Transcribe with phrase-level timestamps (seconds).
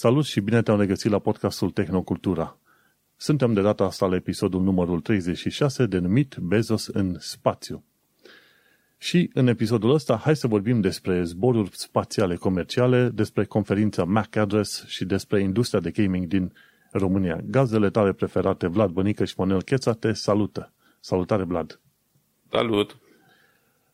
[0.00, 2.58] Salut și bine te-am regăsit la podcastul Tehnocultura.
[3.16, 7.84] Suntem de data asta la episodul numărul 36 denumit Bezos în spațiu.
[8.98, 14.86] Și în episodul ăsta hai să vorbim despre zboruri spațiale comerciale, despre conferința MAC Address
[14.86, 16.52] și despre industria de gaming din
[16.92, 17.40] România.
[17.44, 20.72] Gazele tale preferate, Vlad Bănică și Manuel Cheța, te salută.
[21.00, 21.80] Salutare, Vlad!
[22.50, 22.96] Salut!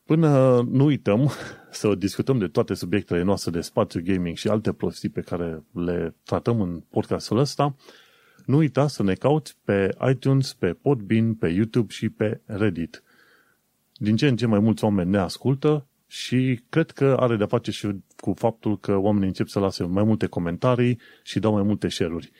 [0.05, 1.31] Până nu uităm
[1.71, 6.15] să discutăm de toate subiectele noastre de spațiu gaming și alte prostii pe care le
[6.23, 7.75] tratăm în podcastul ăsta,
[8.45, 13.03] nu uita să ne cauți pe iTunes, pe Podbean, pe YouTube și pe Reddit.
[13.93, 17.71] Din ce în ce mai mulți oameni ne ascultă și cred că are de-a face
[17.71, 21.87] și cu faptul că oamenii încep să lase mai multe comentarii și dau mai multe
[21.87, 22.31] share-uri.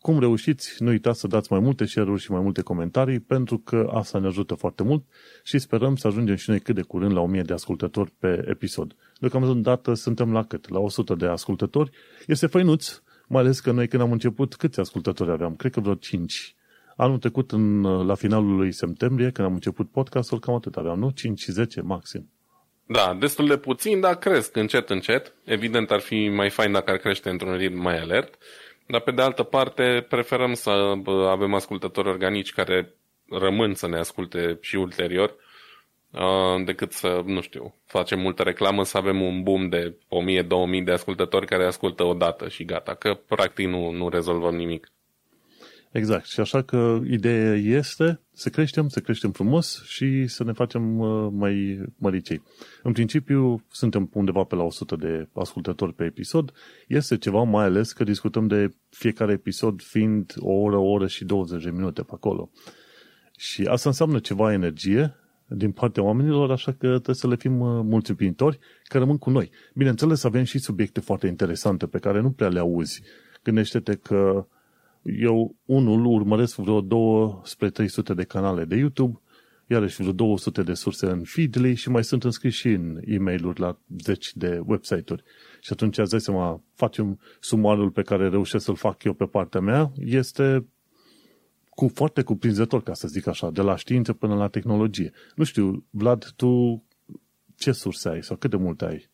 [0.00, 3.90] Cum reușiți, nu uitați să dați mai multe share-uri și mai multe comentarii, pentru că
[3.92, 5.04] asta ne ajută foarte mult
[5.42, 8.96] și sperăm să ajungem și noi cât de curând la 1000 de ascultători pe episod.
[9.20, 10.68] Deocamdată suntem la cât?
[10.68, 11.90] La 100 de ascultători.
[12.26, 15.56] Este făinuț, mai ales că noi când am început, câți ascultători aveam?
[15.56, 16.54] Cred că vreo 5.
[16.96, 21.10] Anul trecut, în, la finalul lui septembrie, când am început podcastul, cam atât aveam, nu?
[21.10, 22.30] 5 și 10 maxim.
[22.86, 25.34] Da, destul de puțin, dar cresc încet, încet.
[25.44, 28.38] Evident, ar fi mai fain dacă ar crește într-un ritm mai alert.
[28.90, 30.70] Dar pe de altă parte, preferăm să
[31.28, 32.94] avem ascultători organici care
[33.30, 35.34] rămân să ne asculte și ulterior,
[36.64, 39.94] decât să, nu știu, facem multă reclamă, să avem un boom de
[40.80, 44.90] 1000-2000 de ascultători care ascultă o dată și gata, că practic nu, nu rezolvăm nimic.
[45.92, 46.26] Exact.
[46.26, 51.28] Și așa că ideea este să creștem, să creștem frumos și să ne facem uh,
[51.32, 52.42] mai măricei.
[52.82, 56.52] În principiu, suntem undeva pe la 100 de ascultători pe episod.
[56.88, 61.24] Este ceva mai ales că discutăm de fiecare episod fiind o oră, o oră și
[61.24, 62.50] 20 de minute pe acolo.
[63.36, 65.14] Și asta înseamnă ceva energie
[65.46, 69.50] din partea oamenilor, așa că trebuie să le fim uh, mulțumitori că rămân cu noi.
[69.74, 73.02] Bineînțeles, avem și subiecte foarte interesante pe care nu prea le auzi.
[73.42, 74.46] Gândește-te că
[75.18, 79.20] eu, unul, urmăresc vreo 2 spre 300 de canale de YouTube,
[79.66, 83.52] iarăși vreo 200 de surse în Feedly și mai sunt înscris și în e mail
[83.56, 85.22] la 10 de website-uri.
[85.60, 89.60] Și atunci, îți dai seama, facem sumarul pe care reușesc să-l fac eu pe partea
[89.60, 90.66] mea, este
[91.68, 95.12] cu foarte cuprinzător, ca să zic așa, de la știință până la tehnologie.
[95.34, 96.82] Nu știu, Vlad, tu
[97.56, 99.08] ce surse ai sau cât de multe ai?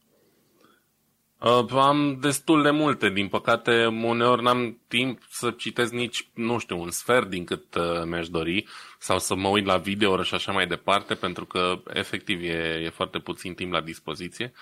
[1.44, 6.80] Uh, am destul de multe, din păcate uneori n-am timp să citesc nici, nu știu,
[6.80, 8.66] un sfert din cât uh, mi-aș dori
[8.98, 12.88] sau să mă uit la video și așa mai departe, pentru că efectiv e, e
[12.88, 14.52] foarte puțin timp la dispoziție.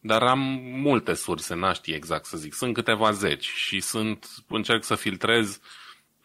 [0.00, 2.54] Dar am multe surse, n-aș ști exact să zic.
[2.54, 5.60] Sunt câteva zeci și sunt, încerc să filtrez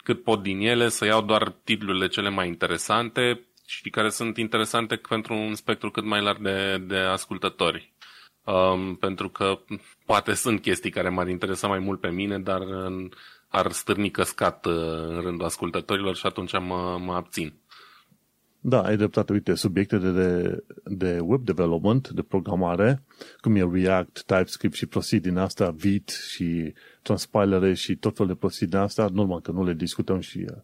[0.03, 4.95] cât pot din ele, să iau doar titlurile cele mai interesante și care sunt interesante
[4.95, 7.95] pentru un spectru cât mai larg de, de ascultători
[8.47, 9.59] um, pentru că
[10.05, 13.09] poate sunt chestii care m-ar interesa mai mult pe mine, dar uh,
[13.47, 14.73] ar stârni căscat uh,
[15.07, 17.53] în rândul ascultătorilor și atunci mă, mă abțin.
[18.59, 19.33] Da, ai dreptate.
[19.33, 23.03] Uite, subiecte de, de, de web development, de programare,
[23.41, 28.37] cum e React, TypeScript și prostii din asta, Vite și transpilere și tot felul de
[28.39, 30.57] prostii din asta, normal că nu le discutăm și uh,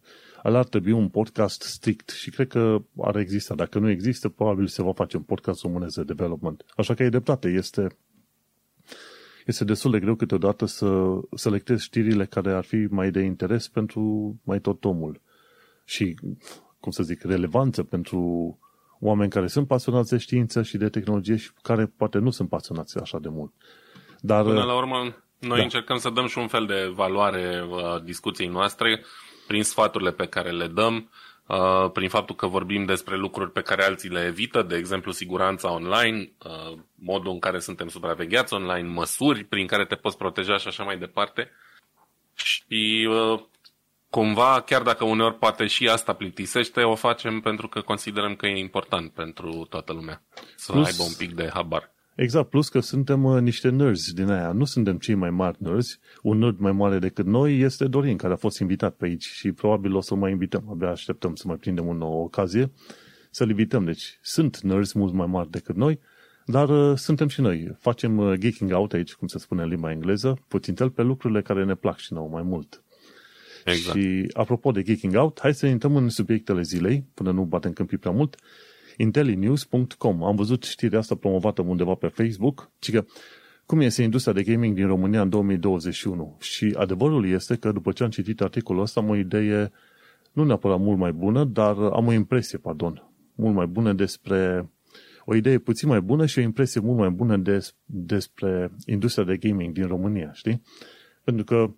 [0.45, 3.55] ăla ar trebui un podcast strict și cred că ar exista.
[3.55, 6.65] Dacă nu există, probabil se va face un podcast românesc de development.
[6.75, 7.97] Așa că e dreptate, este,
[9.45, 14.35] este destul de greu câteodată să selectezi știrile care ar fi mai de interes pentru
[14.43, 15.21] mai tot omul.
[15.85, 16.15] Și,
[16.79, 18.57] cum să zic, relevanță pentru
[18.99, 22.99] oameni care sunt pasionați de știință și de tehnologie și care poate nu sunt pasionați
[22.99, 23.51] așa de mult.
[24.19, 25.63] Dar, Până la urmă, noi da.
[25.63, 29.03] încercăm să dăm și un fel de valoare a discuției noastre
[29.47, 31.11] prin sfaturile pe care le dăm,
[31.47, 35.71] uh, prin faptul că vorbim despre lucruri pe care alții le evită, de exemplu siguranța
[35.71, 40.67] online, uh, modul în care suntem supravegheați online, măsuri prin care te poți proteja și
[40.67, 41.51] așa mai departe.
[42.33, 43.41] Și uh,
[44.09, 48.57] cumva, chiar dacă uneori poate și asta plictisește, o facem pentru că considerăm că e
[48.57, 50.21] important pentru toată lumea
[50.55, 51.91] să Plus, aibă un pic de habar.
[52.15, 54.51] Exact, plus că suntem uh, niște nerds din aia.
[54.51, 55.99] Nu suntem cei mai mari nerds.
[56.21, 59.51] Un nerd mai mare decât noi este Dorin, care a fost invitat pe aici și
[59.51, 60.69] probabil o să mai invităm.
[60.69, 62.71] Abia așteptăm să mai prindem o nouă ocazie
[63.31, 63.85] să-l invităm.
[63.85, 65.99] Deci sunt nerds mult mai mari decât noi,
[66.45, 67.75] dar uh, suntem și noi.
[67.79, 71.63] Facem uh, geeking out aici, cum se spune în limba engleză, puțin pe lucrurile care
[71.63, 72.83] ne plac și nouă mai mult.
[73.65, 73.97] Exact.
[73.97, 77.97] Și apropo de geeking out, hai să intrăm în subiectele zilei, până nu batem câmpii
[77.97, 78.35] prea mult.
[78.35, 78.41] Uh,
[78.97, 80.23] intellinews.com.
[80.23, 83.05] Am văzut știrea asta promovată undeva pe Facebook, ci că
[83.65, 86.37] cum este industria de gaming din România în 2021.
[86.39, 89.71] Și adevărul este că după ce am citit articolul ăsta am o idee
[90.31, 94.69] nu neapărat mult mai bună, dar am o impresie, pardon, mult mai bună despre
[95.25, 99.37] o idee puțin mai bună și o impresie mult mai bună des, despre industria de
[99.37, 100.61] gaming din România, știi?
[101.23, 101.73] Pentru că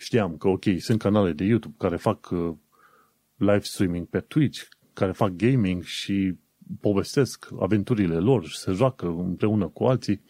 [0.00, 2.54] Știam că, ok, sunt canale de YouTube care fac uh,
[3.36, 4.62] live streaming pe Twitch,
[5.00, 6.34] care fac gaming și
[6.80, 10.22] povestesc aventurile lor și se joacă împreună cu alții,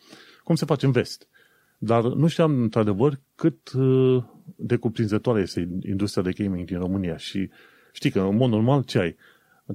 [0.45, 1.29] cum se face în vest.
[1.79, 4.25] Dar nu știam, într-adevăr, cât uh,
[4.57, 7.51] de cuprinzătoare este industria de gaming din România și
[7.93, 9.17] știi că, în mod normal, ce ai?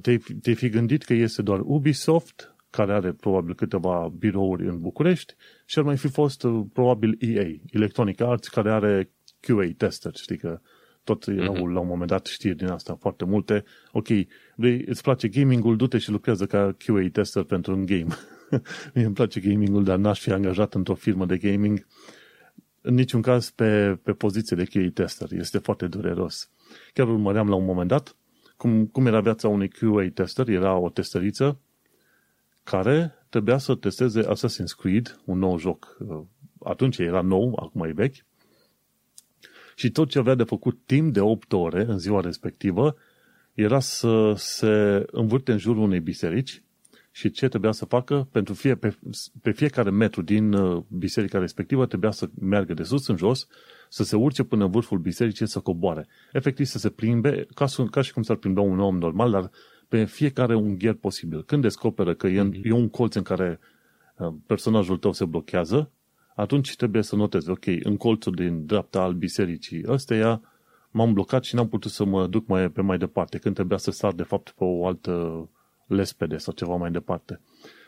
[0.02, 5.34] Te-ai, te fi gândit că este doar Ubisoft, care are probabil câteva birouri în București
[5.64, 9.10] și ar mai fi fost uh, probabil EA, Electronic Arts, care are
[9.40, 10.60] QA tester, știi că
[11.06, 11.72] tot erau mm-hmm.
[11.72, 13.64] la un moment dat știri din asta foarte multe.
[13.92, 14.06] Ok,
[14.56, 18.06] vrei, îți place gamingul, du-te și lucrează ca QA tester pentru un game.
[18.94, 21.86] Mie îmi place gamingul, dar n-aș fi angajat într-o firmă de gaming
[22.80, 25.28] în niciun caz pe, pe poziție de QA tester.
[25.32, 26.50] Este foarte dureros.
[26.92, 28.16] Chiar urmăream la un moment dat
[28.56, 30.48] cum, cum era viața unui QA tester.
[30.48, 31.58] Era o testăriță
[32.64, 35.96] care trebuia să testeze Assassin's Creed, un nou joc.
[36.64, 38.24] Atunci era nou, acum e vechi.
[39.78, 42.96] Și tot ce avea de făcut timp de 8 ore în ziua respectivă
[43.54, 46.62] era să se învârte în jurul unei biserici
[47.10, 48.96] și ce trebuia să facă pentru fie, pe,
[49.42, 53.46] pe fiecare metru din uh, biserica respectivă trebuia să meargă de sus în jos,
[53.88, 56.06] să se urce până în vârful bisericii să coboare.
[56.32, 59.50] Efectiv să se plimbe, ca, ca și cum s-ar plimba un om normal, dar
[59.88, 61.44] pe fiecare ungher posibil.
[61.44, 62.62] Când descoperă că e, mm-hmm.
[62.62, 63.58] e un colț în care
[64.16, 65.90] uh, personajul tău se blochează,
[66.36, 70.40] atunci trebuie să notezi, ok, în colțul din dreapta al bisericii ăsteia
[70.90, 73.90] m-am blocat și n-am putut să mă duc mai, pe mai departe, când trebuia să
[73.90, 75.48] sar de fapt pe o altă
[75.86, 77.40] lespede sau ceva mai departe.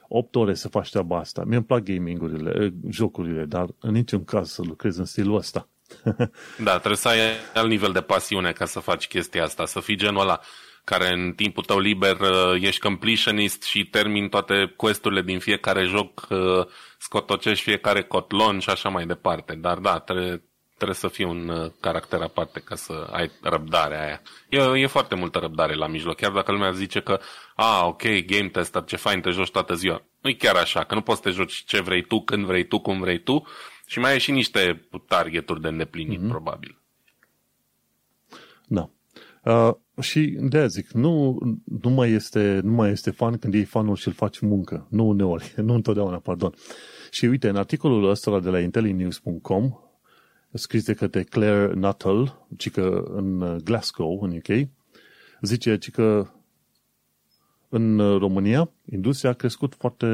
[0.08, 1.44] 8 ore să faci treaba asta.
[1.44, 5.68] Mie îmi plac gamingurile, eh, jocurile, dar în niciun caz să lucrez în stilul ăsta.
[6.64, 7.18] da, trebuie să ai
[7.54, 10.40] alt nivel de pasiune ca să faci chestia asta, să fii genul ăla
[10.88, 16.26] care în timpul tău liber uh, ești completionist și termin toate questurile din fiecare joc,
[16.30, 16.66] uh,
[16.98, 19.54] scotocești fiecare cotlon și așa mai departe.
[19.54, 20.42] Dar da, trebuie,
[20.76, 24.22] trebuie să fii un uh, caracter aparte ca să ai răbdarea aia.
[24.48, 27.20] E, e foarte multă răbdare la mijloc, chiar dacă lumea zice că,
[27.54, 30.02] a, ok, game tester, ce fain, te joci toată ziua.
[30.20, 32.66] Nu e chiar așa, că nu poți să te joci ce vrei tu, când vrei
[32.66, 33.46] tu, cum vrei tu
[33.86, 36.28] și mai ai și niște targeturi de îndeplinit, mm-hmm.
[36.28, 36.78] probabil.
[38.66, 38.90] Da.
[39.42, 41.38] Uh, și de zic, nu,
[41.82, 44.86] nu, mai este, nu mai este fan când iei fanul și îl faci muncă.
[44.90, 46.54] Nu uneori, nu întotdeauna, pardon.
[47.10, 49.72] Și uite, în articolul ăsta de la intellinews.com,
[50.52, 54.68] scris de către Claire Nuttall, ci că în Glasgow, în UK,
[55.40, 56.26] zice ci că
[57.68, 60.06] în România, industria a crescut foarte,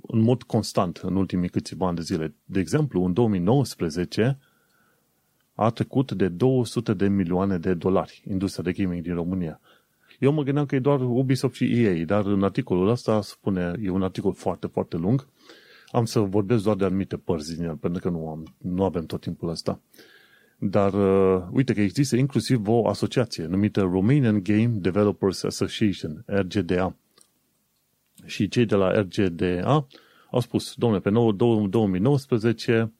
[0.00, 2.34] în mod constant în ultimii câțiva ani de zile.
[2.44, 4.38] De exemplu, în 2019,
[5.54, 9.60] a trecut de 200 de milioane de dolari industria de gaming din România.
[10.18, 13.90] Eu mă gândeam că e doar Ubisoft și EA, dar în articolul ăsta spune, e
[13.90, 15.26] un articol foarte, foarte lung,
[15.90, 19.06] am să vorbesc doar de anumite părți din el, pentru că nu, am, nu avem
[19.06, 19.80] tot timpul ăsta.
[20.58, 26.96] Dar uh, uite că există inclusiv o asociație numită Romanian Game Developers Association, RGDA.
[28.24, 29.86] Și cei de la RGDA
[30.30, 32.92] au spus, domnule, pe 2019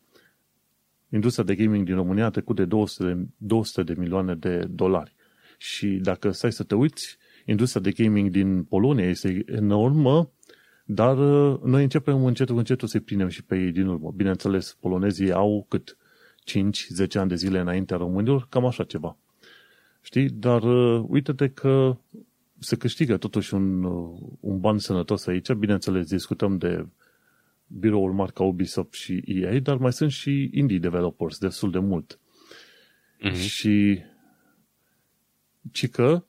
[1.12, 5.14] industria de gaming din România a trecut de 200 de, 200 de milioane de dolari.
[5.58, 10.30] Și dacă stai să te uiți, industria de gaming din Polonia este enormă,
[10.84, 14.12] dar uh, noi începem încetul încetul să-i prindem și pe ei din urmă.
[14.16, 15.96] Bineînțeles, polonezii au cât
[16.50, 19.16] 5-10 ani de zile înaintea românilor, cam așa ceva.
[20.00, 20.28] Știi?
[20.28, 21.96] Dar uh, uite-te că
[22.58, 25.52] se câștigă totuși un, uh, un ban sănătos aici.
[25.52, 26.86] Bineînțeles, discutăm de
[27.78, 32.18] biroul marca Ubisoft și EA, dar mai sunt și indie developers destul de mult.
[33.20, 33.34] Mm-hmm.
[33.34, 34.02] Și
[35.70, 36.24] ci că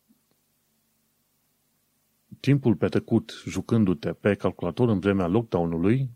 [2.40, 6.10] timpul petrecut jucându-te pe calculator în vremea lockdown-ului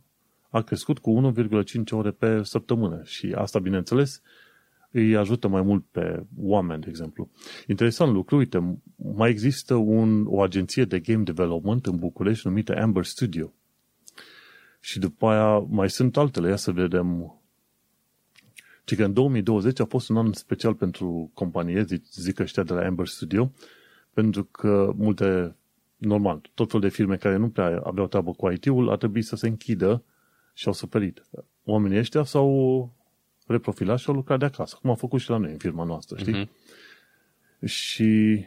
[0.49, 4.21] a crescut cu 1,5 ore pe săptămână și asta, bineînțeles,
[4.91, 7.29] îi ajută mai mult pe oameni, de exemplu.
[7.67, 13.03] Interesant lucru, uite, mai există un, o agenție de game development în București numită Amber
[13.03, 13.53] Studio.
[14.87, 17.39] Și după aia mai sunt altele, ia să vedem.
[18.83, 22.73] Ci că în 2020 a fost un an special pentru companie, zic, zic ăștia de
[22.73, 23.51] la Amber Studio,
[24.13, 25.55] pentru că multe,
[25.97, 29.35] normal, tot fel de firme care nu prea aveau treabă cu IT-ul, a trebuit să
[29.35, 30.03] se închidă
[30.53, 31.23] și au suferit.
[31.63, 32.91] Oamenii ăștia s-au
[33.47, 36.17] reprofilat și au lucrat de acasă, cum am făcut și la noi în firma noastră,
[36.17, 36.45] știi?
[36.45, 37.65] Uh-huh.
[37.65, 38.45] Și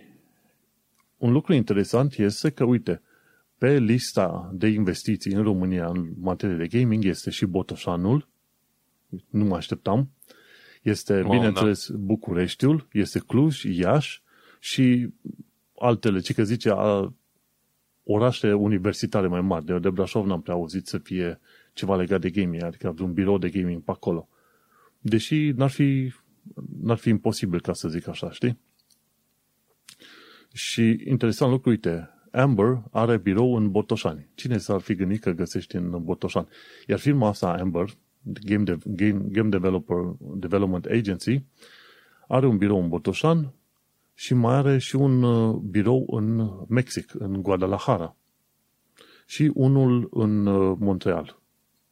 [1.16, 3.02] un lucru interesant este că, uite,
[3.60, 8.28] pe lista de investiții în România în materie de gaming este și Botoșanul,
[9.30, 10.10] nu mă așteptam,
[10.82, 11.96] este, wow, bineînțeles, da.
[11.98, 14.22] Bucureștiul, este Cluj, Iași
[14.58, 15.08] și
[15.78, 17.14] altele, ci că zice a,
[18.02, 19.64] orașe universitare mai mari.
[19.64, 21.40] De, de Brașov n-am prea auzit să fie
[21.72, 24.28] ceva legat de gaming, adică un birou de gaming pe acolo.
[24.98, 26.12] Deși n-ar fi
[26.82, 28.58] n-ar fi imposibil ca să zic așa, știi?
[30.52, 34.28] Și interesant lucru, uite, Amber are birou în Botoșani.
[34.34, 36.48] Cine s-ar fi gândit că găsești în Botoșani?
[36.86, 41.44] Iar firma asta, Amber, Game, de, Game, Game Developer Development Agency,
[42.28, 43.52] are un birou în Botoșan
[44.14, 48.16] și mai are și un uh, birou în Mexic, în Guadalajara.
[49.26, 51.40] Și unul în uh, Montreal,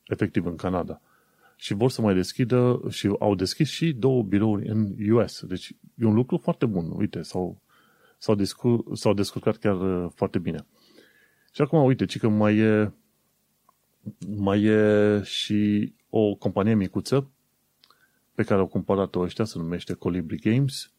[0.06, 1.00] efectiv în Canada.
[1.56, 5.44] Și vor să mai deschidă și au deschis și două birouri în US.
[5.44, 6.90] Deci e un lucru foarte bun.
[6.96, 7.62] Uite, s-au,
[8.18, 10.66] s-au, descur, s-au descurcat chiar uh, foarte bine.
[11.52, 12.92] Și acum, uite, ci că mai e,
[14.28, 17.30] mai e și o companie micuță
[18.34, 20.92] pe care au cumpărat-o ăștia, se numește Colibri Games.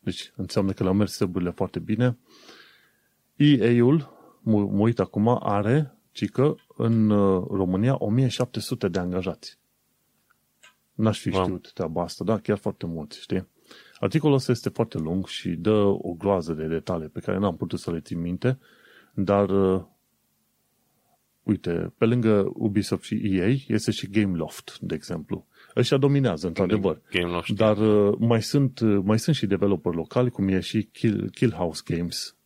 [0.00, 2.18] Deci înseamnă că le-au mers treburile foarte bine.
[3.36, 4.12] EA-ul,
[4.42, 9.58] mă, mă uit acum, are, ci că în uh, România 1700 de angajați.
[10.94, 11.42] N-aș fi wow.
[11.42, 12.38] știut treaba asta, da?
[12.38, 13.46] Chiar foarte mulți, știi?
[14.00, 17.78] Articolul ăsta este foarte lung și dă o groază de detalii pe care n-am putut
[17.78, 18.58] să le țin minte,
[19.14, 19.82] dar uh,
[21.42, 25.46] uite, pe lângă Ubisoft și EA este și Gameloft, de exemplu.
[25.76, 27.00] Ăștia dominează, într-adevăr.
[27.10, 31.30] Gameloft, Dar uh, mai, sunt, uh, mai sunt și developeri locali, cum e și Kill,
[31.30, 32.36] Kill House Games.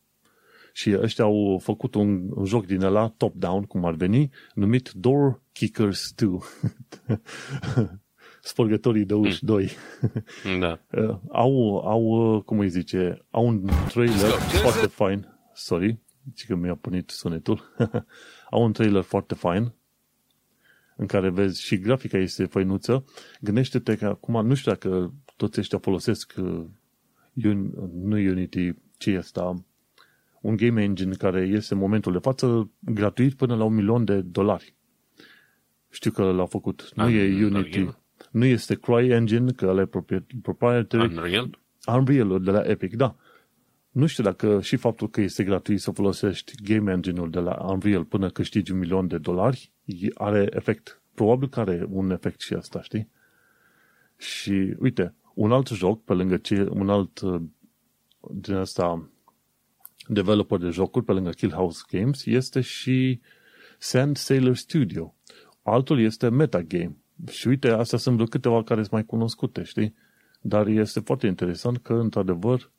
[0.72, 5.40] Și ăștia au făcut un, un joc din ăla, top-down, cum ar veni, numit Door
[5.52, 6.38] Kickers 2.
[8.44, 9.70] Spărgătorii de uși 2.
[10.60, 10.80] Da.
[10.92, 14.30] Uh, au, au, cum îi zice, au un trailer
[14.62, 15.28] foarte fain.
[15.54, 15.98] Sorry,
[16.36, 17.74] zic că mi-a punit sunetul.
[18.50, 19.72] au un trailer foarte fain
[20.96, 23.04] în care vezi și grafica este făinuță.
[23.40, 26.64] Gândește-te că acum, nu știu dacă toți ăștia folosesc uh,
[27.92, 29.40] nu Unity, ce este
[30.40, 34.20] un game engine care este în momentul de față gratuit până la un milion de
[34.20, 34.74] dolari.
[35.90, 36.90] Știu că l-au făcut.
[36.94, 37.40] Nu Unreal.
[37.40, 37.88] e Unity.
[38.32, 39.88] Nu este CryEngine, că ăla e
[40.42, 41.16] proprietary.
[41.16, 41.58] Unreal?
[41.86, 43.16] Unreal de la Epic, da.
[43.90, 48.04] Nu știu dacă și faptul că este gratuit să folosești game engine-ul de la Unreal
[48.04, 49.72] până câștigi un milion de dolari
[50.14, 51.02] are efect.
[51.14, 53.08] Probabil că are un efect și asta, știi?
[54.16, 57.42] Și uite, un alt joc, pe lângă ce, un alt uh,
[58.30, 59.10] din asta
[60.06, 63.20] developer de jocuri, pe lângă Kill House Games, este și
[63.78, 65.14] Sand Sailor Studio.
[65.62, 66.96] Altul este Metagame.
[67.30, 69.94] Și uite, astea sunt vreo câteva care sunt mai cunoscute, știi?
[70.40, 72.70] Dar este foarte interesant că, într-adevăr,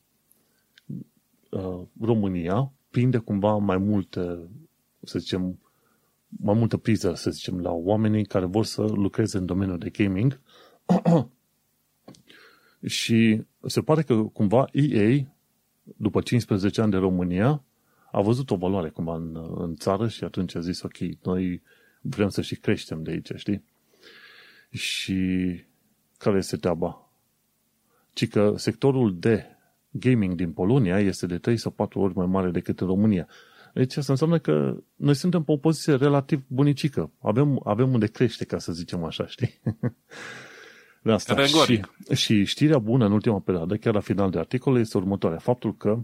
[1.50, 4.38] uh, România prinde cumva mai multe,
[5.02, 5.58] să zicem,
[6.28, 10.40] mai multă priză, să zicem, la oamenii care vor să lucreze în domeniul de gaming.
[12.86, 15.24] și se pare că cumva EA,
[15.96, 17.62] după 15 ani de România,
[18.12, 21.62] a văzut o valoare cumva în, în țară și atunci a zis, ok, noi
[22.00, 23.64] vrem să și creștem de aici, știi?
[24.74, 25.60] Și
[26.18, 27.10] care este treaba?
[28.12, 29.46] Ci că sectorul de
[29.90, 33.28] gaming din Polonia este de 3 sau 4 ori mai mare decât în România.
[33.74, 37.10] Deci asta înseamnă că noi suntem pe o poziție relativ bunicică.
[37.18, 39.60] Avem, avem unde crește, ca să zicem așa, știi?
[41.02, 41.44] De asta.
[41.44, 41.80] Și,
[42.12, 45.38] și știrea bună în ultima perioadă, chiar la final de articol, este următoarea.
[45.38, 45.98] Faptul că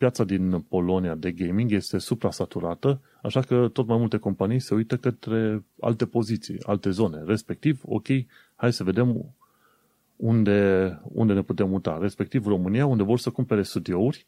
[0.00, 4.96] piața din Polonia de gaming este suprasaturată, așa că tot mai multe companii se uită
[4.96, 7.22] către alte poziții, alte zone.
[7.26, 8.06] Respectiv, ok,
[8.54, 9.34] hai să vedem
[10.16, 11.98] unde, unde ne putem muta.
[12.00, 14.26] Respectiv România, unde vor să cumpere studiouri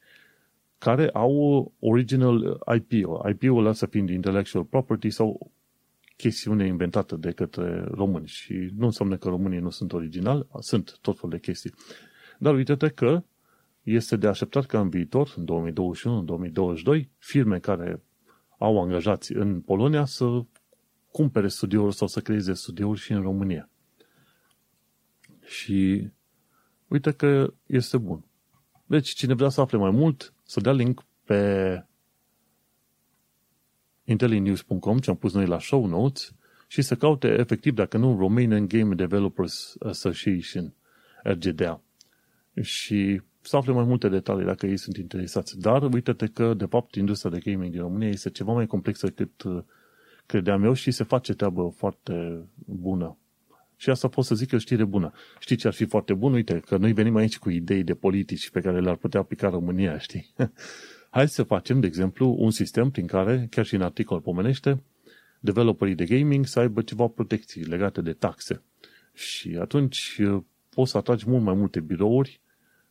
[0.79, 2.93] care au original IP.
[3.31, 5.51] IP-ul ăsta fiind intellectual property sau
[6.17, 8.27] chestiune inventată de către români.
[8.27, 11.75] Și nu înseamnă că românii nu sunt originali, sunt tot fel de chestii.
[12.39, 13.23] Dar uite-te că
[13.83, 15.73] este de așteptat ca în viitor, în
[17.05, 18.03] 2021-2022, firme care
[18.59, 20.45] au angajați în Polonia să
[21.11, 23.69] cumpere studiouri sau să creeze studiouri și în România.
[25.45, 26.09] Și
[26.89, 28.25] uite că este bun.
[28.87, 31.85] Deci, cine vrea să afle mai mult, să dea link pe
[34.05, 36.35] intelinews.com, ce am pus noi la show notes,
[36.67, 40.75] și să caute efectiv, dacă nu, Romanian Game Developers Association,
[41.23, 41.83] RGDA.
[42.61, 45.61] Și să afle mai multe detalii dacă ei sunt interesați.
[45.61, 49.43] Dar uite-te că, de fapt, industria de gaming din România este ceva mai complexă decât
[49.43, 49.63] uh,
[50.27, 53.17] credeam eu și se face treabă foarte bună.
[53.77, 55.13] Și asta pot să zic că știre bună.
[55.39, 56.33] Știi ce ar fi foarte bun?
[56.33, 59.99] Uite, că noi venim aici cu idei de politici pe care le-ar putea aplica România,
[60.07, 60.33] știi?
[61.11, 64.83] Hai să facem, de exemplu, un sistem prin care, chiar și în articol pomenește,
[65.41, 68.63] developerii de gaming să aibă ceva protecții legate de taxe.
[69.15, 72.41] Și atunci uh, poți să atragi mult mai multe birouri,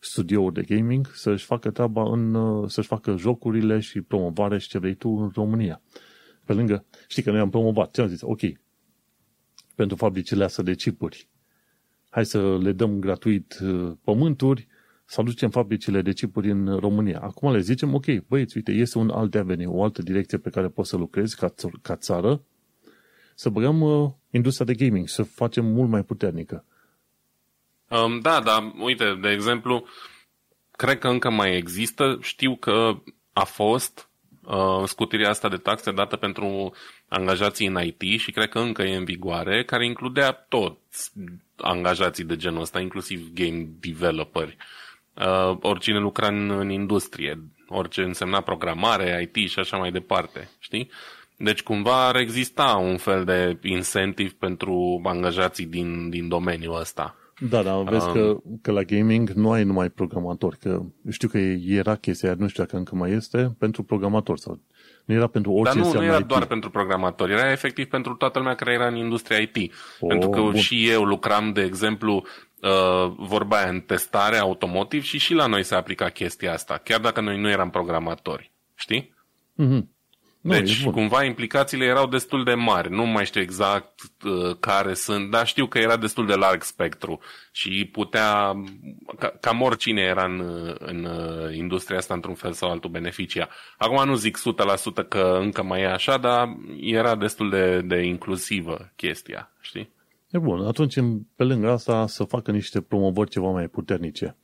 [0.03, 4.77] studiouri de gaming, să-și facă treaba în, uh, să-și facă jocurile și promovare și ce
[4.77, 5.81] vrei tu în România.
[6.45, 8.21] Pe lângă, știi că noi am promovat, ce am zis?
[8.21, 8.39] Ok,
[9.75, 11.29] pentru fabricile astea de chipuri.
[12.09, 14.67] hai să le dăm gratuit uh, pământuri,
[15.05, 17.19] să aducem fabricile de chipuri în România.
[17.19, 20.67] Acum le zicem, ok, băieți, uite, este un alt avenue, o altă direcție pe care
[20.67, 22.43] poți să lucrezi ca, ca țară,
[23.35, 26.65] să băgăm uh, industria de gaming, să facem mult mai puternică.
[27.91, 29.87] Um, da, da, uite, de exemplu,
[30.71, 33.01] cred că încă mai există, știu că
[33.33, 34.09] a fost
[34.43, 36.73] uh, scutirea asta de taxe dată pentru
[37.07, 41.11] angajații în IT și cred că încă e în vigoare, care includea toți
[41.57, 44.57] angajații de genul ăsta, inclusiv game developeri,
[45.13, 50.91] uh, oricine lucra în, în industrie, orice însemna programare, IT și așa mai departe, știi?
[51.37, 57.15] Deci cumva ar exista un fel de incentiv pentru angajații din, din domeniul ăsta.
[57.49, 61.37] Da, da, vezi um, că, că la gaming nu ai numai programatori, că știu că
[61.67, 64.59] era chestia, nu știu dacă încă mai este, pentru programatori sau
[65.05, 66.25] nu era pentru orice Dar nu, nu era IT.
[66.25, 69.73] doar pentru programatori, era efectiv pentru toată lumea care era în industria IT.
[69.99, 70.55] Oh, pentru că bun.
[70.55, 72.25] și eu lucram, de exemplu,
[72.61, 76.99] uh, vorba aia în testare automotiv și și la noi se aplica chestia asta, chiar
[76.99, 78.51] dacă noi nu eram programatori.
[78.75, 79.13] Știi?
[79.63, 79.90] Mm-hmm.
[80.41, 82.91] Nu, deci, cumva, implicațiile erau destul de mari.
[82.91, 87.19] Nu mai știu exact uh, care sunt, dar știu că era destul de larg spectru
[87.51, 88.53] și putea,
[89.19, 90.43] ca, cam oricine era în,
[90.79, 93.49] în uh, industria asta într-un fel sau altul beneficia.
[93.77, 94.37] Acum nu zic
[95.03, 99.89] 100% că încă mai e așa, dar era destul de, de inclusivă chestia, știi?
[100.29, 100.95] E bun, atunci
[101.35, 104.35] pe lângă asta să facă niște promovări ceva mai puternice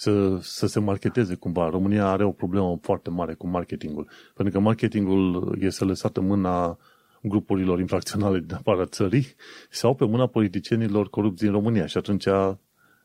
[0.00, 1.68] să, să se marketeze cumva.
[1.68, 6.78] România are o problemă foarte mare cu marketingul, pentru că marketingul este lăsat în mâna
[7.22, 9.26] grupurilor infracționale din afara țării
[9.70, 12.24] sau pe mâna politicienilor corupți din România și atunci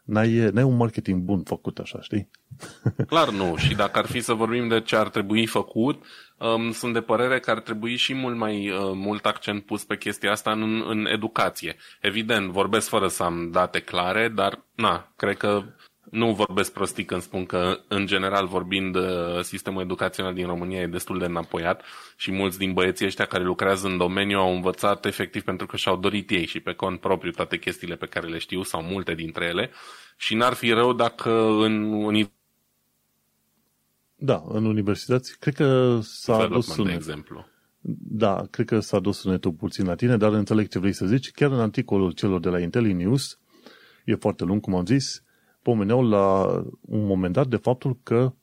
[0.03, 2.29] n-ai, n-ai un marketing bun făcut așa, știi?
[3.07, 3.55] Clar nu.
[3.55, 6.03] Și dacă ar fi să vorbim de ce ar trebui făcut,
[6.37, 9.97] um, sunt de părere că ar trebui și mult mai uh, mult accent pus pe
[9.97, 11.75] chestia asta în, în educație.
[12.01, 15.63] Evident, vorbesc fără să am date clare, dar na, cred că
[16.11, 20.87] nu vorbesc prostii când spun că, în general vorbind, uh, sistemul educațional din România e
[20.87, 21.81] destul de înapoiat
[22.17, 25.97] și mulți din băieții ăștia care lucrează în domeniu au învățat efectiv pentru că și-au
[25.97, 29.45] dorit ei și pe cont propriu toate chestiile pe care le știu sau multe dintre
[29.45, 29.71] ele
[30.17, 31.29] și n-ar fi rău dacă
[31.61, 31.91] în
[34.25, 36.89] da, în universități, cred că s-a dus sunet.
[36.89, 37.45] De exemplu.
[37.99, 41.31] Da, cred că s-a dus sunetul puțin la tine, dar înțeleg ce vrei să zici.
[41.31, 43.39] Chiar în articolul celor de la IntelliNews,
[44.05, 45.22] e foarte lung, cum am zis,
[45.63, 46.43] pomeneau la
[46.81, 48.33] un moment dat de faptul că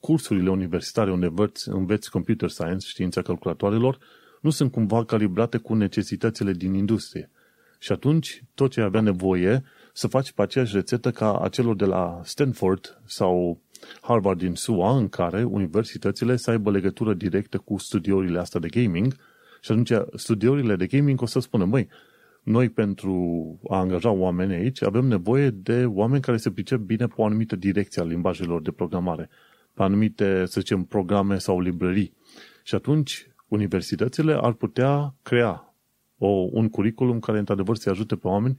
[0.00, 3.98] cursurile universitare unde înveți, înveți computer science, știința calculatoarelor,
[4.40, 7.30] nu sunt cumva calibrate cu necesitățile din industrie.
[7.78, 12.20] Și atunci, tot ce avea nevoie să faci pe aceeași rețetă ca acelor de la
[12.24, 13.60] Stanford sau
[14.00, 19.14] Harvard din SUA, în care universitățile să aibă legătură directă cu studiourile astea de gaming
[19.60, 21.88] și atunci studiourile de gaming o să spună, măi,
[22.48, 23.14] noi pentru
[23.68, 27.56] a angaja oameni aici avem nevoie de oameni care se pricep bine pe o anumită
[27.56, 29.28] direcție a limbajelor de programare,
[29.74, 32.14] pe anumite, să zicem, programe sau librării.
[32.62, 35.74] Și atunci universitățile ar putea crea
[36.18, 38.56] o, un curriculum care într-adevăr să ajute pe oameni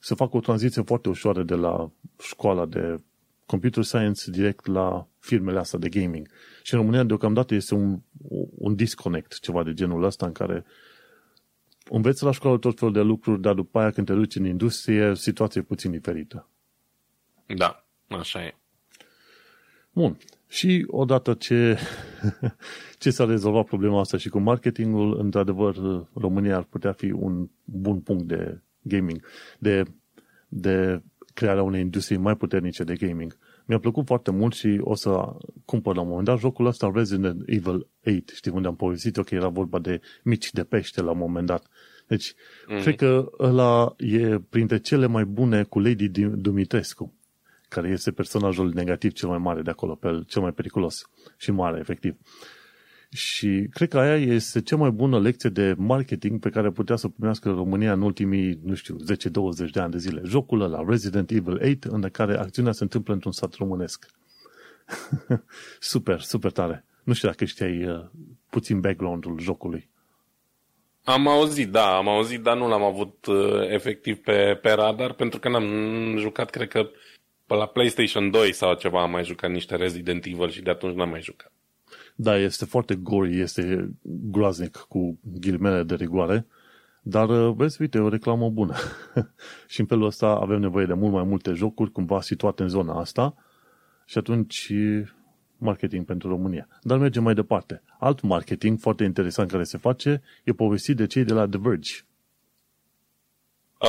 [0.00, 2.96] să facă o tranziție foarte ușoară de la școala de
[3.46, 6.28] computer science direct la firmele astea de gaming.
[6.62, 7.98] Și în România deocamdată este un,
[8.58, 10.64] un disconnect, ceva de genul ăsta în care
[11.90, 15.14] înveți la școală tot felul de lucruri, dar după aia când te duci în industrie,
[15.14, 16.48] situația e puțin diferită.
[17.46, 18.54] Da, așa e.
[19.92, 20.18] Bun.
[20.48, 21.78] Și odată ce,
[22.98, 25.76] ce s-a rezolvat problema asta și cu marketingul, într-adevăr,
[26.14, 29.24] România ar putea fi un bun punct de gaming,
[29.58, 29.82] de,
[30.48, 31.02] de
[31.34, 33.38] crearea unei industrie mai puternice de gaming.
[33.68, 37.42] Mi-a plăcut foarte mult și o să cumpăr la un moment dat jocul ăsta Resident
[37.46, 41.18] Evil 8, știi unde am povestit-o că era vorba de mici de pește la un
[41.18, 41.66] moment dat.
[42.06, 42.82] Deci, mm-hmm.
[42.82, 47.14] cred că ăla e printre cele mai bune cu Lady Dumitrescu,
[47.68, 51.78] care este personajul negativ cel mai mare de acolo, pe cel mai periculos și mare,
[51.78, 52.16] efectiv.
[53.10, 57.08] Și cred că aia este cea mai bună lecție de marketing pe care putea să
[57.08, 58.96] primească România în ultimii, nu știu,
[59.66, 60.20] 10-20 de ani de zile.
[60.24, 64.06] Jocul ăla, Resident Evil 8, în care acțiunea se întâmplă într-un sat românesc.
[65.80, 66.84] super, super tare.
[67.02, 68.04] Nu știu dacă știai uh,
[68.50, 69.88] puțin background-ul jocului.
[71.04, 75.38] Am auzit, da, am auzit, dar nu l-am avut uh, efectiv pe, pe radar, pentru
[75.38, 76.90] că n-am jucat, cred că
[77.46, 80.94] pe la PlayStation 2 sau ceva am mai jucat niște Resident Evil și de atunci
[80.94, 81.52] n-am mai jucat.
[82.20, 86.46] Da, este foarte gory, este groaznic cu ghilimele de rigoare,
[87.02, 88.74] dar uh, vezi, uite, o reclamă bună.
[89.68, 93.00] și în felul ăsta avem nevoie de mult mai multe jocuri cumva situate în zona
[93.00, 93.34] asta
[94.04, 94.72] și atunci
[95.58, 96.68] marketing pentru România.
[96.82, 97.82] Dar mergem mai departe.
[97.98, 101.92] Alt marketing foarte interesant care se face e povestit de cei de la The Verge.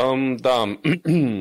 [0.04, 0.80] Um, da,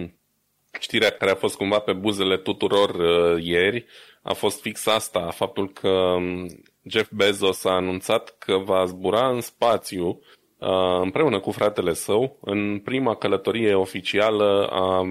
[0.81, 3.87] știrea care a fost cumva pe buzele tuturor uh, ieri
[4.23, 6.47] a fost fix asta, faptul că um,
[6.89, 10.07] Jeff Bezos a anunțat că va zbura în spațiu
[10.59, 15.03] uh, împreună cu fratele său în prima călătorie oficială a,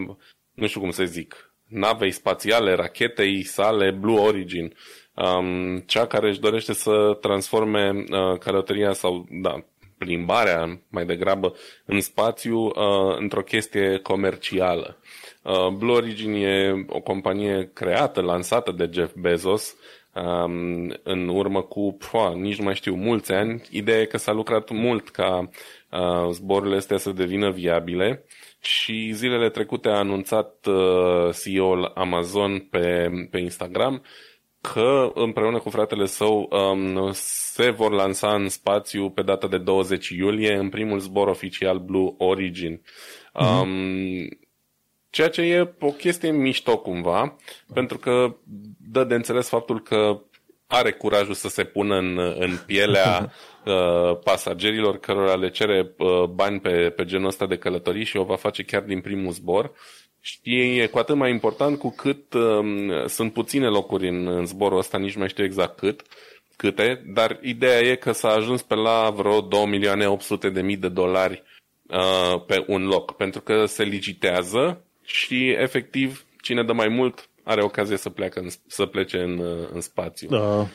[0.54, 4.74] nu știu cum să zic, navei spațiale, rachetei sale Blue Origin,
[5.14, 9.66] um, cea care își dorește să transforme uh, călătoria sau, da,
[9.98, 14.98] plimbarea mai degrabă în spațiu uh, într-o chestie comercială.
[15.42, 19.76] Uh, Blue Origin e o companie creată, lansată de Jeff Bezos
[20.26, 23.62] um, în urmă cu, pua, nici nu mai știu, mulți ani.
[23.70, 25.50] Ideea e că s-a lucrat mult ca
[25.92, 28.24] uh, zborurile astea să devină viabile
[28.62, 34.04] și zilele trecute a anunțat uh, CEO-ul Amazon pe, pe Instagram
[34.74, 40.10] că împreună cu fratele său um, se vor lansa în spațiu pe data de 20
[40.10, 42.82] iulie în primul zbor oficial Blue Origin.
[42.82, 44.47] Mm-hmm.
[45.18, 47.36] Um, ceea ce e o chestie mișto cumva,
[47.74, 48.36] pentru că
[48.92, 50.22] dă de înțeles faptul că
[50.68, 53.32] are curajul să se pună în, în pielea
[53.66, 58.24] uh, pasagerilor cărora le cere uh, bani pe, pe genul ăsta de călătorii și o
[58.24, 59.72] va face chiar din primul zbor.
[60.20, 60.40] Și
[60.80, 64.98] e cu atât mai important cu cât uh, sunt puține locuri în, în zborul ăsta,
[64.98, 66.02] nici mai știu exact cât,
[66.56, 70.78] câte, dar ideea e că s-a ajuns pe la vreo 2 milioane 800 de mii
[70.78, 71.44] de dolari
[71.88, 77.64] uh, pe un loc, pentru că se licitează și efectiv cine dă mai mult are
[77.64, 79.42] ocazie să, pleacă în, să plece în,
[79.74, 80.30] în spațiu.
[80.30, 80.68] Da,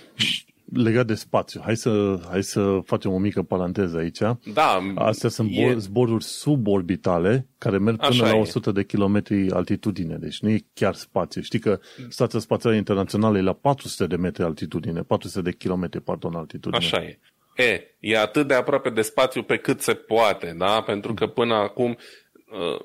[0.73, 4.18] legat de spațiu, hai să, hai să facem o mică paranteză aici.
[4.55, 4.92] Da.
[4.95, 5.75] Astea sunt e...
[5.77, 8.73] zboruri suborbitale care merg până Așa la 100 e.
[8.73, 11.40] de kilometri altitudine, deci nu e chiar spațiu.
[11.40, 16.35] Știi că Stația Spațială Internațională e la 400 de metri altitudine, 400 de kilometri, pardon,
[16.35, 16.85] altitudine.
[16.85, 17.18] Așa e.
[17.57, 20.83] E, e atât de aproape de spațiu pe cât se poate, da?
[20.83, 21.97] Pentru că până acum Uh,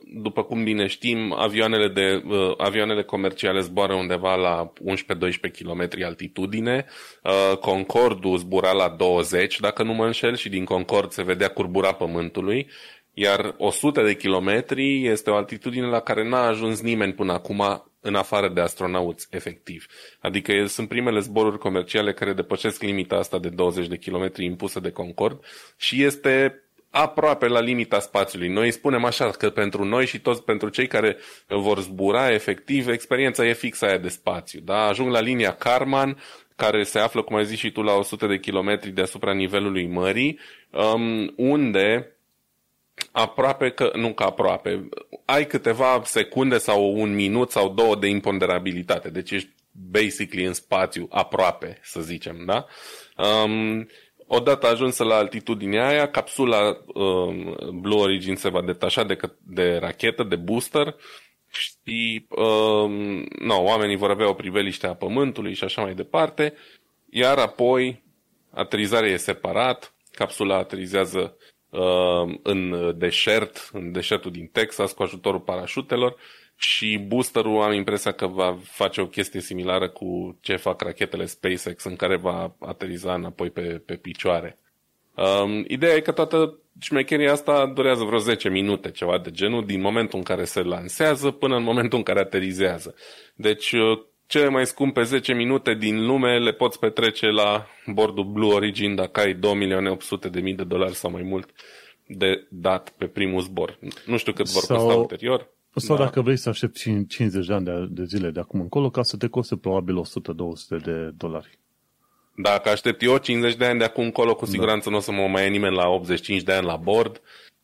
[0.04, 6.86] după cum bine știm, avioanele, de, uh, avioanele comerciale zboară undeva la 11-12 km altitudine,
[7.24, 11.92] uh, Concordul zbura la 20, dacă nu mă înșel, și din Concord se vedea curbura
[11.92, 12.70] pământului,
[13.14, 18.16] iar 100 de kilometri este o altitudine la care n-a ajuns nimeni până acum în
[18.16, 19.86] afară de astronauți, efectiv.
[20.20, 24.92] Adică sunt primele zboruri comerciale care depășesc limita asta de 20 de kilometri impusă de
[24.92, 25.44] Concord
[25.78, 28.48] și este aproape la limita spațiului.
[28.48, 33.46] Noi spunem așa că pentru noi și toți pentru cei care vor zbura efectiv, experiența
[33.46, 34.60] e fixă aia de spațiu.
[34.60, 34.86] Da?
[34.86, 36.18] Ajung la linia Karman,
[36.56, 40.40] care se află, cum ai zis și tu, la 100 de kilometri deasupra nivelului mării,
[40.72, 42.12] um, unde
[43.12, 44.90] aproape că, nu că aproape,
[45.26, 49.10] ai câteva secunde sau un minut sau două de imponderabilitate.
[49.10, 52.66] Deci ești basically în spațiu, aproape, să zicem, da?
[53.24, 53.88] Um,
[54.28, 57.36] odată ajunsă la altitudinea aia, capsula uh,
[57.74, 60.96] Blue Origin se va detașa de, de rachetă, de booster
[61.48, 62.90] și uh,
[63.40, 66.54] no, oamenii vor avea o priveliște a Pământului și așa mai departe,
[67.10, 68.04] iar apoi
[68.50, 71.38] aterizarea e separat, capsula aterizează
[71.70, 76.16] uh, în deșert, în deșertul din Texas cu ajutorul parașutelor
[76.58, 81.84] și boosterul am impresia că va face o chestie similară cu ce fac rachetele SpaceX
[81.84, 84.58] în care va ateriza înapoi pe, pe picioare.
[85.16, 89.82] Um, ideea e că toată șmecheria asta durează vreo 10 minute, ceva de genul, din
[89.82, 92.96] momentul în care se lansează până în momentul în care aterizează.
[93.36, 98.54] Deci uh, cele mai scumpe 10 minute din lume le poți petrece la bordul Blue
[98.54, 101.50] Origin dacă ai 2.800.000 de de dolari sau mai mult
[102.08, 103.80] de dat pe primul zbor.
[104.06, 105.50] Nu știu cât vor sau, costa ulterior.
[105.80, 106.04] Sau da.
[106.04, 109.18] dacă vrei să aștepți 50 de ani de, de zile de acum încolo, ca să
[109.18, 110.02] te coste probabil
[110.78, 111.60] 100-200 de dolari.
[112.36, 114.52] Dacă aștept eu 50 de ani de acum încolo, cu da.
[114.52, 114.92] siguranță da.
[114.92, 117.22] nu o să mă mai ia nimeni la 85 de ani la bord,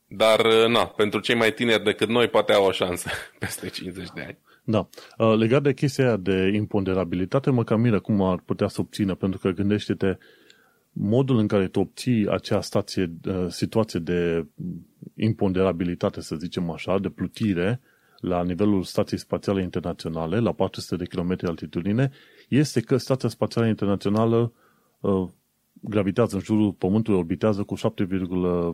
[0.08, 4.22] dar na, pentru cei mai tineri decât noi poate au o șansă peste 50 de
[4.22, 4.38] ani.
[4.64, 4.88] Da.
[5.18, 9.16] Uh, legat de chestia aia de imponderabilitate, mă cam miră cum ar putea să obțină,
[9.16, 10.18] pentru că gândește-te
[10.92, 14.46] modul în care tu obții acea stație, uh, situație de
[15.16, 17.82] imponderabilitate, să zicem așa, de plutire,
[18.24, 22.12] la nivelul Stației Spațiale Internaționale, la 400 de km altitudine,
[22.50, 24.54] este că Stația Spațială Internațională
[25.00, 25.28] uh,
[25.74, 28.08] gravitează în jurul Pământului, orbitează cu 7,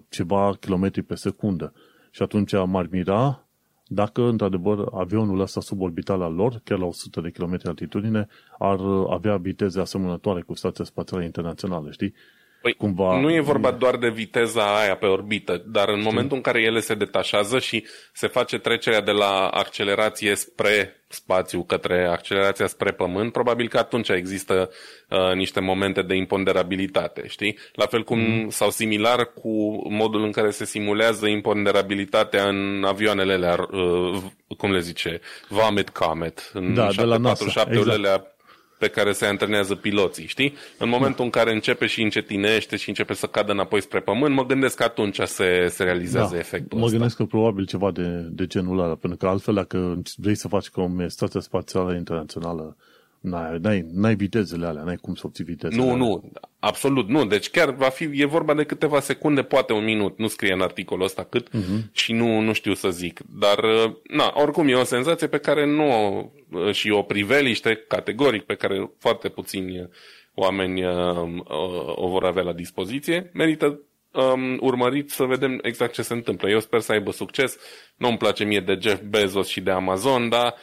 [0.10, 1.74] ceva kilometri pe secundă.
[2.12, 3.48] Și atunci m-ar mira
[3.88, 9.38] dacă, într-adevăr, avionul ăsta suborbital al lor, chiar la 100 de km altitudine, ar avea
[9.38, 12.14] viteze asemănătoare cu Stația Spațială Internațională, știi?
[12.62, 13.19] Păi, cumva...
[13.19, 16.80] Nu e vorba doar de viteza aia pe orbită, dar în momentul în care ele
[16.80, 23.32] se detașează și se face trecerea de la accelerație spre spațiu către accelerația spre pământ,
[23.32, 24.69] probabil că atunci există
[25.10, 27.58] uh, niște momente de imponderabilitate, știi?
[27.74, 28.50] La fel cum, mm.
[28.50, 34.22] sau similar cu modul în care se simulează imponderabilitatea în avioanele alea, uh,
[34.58, 38.38] cum le zice, Vomit Comet, în da, 747 de la NASA, exact
[38.80, 40.54] pe care se antrenează piloții, știi?
[40.78, 44.46] În momentul în care începe și încetinește și începe să cadă înapoi spre pământ, mă
[44.46, 46.98] gândesc că atunci se, se realizează da, efectul Mă ăsta.
[46.98, 50.68] gândesc că probabil ceva de, de genul ăla, pentru că altfel dacă vrei să faci
[50.68, 52.78] ca o stație spațială internațională
[53.19, 55.97] N-ai, n-ai, n-ai vitezele alea, n-ai cum să obții vitezele Nu, alea.
[55.97, 57.25] nu, absolut nu.
[57.25, 60.62] Deci chiar va fi, e vorba de câteva secunde, poate un minut, nu scrie în
[60.62, 61.91] articolul ăsta cât uh-huh.
[61.91, 63.19] și nu, nu știu să zic.
[63.39, 68.43] Dar, uh, na, oricum e o senzație pe care nu uh, și o priveliște categoric
[68.43, 69.89] pe care foarte puțini
[70.34, 71.41] oameni uh,
[71.95, 73.29] o vor avea la dispoziție.
[73.34, 73.79] Merită
[74.12, 76.49] um, urmărit să vedem exact ce se întâmplă.
[76.49, 77.58] Eu sper să aibă succes.
[77.97, 80.55] Nu îmi place mie de Jeff Bezos și de Amazon, dar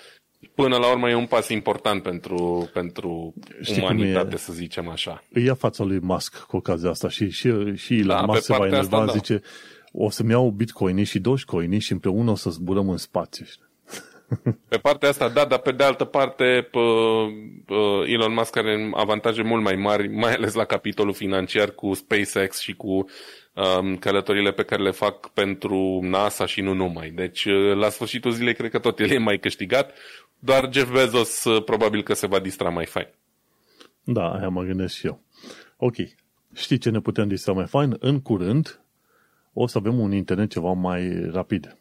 [0.55, 3.35] până la urmă e un pas important pentru, pentru
[3.79, 5.23] umanitate, să zicem așa.
[5.33, 8.55] Îi ia fața lui Musk cu ocazia asta și, și, și la da, Musk se
[8.59, 9.13] va enerva, da.
[9.13, 9.43] zice
[9.93, 13.45] o să-mi iau bitcoin și dogecoin și împreună o să zburăm în spațiu.
[14.69, 16.81] Pe partea asta, da, dar pe de altă parte, pă,
[17.65, 22.59] pă, Elon Musk are avantaje mult mai mari, mai ales la capitolul financiar cu SpaceX
[22.59, 27.11] și cu um, călătorile pe care le fac pentru NASA și nu numai.
[27.11, 29.95] Deci, la sfârșitul zilei, cred că tot el e mai câștigat.
[30.39, 33.09] Doar Jeff Bezos uh, probabil că se va distra mai fain.
[34.05, 35.23] Da, aia mă gândesc și eu.
[35.77, 35.95] Ok.
[36.55, 37.97] Știi ce ne putem distra mai fain?
[37.99, 38.81] În curând
[39.53, 41.77] o să avem un internet ceva mai rapid.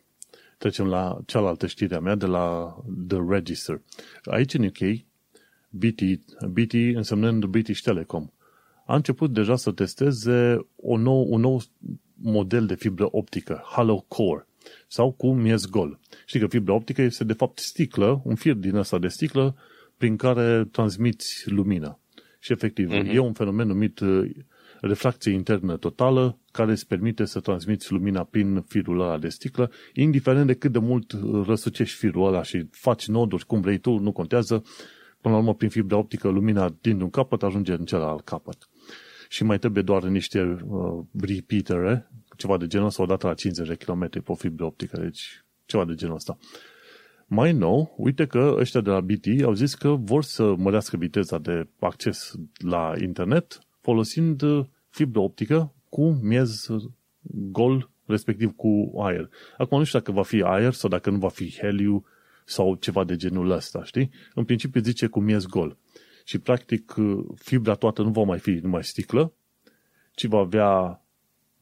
[0.57, 3.81] Trecem la cealaltă știre a mea de la The Register.
[4.23, 5.05] Aici în UK,
[5.69, 6.01] BT,
[6.49, 8.29] BT însemnând British Telecom,
[8.85, 11.61] a început deja să testeze o nou, un nou
[12.13, 14.47] model de fibră optică, Hollow Core,
[14.87, 15.99] sau cu miez gol.
[16.25, 19.55] Știi că fibra optică este de fapt sticlă, un fir din ăsta de sticlă
[19.97, 21.99] prin care transmiți lumină.
[22.39, 23.13] Și efectiv, uh-huh.
[23.13, 24.29] e un fenomen numit uh,
[24.81, 30.47] refracție internă totală, care îți permite să transmiți lumina prin firul ăla de sticlă, indiferent
[30.47, 34.11] de cât de mult uh, răsucești firul ăla și faci noduri cum vrei tu, nu
[34.11, 34.63] contează,
[35.21, 38.69] până la urmă prin fibra optică lumina din un capăt ajunge în celălalt capăt.
[39.29, 43.75] Și mai trebuie doar niște uh, repeatere, ceva de genul ăsta, odată la 50 de
[43.75, 46.37] km pe fibra optică, deci ceva de genul ăsta.
[47.27, 51.37] Mai nou, uite că ăștia de la BT au zis că vor să mărească viteza
[51.37, 56.67] de acces la internet folosind uh, fibră optică cu miez
[57.51, 59.29] gol, respectiv cu aer.
[59.57, 62.05] Acum nu știu dacă va fi aer sau dacă nu va fi heliu
[62.45, 64.09] sau ceva de genul ăsta, știi?
[64.33, 65.77] În principiu zice cu miez gol.
[66.25, 69.33] Și practic uh, fibra toată nu va mai fi numai sticlă,
[70.11, 71.01] ci va avea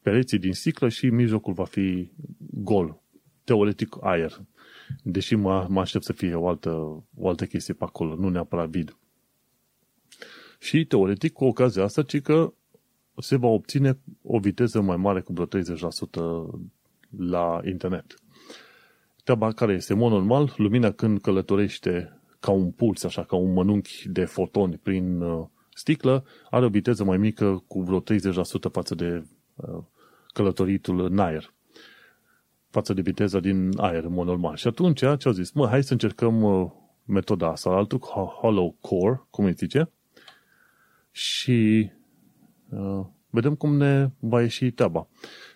[0.02, 3.03] pereții din sticlă și mijlocul va fi gol,
[3.44, 4.42] teoretic aer.
[5.04, 6.70] Deși mă, mă aștept să fie o altă,
[7.18, 8.98] o altă chestie pe acolo, nu neapărat vid.
[10.60, 12.54] Și teoretic, cu ocazia asta, ci că
[13.18, 15.52] se va obține o viteză mai mare cu vreo 30%
[17.18, 18.16] la internet.
[19.24, 24.10] Treaba care este, mod normal, lumina când călătorește ca un puls, așa, ca un mănunchi
[24.10, 28.04] de fotoni prin uh, sticlă, are o viteză mai mică cu vreo 30%
[28.72, 29.26] față de
[29.56, 29.84] uh,
[30.34, 31.54] călătoritul în aer
[32.74, 34.56] față de viteza din aer, în mod normal.
[34.56, 35.52] Și atunci, ce au zis?
[35.52, 36.72] Mă, hai să încercăm uh,
[37.06, 38.00] metoda asta, altul,
[38.42, 39.92] hollow core, cum îi zice,
[41.12, 41.90] și
[42.70, 45.08] uh, vedem cum ne va ieși treaba.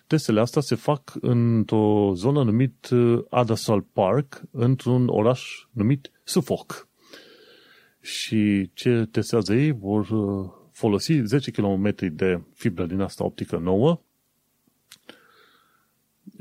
[0.06, 6.88] Testele astea se fac într-o zonă numit uh, Adasal Park, într-un oraș numit Suffolk.
[8.00, 9.70] Și ce testează ei?
[9.70, 14.02] Vor uh, folosi 10 km de fibră din asta optică nouă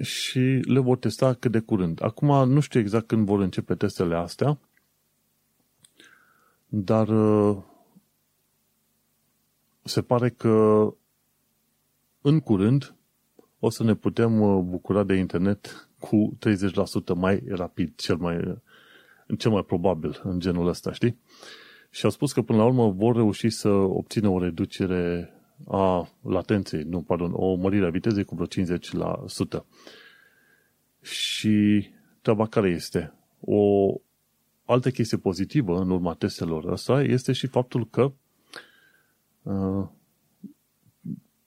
[0.01, 2.03] și le vor testa cât de curând.
[2.03, 4.59] Acum nu știu exact când vor începe testele astea,
[6.67, 7.57] dar uh,
[9.83, 10.87] se pare că
[12.21, 12.95] în curând
[13.59, 16.37] o să ne putem uh, bucura de internet cu
[17.13, 18.61] 30% mai rapid, cel mai,
[19.37, 21.19] cel mai probabil în genul ăsta, știi?
[21.89, 25.31] Și au spus că până la urmă vor reuși să obțină o reducere
[25.65, 28.65] a latenței, nu, pardon, o mărire a vitezei cu vreo
[29.61, 29.65] 50%.
[31.01, 31.87] Și
[32.21, 33.13] treaba care este?
[33.39, 33.93] O
[34.65, 38.11] altă chestie pozitivă în urma testelor ăsta este și faptul că
[39.41, 39.87] uh,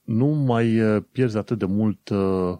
[0.03, 2.57] nu mai uh, pierzi atât de mult, uh,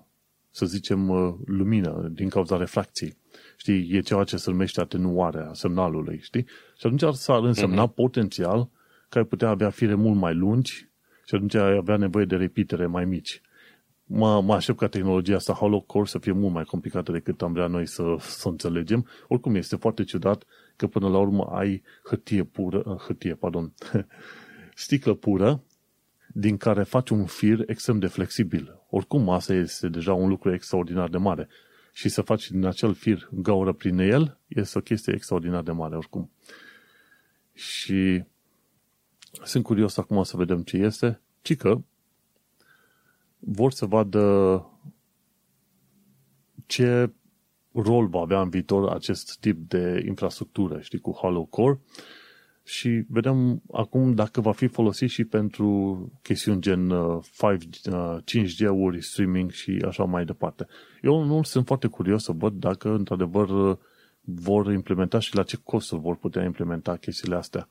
[0.50, 3.18] să zicem, uh, lumină din cauza refracției.
[3.58, 6.46] Știi, e ceva ce se numește atenuarea semnalului, știi?
[6.78, 7.96] Și atunci s-ar însemna uh-huh.
[7.96, 8.70] potențial
[9.10, 10.91] că ai putea avea fire mult mai lungi
[11.32, 13.42] și Și atunci ai avea nevoie de repeatere mai mici.
[14.06, 17.54] Mă, mă aștept ca tehnologia asta Hollow Core să fie mult mai complicată decât am
[17.54, 19.08] vrea noi să, să înțelegem.
[19.28, 20.44] Oricum este foarte ciudat
[20.76, 23.74] că până la urmă ai hârtie pură, uh, hârtie, pardon,
[24.86, 25.64] sticlă pură
[26.28, 28.82] din care faci un fir extrem de flexibil.
[28.90, 31.48] Oricum, asta este deja un lucru extraordinar de mare.
[31.94, 35.96] Și să faci din acel fir gaură prin el este o chestie extraordinar de mare,
[35.96, 36.32] oricum.
[37.54, 38.24] Și
[39.44, 41.82] sunt curios acum să vedem ce este, ci că
[43.40, 44.66] vor să vadă
[46.66, 47.12] ce
[47.72, 51.80] rol va avea în viitor acest tip de infrastructură, știi, cu Hollow Core
[52.64, 59.02] și vedem acum dacă va fi folosit și pentru chestiuni gen 5, uh, 5G-uri, uh,
[59.02, 60.68] streaming și așa mai departe.
[61.02, 63.78] Eu nu sunt foarte curios să văd dacă într-adevăr uh,
[64.22, 67.68] vor implementa și la ce costuri vor putea implementa chestiile astea.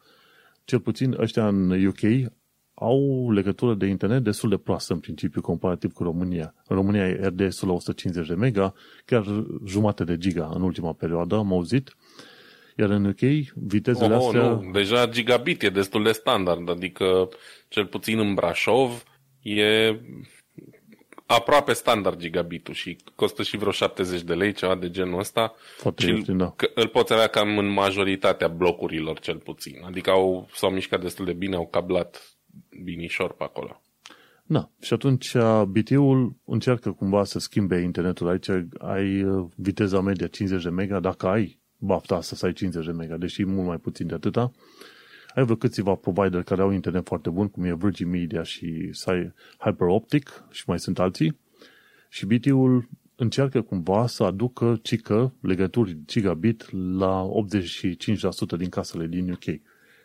[0.65, 2.33] Cel puțin ăștia în UK
[2.75, 6.55] au legătură de internet destul de proastă în principiu comparativ cu România.
[6.67, 9.25] În România e RDS-ul la 150 de mega, chiar
[9.67, 11.97] jumate de giga în ultima perioadă, am auzit.
[12.77, 13.21] Iar în UK,
[13.55, 14.49] vitezele oh, astea...
[14.49, 14.71] Nu.
[14.73, 17.29] Deja gigabit e destul de standard, adică
[17.69, 19.03] cel puțin în Brașov
[19.43, 19.99] e
[21.35, 25.55] aproape standard gigabitul și costă și vreo 70 de lei, ceva de genul ăsta.
[25.77, 26.55] Foarte și ieftin, da.
[26.75, 29.83] îl poți avea cam în majoritatea blocurilor cel puțin.
[29.87, 32.37] Adică au, s-au mișcat destul de bine, au cablat
[32.85, 33.81] binișor pe acolo.
[34.45, 35.33] Da, și atunci
[35.67, 41.27] BT-ul încearcă cumva să schimbe internetul aici, ai uh, viteza media 50 de mega, dacă
[41.27, 44.53] ai bafta asta să ai 50 de mega, deși mult mai puțin de atâta.
[45.35, 48.91] Ai vreo câțiva provider care au internet foarte bun, cum e Virgin Media și
[49.59, 51.39] HyperOptic și mai sunt alții.
[52.09, 57.29] Și BT-ul încearcă cumva să aducă cică legături gigabit la
[58.55, 59.45] 85% din casele din UK.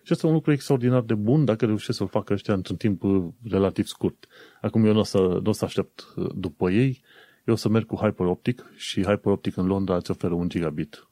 [0.03, 3.03] Și asta e un lucru extraordinar de bun dacă reușesc să-l facă ăștia într-un timp
[3.03, 4.27] uh, relativ scurt.
[4.61, 7.01] Acum eu nu o să, nu o să aștept uh, după ei,
[7.45, 11.07] eu o să merg cu HyperOptic și HyperOptic în Londra îți oferă un gigabit.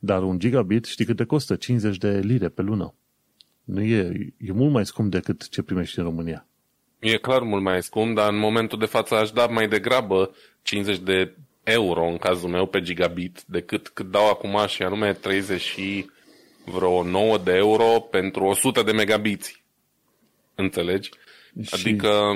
[0.00, 1.56] Dar un gigabit știi cât te costă?
[1.56, 2.94] 50 de lire pe lună.
[3.64, 6.46] Nu e, e mult mai scump decât ce primești în România.
[6.98, 10.98] E clar mult mai scump, dar în momentul de față aș da mai degrabă 50
[10.98, 16.10] de euro în cazul meu pe gigabit decât cât dau acum și anume 30 și
[16.64, 19.64] vreo 9 de euro pentru 100 de megabiți.
[20.54, 21.10] Înțelegi?
[21.62, 22.32] Și, adică...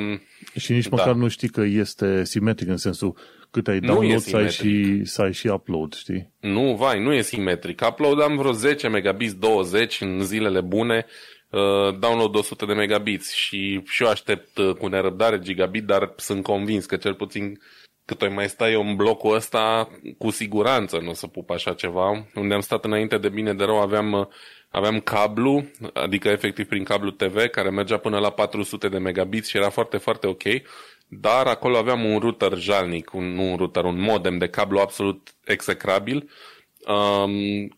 [0.58, 0.96] Și nici da.
[0.96, 3.16] măcar nu știi că este simetric în sensul
[3.50, 6.32] cât ai download să ai, și, să ai și upload, știi?
[6.40, 7.86] Nu, vai, nu e simetric.
[7.88, 11.06] Upload am vreo 10 megabits, 20 în zilele bune,
[11.50, 16.42] uh, download 100 de megabits și, și eu aștept uh, cu nerăbdare gigabit, dar sunt
[16.42, 17.58] convins că cel puțin
[18.04, 21.72] cât o mai stai eu în blocul ăsta, cu siguranță nu o să pup așa
[21.74, 22.26] ceva.
[22.34, 24.28] Unde am stat înainte de bine de rău aveam,
[24.78, 29.56] aveam cablu, adică efectiv prin cablu TV, care mergea până la 400 de megabit și
[29.56, 30.42] era foarte, foarte ok,
[31.08, 35.34] dar acolo aveam un router jalnic, un, nu un router, un modem de cablu absolut
[35.44, 36.30] execrabil,
[36.86, 37.68] um,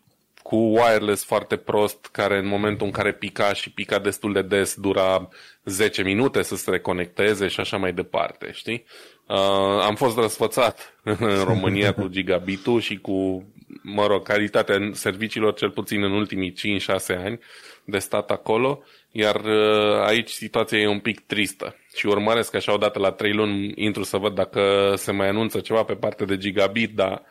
[0.41, 4.75] cu wireless foarte prost, care în momentul în care pica și pica destul de des,
[4.75, 5.29] dura
[5.63, 8.85] 10 minute să se reconecteze și așa mai departe, știi?
[9.27, 9.37] Uh,
[9.83, 13.45] am fost răsfățat în România cu gigabitul și cu,
[13.81, 17.39] mă rog, calitatea serviciilor cel puțin în ultimii 5-6 ani
[17.83, 22.99] de stat acolo, iar uh, aici situația e un pic tristă și urmăresc așa odată
[22.99, 26.95] la 3 luni intru să văd dacă se mai anunță ceva pe partea de gigabit,
[26.95, 27.23] dar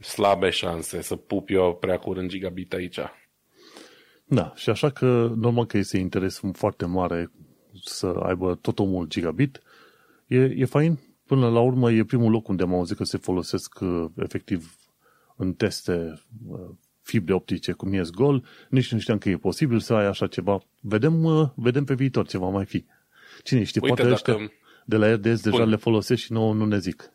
[0.00, 2.98] slabe șanse să pup eu prea curând gigabit aici.
[4.24, 7.30] Da, și așa că normal că este interes foarte mare
[7.84, 9.62] să aibă tot omul gigabit.
[10.26, 13.78] E, e fain Până la urmă e primul loc unde am auzit că se folosesc
[13.80, 14.76] uh, efectiv
[15.36, 16.58] în teste uh,
[17.02, 20.62] fibre optice cum e gol, nici nu știam că e posibil să ai așa ceva.
[20.80, 22.84] Vedem, uh, vedem pe viitor ce va mai fi.
[23.42, 24.30] Cine știe, Uite, poate dacă...
[24.30, 24.50] ăștia
[24.84, 25.68] de la RDS deja Bun.
[25.68, 27.10] le folosesc și nouă nu ne zic.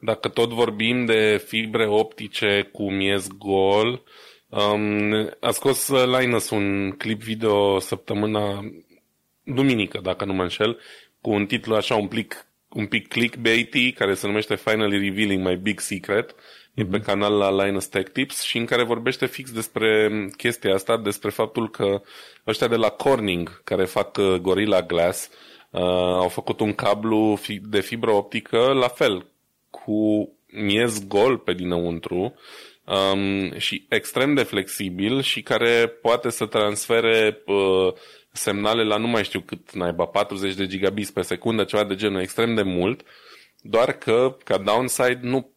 [0.00, 4.02] Dacă tot vorbim de fibre optice cu miez gol,
[4.48, 8.60] um, a scos Linus un clip video săptămâna
[9.42, 10.78] duminică, dacă nu mă înșel,
[11.20, 15.56] cu un titlu așa un plic un pic clickbaity, care se numește Finally Revealing My
[15.56, 16.34] Big Secret.
[16.74, 16.80] Mm-hmm.
[16.80, 17.06] E pe mhm.
[17.06, 21.70] canal la Linus Tech Tips și în care vorbește fix despre chestia asta, despre faptul
[21.70, 22.00] că
[22.46, 25.30] ăștia de la Corning, care fac uh, Gorilla Glass,
[25.70, 25.80] uh,
[26.20, 29.26] au făcut un cablu de fibră optică la fel,
[29.70, 32.34] cu miez gol pe dinăuntru
[32.84, 37.92] um, și extrem de flexibil și care poate să transfere uh,
[38.32, 42.20] semnale la nu mai știu cât naiba, 40 de gigabits pe secundă, ceva de genul,
[42.20, 43.02] extrem de mult,
[43.60, 45.53] doar că ca downside nu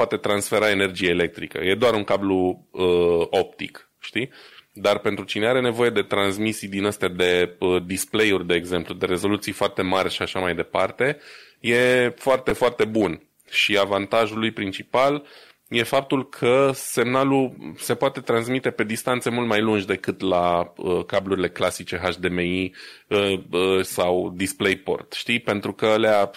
[0.00, 1.58] poate transfera energie electrică.
[1.58, 4.30] E doar un cablu uh, optic, știi?
[4.72, 9.06] dar pentru cine are nevoie de transmisii din astea de uh, display-uri, de exemplu, de
[9.06, 11.18] rezoluții foarte mari și așa mai departe,
[11.60, 13.22] e foarte, foarte bun.
[13.50, 15.26] Și avantajul lui principal
[15.70, 21.04] e faptul că semnalul se poate transmite pe distanțe mult mai lungi decât la uh,
[21.04, 22.72] cablurile clasice HDMI
[23.08, 25.40] uh, uh, sau DisplayPort, știi?
[25.40, 26.30] Pentru că alea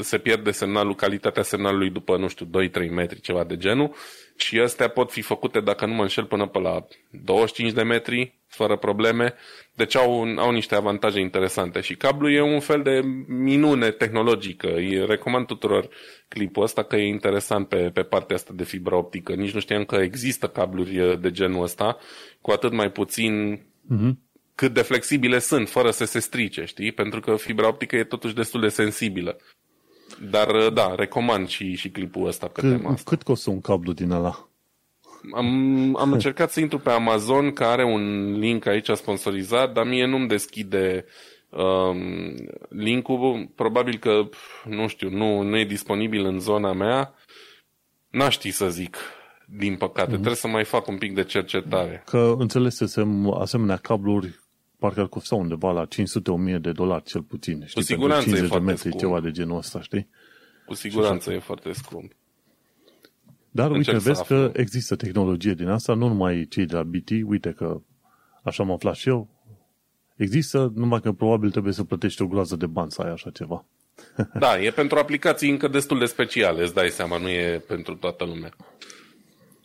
[0.00, 2.46] se pierde semnalul, calitatea semnalului după, nu știu,
[2.86, 3.94] 2-3 metri, ceva de genul
[4.40, 8.38] și astea pot fi făcute, dacă nu mă înșel, până pe la 25 de metri,
[8.46, 9.34] fără probleme.
[9.74, 11.80] Deci au, au niște avantaje interesante.
[11.80, 14.74] Și cablul e un fel de minune tehnologică.
[14.74, 15.88] Îi recomand tuturor
[16.28, 19.34] clipul ăsta că e interesant pe, pe partea asta de fibra optică.
[19.34, 21.98] Nici nu știam că există cabluri de genul ăsta,
[22.40, 24.12] cu atât mai puțin uh-huh.
[24.54, 26.92] cât de flexibile sunt, fără să se strice, știi?
[26.92, 29.36] Pentru că fibra optică e totuși destul de sensibilă.
[30.30, 33.10] Dar uh, da, recomand și, și clipul ăsta pe cât, tema asta.
[33.10, 34.48] Cât costă un cablu din ăla?
[35.34, 40.06] Am, am încercat să intru pe Amazon, care are un link aici sponsorizat, dar mie
[40.06, 41.04] nu-mi deschide
[41.50, 42.34] um,
[42.68, 43.52] linkul.
[43.54, 44.28] Probabil că,
[44.64, 47.14] nu știu, nu, nu e disponibil în zona mea.
[48.10, 48.96] N-aș ști să zic,
[49.46, 50.08] din păcate.
[50.08, 50.12] Mm-hmm.
[50.12, 52.02] Trebuie să mai fac un pic de cercetare.
[52.06, 54.38] Că înțelesesem asemenea cabluri
[54.78, 57.62] parcă ar costa undeva la 500-1000 de dolari cel puțin.
[57.66, 57.80] Știi?
[57.80, 59.00] Cu siguranță 50 e foarte de metri, scump.
[59.00, 60.08] ceva de genul ăsta, știi?
[60.66, 62.12] Cu siguranță e foarte scump.
[63.50, 67.10] Dar Încerc uite, vezi că există tehnologie din asta, nu numai cei de la BT,
[67.24, 67.80] uite că
[68.42, 69.28] așa am aflat și eu,
[70.16, 73.64] există, numai că probabil trebuie să plătești o groază de bani să ai așa ceva.
[74.38, 78.24] Da, e pentru aplicații încă destul de speciale, îți dai seama, nu e pentru toată
[78.24, 78.50] lumea.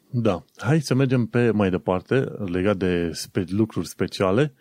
[0.10, 4.54] Da, hai să mergem pe mai departe, legat de spe- lucruri speciale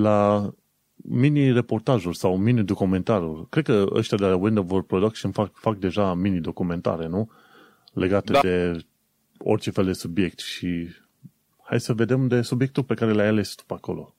[0.00, 0.50] la
[0.96, 3.48] mini-reportajuri sau mini-documentaruri.
[3.48, 7.30] Cred că ăștia de la Windows Production fac, fac deja mini-documentare, nu?
[7.92, 8.40] Legate da.
[8.40, 8.84] de
[9.38, 10.88] orice fel de subiect și
[11.62, 14.14] hai să vedem de subiectul pe care l-ai ales tu pe acolo.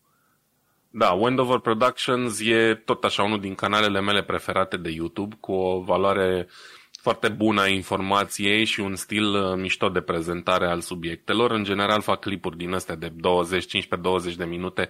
[0.91, 5.81] Da, Wendover Productions e tot așa unul din canalele mele preferate de YouTube, cu o
[5.81, 6.47] valoare
[6.91, 11.51] foarte bună a informației și un stil uh, mișto de prezentare al subiectelor.
[11.51, 13.85] În general fac clipuri din astea de 20,
[14.31, 14.89] 15-20 de minute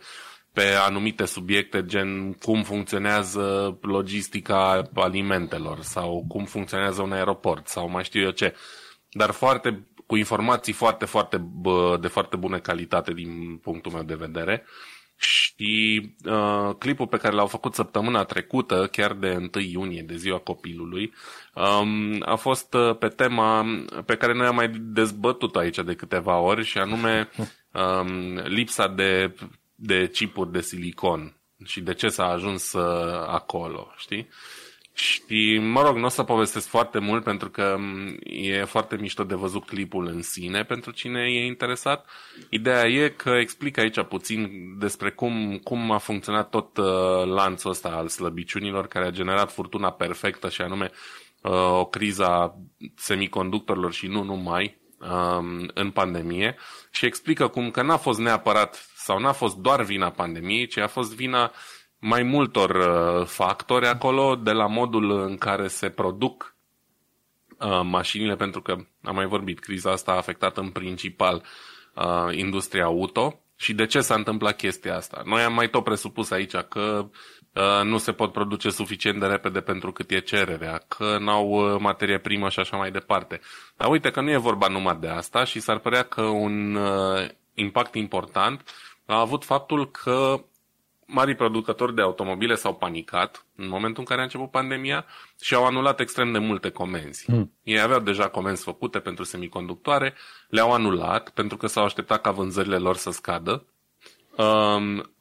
[0.59, 8.03] pe anumite subiecte, gen cum funcționează logistica alimentelor sau cum funcționează un aeroport sau mai
[8.03, 8.55] știu eu ce.
[9.11, 11.49] Dar foarte, cu informații foarte, foarte,
[11.99, 14.65] de foarte bună calitate din punctul meu de vedere.
[15.15, 20.37] Și uh, clipul pe care l-au făcut săptămâna trecută, chiar de 1 iunie, de ziua
[20.37, 21.13] copilului,
[21.53, 23.65] um, a fost uh, pe tema
[24.05, 27.29] pe care noi am mai dezbătut aici de câteva ori, și anume
[28.01, 29.33] um, lipsa de
[29.81, 31.33] de chipuri de silicon
[31.65, 34.27] și de ce s-a ajuns uh, acolo, știi?
[34.93, 37.77] Și, mă rog, nu o să povestesc foarte mult pentru că
[38.23, 42.09] e foarte mișto de văzut clipul în sine pentru cine e interesat.
[42.49, 44.49] Ideea e că explic aici puțin
[44.79, 46.85] despre cum, cum a funcționat tot uh,
[47.25, 50.91] lanțul ăsta al slăbiciunilor care a generat furtuna perfectă și anume
[51.41, 52.57] uh, o criza
[52.95, 56.55] semiconductorilor și nu numai uh, în pandemie
[56.91, 60.87] și explică cum că n-a fost neapărat sau n-a fost doar vina pandemiei, ci a
[60.87, 61.51] fost vina
[61.99, 66.55] mai multor uh, factori acolo, de la modul în care se produc
[67.59, 71.43] uh, mașinile, pentru că am mai vorbit, criza asta a afectat în principal
[71.95, 73.39] uh, industria auto.
[73.55, 75.21] Și de ce s-a întâmplat chestia asta?
[75.25, 77.09] Noi am mai tot presupus aici că
[77.53, 81.79] uh, nu se pot produce suficient de repede pentru cât e cererea, că n-au uh,
[81.79, 83.39] materie primă și așa mai departe.
[83.77, 87.27] Dar uite că nu e vorba numai de asta și s-ar părea că un uh,
[87.59, 88.63] impact important
[89.09, 90.43] a avut faptul că
[91.05, 95.05] marii producători de automobile s-au panicat în momentul în care a început pandemia
[95.41, 97.31] și au anulat extrem de multe comenzi.
[97.31, 97.53] Mm.
[97.63, 100.13] Ei aveau deja comenzi făcute pentru semiconductoare,
[100.49, 103.65] le-au anulat pentru că s-au așteptat ca vânzările lor să scadă.
[104.37, 105.13] Um,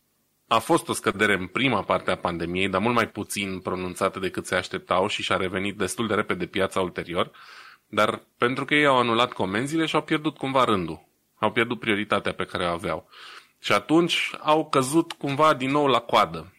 [0.49, 4.47] a fost o scădere în prima parte a pandemiei, dar mult mai puțin pronunțată decât
[4.47, 7.31] se așteptau și și-a revenit destul de repede piața ulterior.
[7.87, 11.07] Dar pentru că ei au anulat comenzile și au pierdut cumva rândul.
[11.41, 13.09] Au pierdut prioritatea pe care o aveau.
[13.59, 16.53] Și atunci au căzut cumva din nou la coadă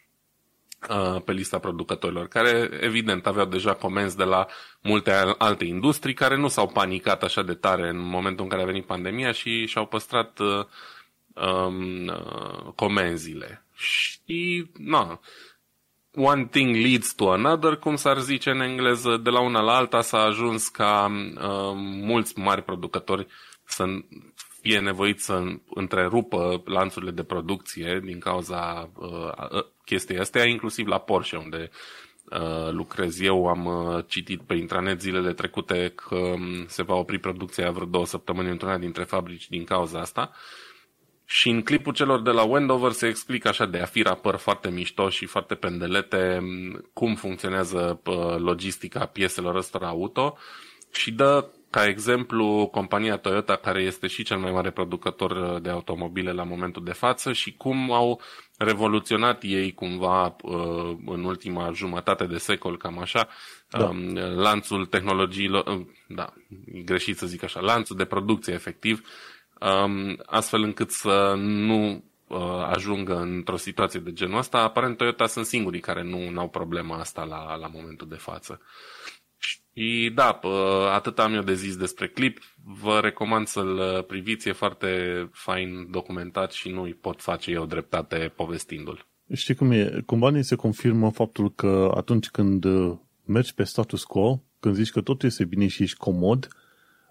[0.89, 4.47] uh, pe lista producătorilor, care evident aveau deja comenzi de la
[4.81, 8.65] multe alte industrii care nu s-au panicat așa de tare în momentul în care a
[8.65, 10.65] venit pandemia și și-au păstrat uh,
[11.33, 13.63] um, uh, comenzile.
[13.75, 15.19] Și, na,
[16.15, 20.01] one thing leads to another, cum s-ar zice în engleză, de la una la alta
[20.01, 23.27] s-a ajuns ca uh, mulți mari producători
[23.63, 23.85] să
[24.61, 25.43] fie nevoit să
[25.73, 31.69] întrerupă lanțurile de producție din cauza uh, chestiei astea, inclusiv la Porsche, unde
[32.31, 33.47] uh, lucrez eu.
[33.47, 38.05] Am uh, citit pe intranet zilele trecute că um, se va opri producția vreo două
[38.05, 40.31] săptămâni într-una dintre fabrici din cauza asta.
[41.25, 44.69] Și în clipul celor de la Wendover se explică așa de a fi rapăr foarte
[44.69, 46.39] mișto și foarte pendelete
[46.93, 48.01] cum funcționează
[48.37, 50.37] logistica pieselor ăstora auto
[50.91, 56.31] și dă ca exemplu compania Toyota care este și cel mai mare producător de automobile
[56.31, 58.21] la momentul de față și cum au
[58.57, 63.27] revoluționat ei cumva uh, în ultima jumătate de secol, cam așa,
[63.69, 63.83] da.
[63.87, 66.33] Um, lanțul tehnologiilor, uh, da,
[66.85, 69.07] greșit să zic așa, lanțul de producție efectiv,
[69.59, 72.39] um, astfel încât să nu uh,
[72.69, 74.57] ajungă într-o situație de genul ăsta.
[74.57, 78.61] Aparent Toyota sunt singurii care nu au problema asta la, la momentul de față.
[79.73, 80.39] Și da,
[80.93, 82.39] atât am eu de zis despre clip.
[82.81, 84.87] Vă recomand să-l uh, priviți, e foarte
[85.31, 89.05] fain documentat și nu-i pot face eu dreptate povestindu-l.
[89.33, 90.03] Știi cum e?
[90.05, 94.91] Cumva ni se confirmă faptul că atunci când uh, mergi pe status quo, când zici
[94.91, 96.47] că totul este bine și ești comod,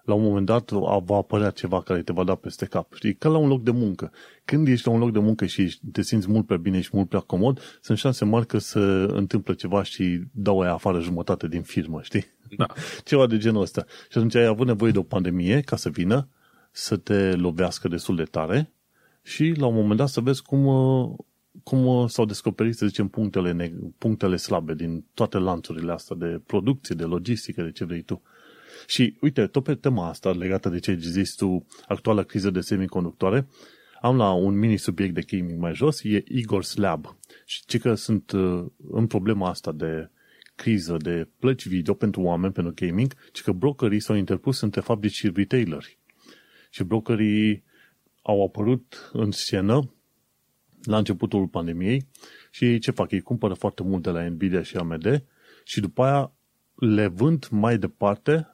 [0.09, 2.93] la un moment dat va apărea ceva care te va da peste cap.
[2.93, 3.15] Știi?
[3.15, 4.11] Ca la un loc de muncă.
[4.45, 7.09] Când ești la un loc de muncă și te simți mult prea bine și mult
[7.09, 11.61] prea comod, sunt șanse mari că se întâmplă ceva și dau aia afară jumătate din
[11.61, 12.25] firmă, știi?
[12.57, 12.65] Da.
[13.03, 13.85] Ceva de genul ăsta.
[14.09, 16.27] Și atunci ai avut nevoie de o pandemie ca să vină,
[16.71, 18.73] să te lovească destul de tare
[19.23, 20.65] și la un moment dat să vezi cum,
[21.63, 27.03] cum s-au descoperit, să zicem, punctele, punctele slabe din toate lanțurile astea de producție, de
[27.03, 28.21] logistică, de ce vrei tu.
[28.87, 33.47] Și uite, tot pe tema asta legată de ce zis tu, actuala criză de semiconductoare,
[34.01, 37.17] am la un mini subiect de gaming mai jos, e Igor's Lab.
[37.45, 40.09] Și ce că sunt uh, în problema asta de
[40.61, 45.13] criză de plăci video pentru oameni, pentru gaming, ci că brokerii s-au interpus între fabrici
[45.13, 45.97] și retaileri.
[46.69, 47.63] Și brokerii
[48.21, 49.93] au apărut în scenă
[50.83, 52.07] la începutul pandemiei
[52.51, 53.11] și ce fac?
[53.11, 55.23] Ei cumpără foarte mult de la Nvidia și AMD
[55.63, 56.33] și după aia
[56.75, 58.53] le vând mai departe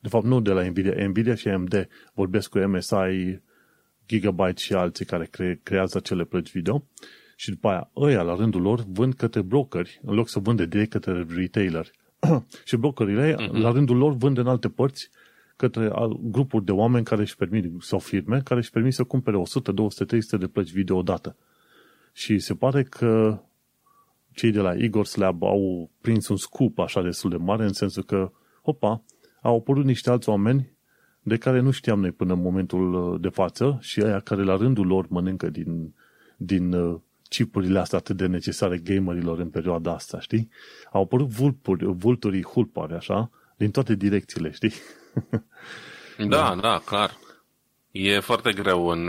[0.00, 3.40] de fapt nu de la Nvidia, Nvidia și AMD vorbesc cu MSI,
[4.06, 6.86] Gigabyte și alții care cre- creează acele plăci video
[7.40, 10.90] și după aia ăia la rândul lor vând către brokeri în loc să vândă direct
[10.90, 11.90] către retailer.
[12.68, 13.50] și brokerile uh-huh.
[13.50, 15.10] la rândul lor vând în alte părți
[15.56, 19.72] către grupuri de oameni care își permit, sau firme, care își permit să cumpere 100,
[19.72, 21.36] 200, 300 de plăci video odată.
[22.12, 23.42] Și se pare că
[24.32, 28.02] cei de la Igor Lab au prins un scoop așa destul de mare, în sensul
[28.02, 28.32] că,
[28.62, 29.02] opa,
[29.42, 30.72] au apărut niște alți oameni
[31.22, 34.56] de care nu știam noi până în momentul uh, de față și aia care la
[34.56, 35.94] rândul lor mănâncă din,
[36.36, 37.00] din uh,
[37.30, 40.50] chipurile astea atât de necesare gamerilor în perioada asta, știi?
[40.92, 44.72] Au apărut vulpuri, vulturii hulpare, așa, din toate direcțiile, știi?
[46.18, 47.10] da, da, da, clar.
[47.90, 49.04] E foarte greu în,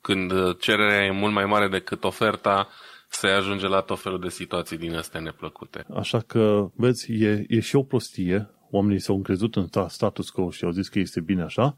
[0.00, 2.68] când cererea e mult mai mare decât oferta,
[3.08, 5.86] se ajunge la tot felul de situații din astea neplăcute.
[5.94, 10.64] Așa că, vezi, e, e și o prostie oamenii s-au încrezut în status quo și
[10.64, 11.76] au zis că este bine așa,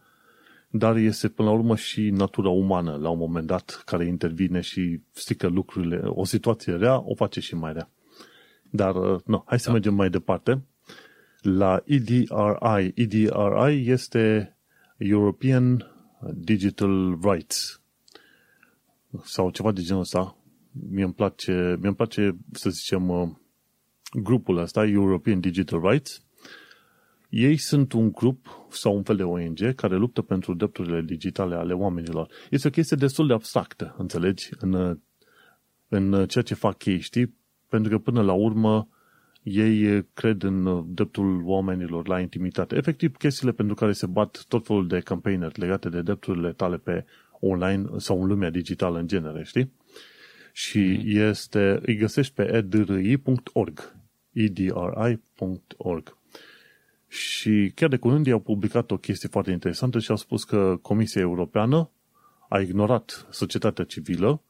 [0.74, 5.00] dar este până la urmă și natura umană la un moment dat care intervine și
[5.10, 6.00] strică lucrurile.
[6.04, 7.90] O situație rea o face și mai rea.
[8.70, 9.72] Dar, uh, nu, hai să da.
[9.72, 10.62] mergem mai departe.
[11.40, 12.26] La EDRI.
[12.94, 14.56] EDRI este
[14.96, 15.90] European
[16.34, 17.80] Digital Rights
[19.24, 20.36] sau ceva de genul ăsta.
[20.90, 23.28] Mie îmi place, mie îmi place să zicem, uh,
[24.12, 26.22] grupul ăsta, European Digital Rights,
[27.32, 31.72] ei sunt un grup sau un fel de ONG care luptă pentru drepturile digitale ale
[31.72, 32.28] oamenilor.
[32.50, 34.98] Este o chestie destul de abstractă, înțelegi, în,
[35.88, 37.34] în ceea ce fac ei, știi?
[37.68, 38.88] Pentru că până la urmă
[39.42, 42.76] ei cred în dreptul oamenilor la intimitate.
[42.76, 47.04] Efectiv, chestiile pentru care se bat tot felul de campaigneri legate de drepturile tale pe
[47.40, 49.72] online sau în lumea digitală în genere, știi?
[50.52, 51.28] Și mm-hmm.
[51.28, 53.96] este, îi găsești pe edri.org
[54.32, 56.20] edri.org
[57.12, 60.78] și chiar de curând ei au publicat o chestie foarte interesantă și au spus că
[60.82, 61.90] Comisia Europeană
[62.48, 64.42] a ignorat societatea civilă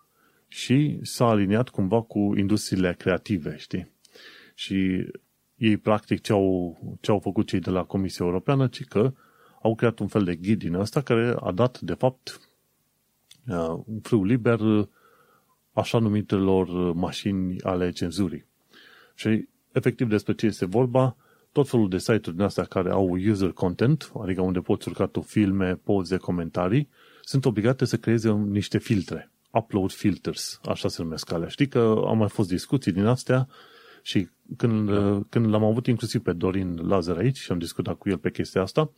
[0.48, 3.90] și s-a aliniat cumva cu industriile creative, știi?
[4.54, 5.06] Și
[5.56, 9.12] ei, practic, ce au, ce au făcut cei de la Comisia Europeană, ci că
[9.62, 12.40] au creat un fel de ghid din ăsta care a dat, de fapt,
[13.48, 14.60] uh, un frâu liber
[15.72, 18.44] așa numitelor mașini ale cenzurii.
[19.14, 21.16] Și, efectiv, despre ce este vorba,
[21.53, 25.20] tot felul de site-uri din astea care au user content, adică unde poți urca tu
[25.20, 26.88] filme, poze, comentarii,
[27.22, 29.30] sunt obligate să creeze niște filtre.
[29.50, 31.48] Upload filters, așa se numesc alea.
[31.48, 33.48] Știi că au mai fost discuții din astea
[34.03, 35.22] și când, da.
[35.28, 38.62] când l-am avut inclusiv pe Dorin Lazar aici și am discutat cu el pe chestia
[38.62, 38.90] asta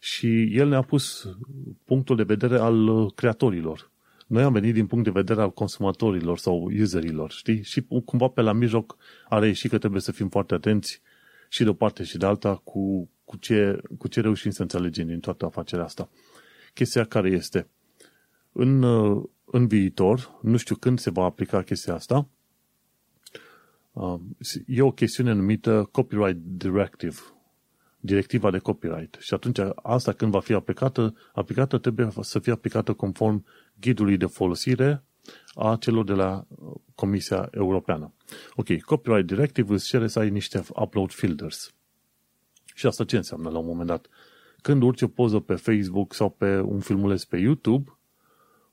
[0.00, 1.36] și el ne-a pus
[1.84, 3.90] punctul de vedere al creatorilor.
[4.26, 7.62] Noi am venit din punct de vedere al consumatorilor sau userilor, știi?
[7.62, 8.96] Și cumva pe la mijloc
[9.28, 11.00] are ieșit că trebuie să fim foarte atenți
[11.52, 15.06] și de o parte și de alta cu, cu, ce, cu ce reușim să înțelegem
[15.06, 16.10] din toată afacerea asta.
[16.74, 17.68] Chestia care este,
[18.52, 18.82] în,
[19.44, 22.28] în viitor, nu știu când se va aplica chestia asta,
[23.92, 24.20] uh,
[24.66, 27.16] e o chestiune numită Copyright Directive,
[28.00, 29.16] directiva de copyright.
[29.20, 33.44] Și atunci asta când va fi aplicată, aplicată trebuie să fie aplicată conform
[33.80, 35.04] ghidului de folosire
[35.54, 36.46] a celor de la
[36.94, 38.12] Comisia Europeană.
[38.54, 41.74] Ok, Copyright Directive îți cere să ai niște upload filters.
[42.74, 44.06] Și asta ce înseamnă la un moment dat?
[44.62, 47.98] Când urci o poză pe Facebook sau pe un filmuleț pe YouTube,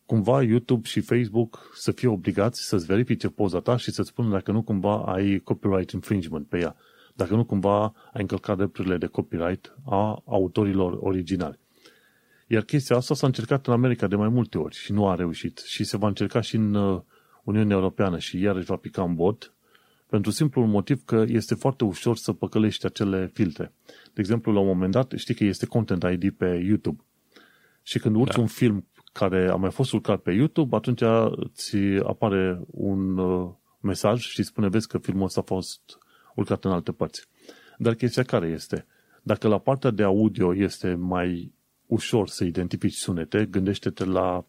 [0.05, 4.51] cumva YouTube și Facebook să fie obligați să-ți verifice poza ta și să-ți spună dacă
[4.51, 6.75] nu cumva ai copyright infringement pe ea.
[7.13, 11.59] Dacă nu cumva ai încălcat drepturile de copyright a autorilor originali.
[12.47, 15.57] Iar chestia asta s-a încercat în America de mai multe ori și nu a reușit.
[15.57, 17.01] Și se va încerca și în uh,
[17.43, 19.53] Uniunea Europeană și iarăși va pica în bot,
[20.09, 23.73] pentru simplul motiv că este foarte ușor să păcălești acele filtre.
[23.85, 27.03] De exemplu, la un moment dat, știi că este Content ID pe YouTube.
[27.83, 28.41] Și când urci da.
[28.41, 31.01] un film care a mai fost urcat pe YouTube, atunci
[31.53, 35.81] ți apare un uh, mesaj și spune, vezi că filmul ăsta a fost
[36.35, 37.27] urcat în alte părți.
[37.77, 38.85] Dar chestia care este?
[39.21, 41.53] Dacă la partea de audio este mai
[41.87, 44.45] ușor să identifici sunete, gândește-te la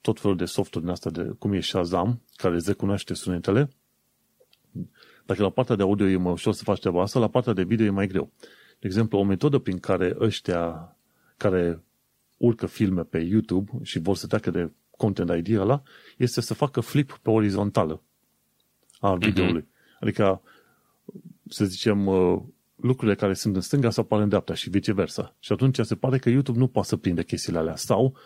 [0.00, 3.70] tot felul de software din asta, de, cum e Shazam, care îți recunoaște sunetele.
[5.26, 7.62] Dacă la partea de audio e mai ușor să faci treaba asta, la partea de
[7.62, 8.30] video e mai greu.
[8.78, 10.96] De exemplu, o metodă prin care ăștia
[11.36, 11.82] care
[12.36, 15.82] urcă filme pe YouTube și vor să treacă de content ID ăla,
[16.16, 18.02] este să facă flip pe orizontală
[18.98, 19.20] a mhm.
[19.20, 19.62] videoului.
[19.62, 19.98] Uh-huh.
[20.00, 20.42] Adică,
[21.48, 22.42] să zicem, uh,
[22.82, 25.34] lucrurile care sunt în stânga să apară în dreapta și viceversa.
[25.38, 27.76] Și atunci se pare că YouTube nu poate să prinde chestiile alea.
[27.76, 28.16] Sau,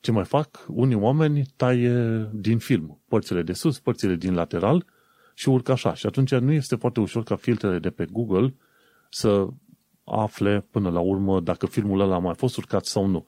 [0.00, 0.64] ce mai fac?
[0.68, 4.84] Unii oameni taie din film părțile de sus, părțile din lateral
[5.34, 5.94] și urcă așa.
[5.94, 8.54] Și atunci nu este foarte ușor ca filtrele de pe Google
[9.10, 9.46] să
[10.04, 13.26] afle până la urmă dacă filmul ăla a mai fost urcat sau nu.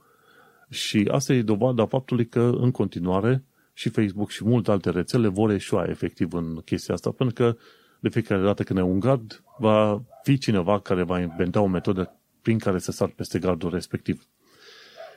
[0.70, 5.50] Și asta e dovada faptului că în continuare și Facebook și multe alte rețele vor
[5.50, 7.56] eșua efectiv în chestia asta, pentru că
[8.00, 12.16] de fiecare dată când e un gard, va fi cineva care va inventa o metodă
[12.42, 14.26] prin care să sar peste gardul respectiv.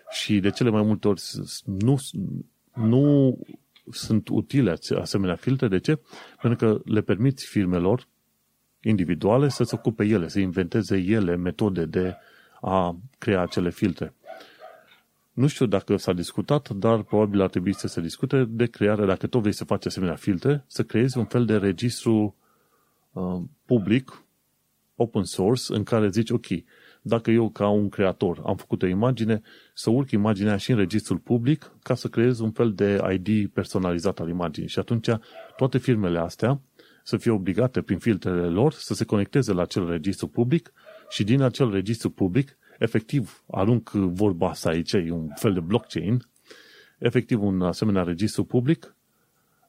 [0.09, 1.21] Și de cele mai multe ori
[1.65, 1.99] nu,
[2.73, 3.37] nu
[3.91, 5.67] sunt utile asemenea filtre.
[5.67, 5.99] De ce?
[6.41, 8.07] Pentru că le permiți firmelor
[8.81, 12.15] individuale să se ocupe ele, să inventeze ele metode de
[12.61, 14.13] a crea acele filtre.
[15.33, 19.27] Nu știu dacă s-a discutat, dar probabil ar trebui să se discute de crearea, dacă
[19.27, 22.35] tot vrei să faci asemenea filtre, să creezi un fel de registru
[23.11, 24.23] uh, public,
[24.97, 26.45] open source, în care zici, ok,
[27.01, 29.41] dacă eu ca un creator am făcut o imagine,
[29.73, 34.19] să urc imaginea și în registrul public ca să creez un fel de ID personalizat
[34.19, 34.69] al imaginii.
[34.69, 35.09] Și atunci
[35.57, 36.61] toate firmele astea
[37.03, 40.73] să fie obligate prin filtrele lor să se conecteze la acel registru public
[41.09, 46.21] și din acel registru public efectiv, arunc vorba asta aici, e un fel de blockchain,
[46.97, 48.95] efectiv un asemenea registru public,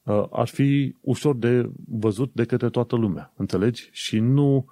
[0.02, 3.88] uh, ar fi ușor de văzut de către toată lumea, înțelegi?
[3.92, 4.66] Și nu,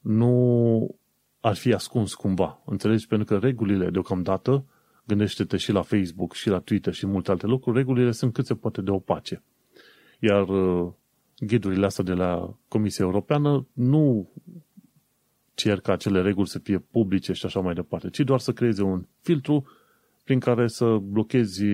[0.00, 0.96] nu
[1.40, 3.06] ar fi ascuns cumva, înțelegi?
[3.06, 4.64] Pentru că regulile deocamdată,
[5.04, 8.54] gândește-te și la Facebook, și la Twitter și multe alte lucruri, regulile sunt cât se
[8.54, 9.42] poate de opace.
[10.18, 10.92] Iar uh,
[11.38, 14.32] ghidurile astea de la Comisia Europeană nu
[15.54, 18.82] cer ca acele reguli să fie publice și așa mai departe, ci doar să creeze
[18.82, 19.66] un filtru
[20.24, 21.64] prin care să blochezi,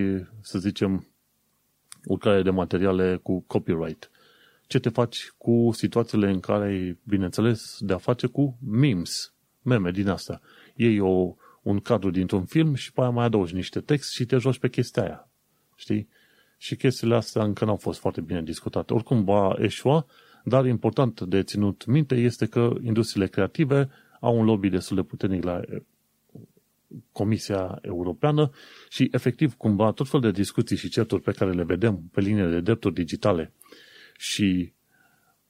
[0.41, 1.07] să zicem,
[2.05, 4.11] urcarea de materiale cu copyright.
[4.67, 9.91] Ce te faci cu situațiile în care ai, bineînțeles, de a face cu memes, meme
[9.91, 10.41] din asta.
[10.75, 14.37] Iei o, un cadru dintr-un film și pe aia mai adaugi niște text și te
[14.37, 15.29] joci pe chestia aia.
[15.75, 16.07] Știi?
[16.57, 18.93] Și chestiile astea încă n-au fost foarte bine discutate.
[18.93, 20.05] Oricum va eșua
[20.47, 23.89] dar important de ținut minte este că industriile creative
[24.19, 25.81] au un lobby destul de puternic la eh,
[27.11, 28.51] Comisia Europeană
[28.89, 32.45] și efectiv cumva tot fel de discuții și certuri pe care le vedem pe linie
[32.45, 33.53] de drepturi digitale
[34.17, 34.73] și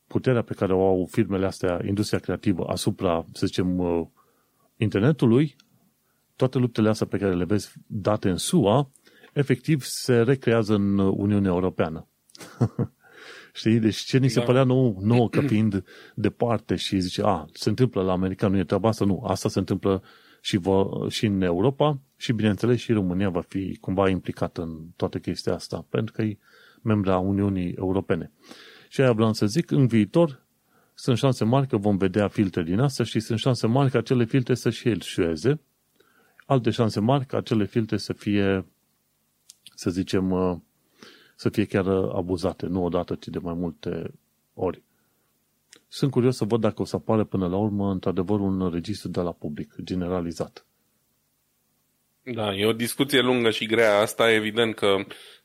[0.07, 4.07] puterea pe care o au firmele astea, industria creativă, asupra, să zicem, uh,
[4.78, 5.55] internetului,
[6.36, 8.91] toate luptele astea pe care le vezi date în SUA,
[9.34, 12.07] efectiv se recrează în Uniunea Europeană.
[13.53, 13.80] Știi?
[13.80, 14.45] Deci ce ni se da.
[14.45, 15.84] părea nou, nouă că fiind
[16.16, 19.59] departe și zice, a, se întâmplă la America, nu e treaba asta, nu, asta se
[19.59, 20.03] întâmplă
[20.41, 25.18] și, vă, și în Europa și, bineînțeles, și România va fi cumva implicată în toată
[25.18, 26.38] chestia asta, pentru că e
[26.86, 28.32] membra Uniunii Europene.
[28.90, 30.46] Și aia vreau să zic, în viitor
[30.94, 34.26] sunt șanse mari că vom vedea filtre din asta și sunt șanse mari că acele
[34.26, 35.60] filtre să și elșueze,
[36.46, 38.66] alte șanse mari că acele filtre să fie,
[39.76, 40.58] să zicem, uh,
[41.36, 44.14] să fie chiar abuzate, nu odată, ci de mai multe
[44.54, 44.84] ori.
[45.88, 49.22] Sunt curios să văd dacă o să apare până la urmă, într-adevăr, un registru de
[49.22, 50.66] la public, generalizat.
[52.34, 54.32] Da, e o discuție lungă și grea asta.
[54.32, 54.96] Evident că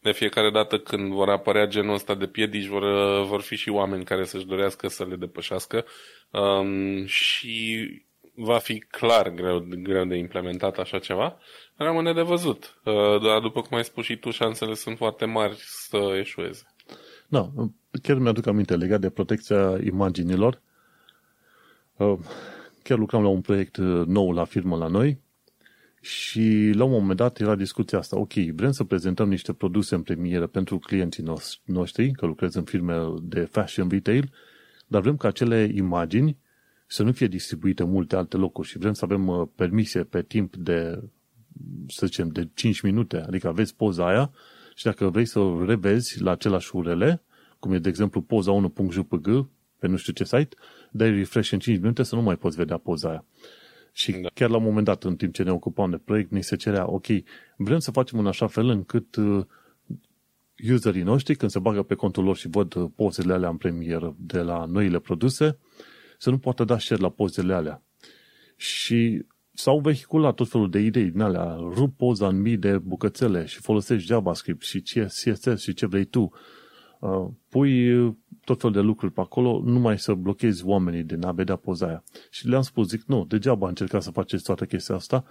[0.00, 2.84] de fiecare dată când vor apărea genul ăsta de piedici, vor,
[3.24, 5.84] vor fi și oameni care să-și dorească să le depășească
[6.30, 7.88] um, și
[8.34, 11.38] va fi clar greu, greu de implementat așa ceva.
[11.76, 12.80] Rămâne de văzut.
[12.84, 16.62] Uh, dar după cum ai spus și tu, șansele sunt foarte mari să eșueze.
[17.28, 17.50] Da,
[18.02, 20.60] chiar mi-aduc aminte legat de protecția imaginilor.
[21.96, 22.18] Uh,
[22.82, 25.18] chiar lucram la un proiect uh, nou la firmă la noi
[26.00, 28.18] și la un moment dat era discuția asta.
[28.18, 31.24] Ok, vrem să prezentăm niște produse în premieră pentru clienții
[31.64, 34.32] noștri, că lucrez în firme de fashion retail,
[34.86, 36.36] dar vrem ca acele imagini
[36.86, 40.22] să nu fie distribuite în multe alte locuri și vrem să avem uh, permisie pe
[40.22, 41.02] timp de,
[41.88, 43.16] să zicem, de 5 minute.
[43.16, 44.30] Adică aveți poza aia
[44.74, 47.04] și dacă vrei să o revezi la același URL,
[47.58, 49.48] cum e de exemplu poza 1.jpg
[49.78, 50.56] pe nu știu ce site,
[50.90, 53.24] dai refresh în 5 minute să nu mai poți vedea poza aia.
[53.92, 54.28] Și da.
[54.34, 56.90] chiar la un moment dat, în timp ce ne ocupam de proiect, ni se cerea,
[56.90, 57.06] ok,
[57.56, 59.44] vrem să facem în așa fel încât uh,
[60.72, 64.14] userii noștri, când se bagă pe contul lor și văd uh, pozele alea în premieră
[64.18, 65.58] de la noile produse,
[66.18, 67.82] să nu poată da share la pozele alea.
[68.56, 73.46] Și s-au vehiculat tot felul de idei din alea, rup poza în mii de bucățele
[73.46, 76.32] și folosești JavaScript și CSS și ce vrei tu.
[77.00, 77.92] Uh, pui
[78.44, 82.04] tot felul de lucruri pe acolo, numai să blochezi oamenii din a vedea poza aia.
[82.30, 85.24] Și le-am spus, zic, nu, degeaba încercați să faceți toată chestia asta,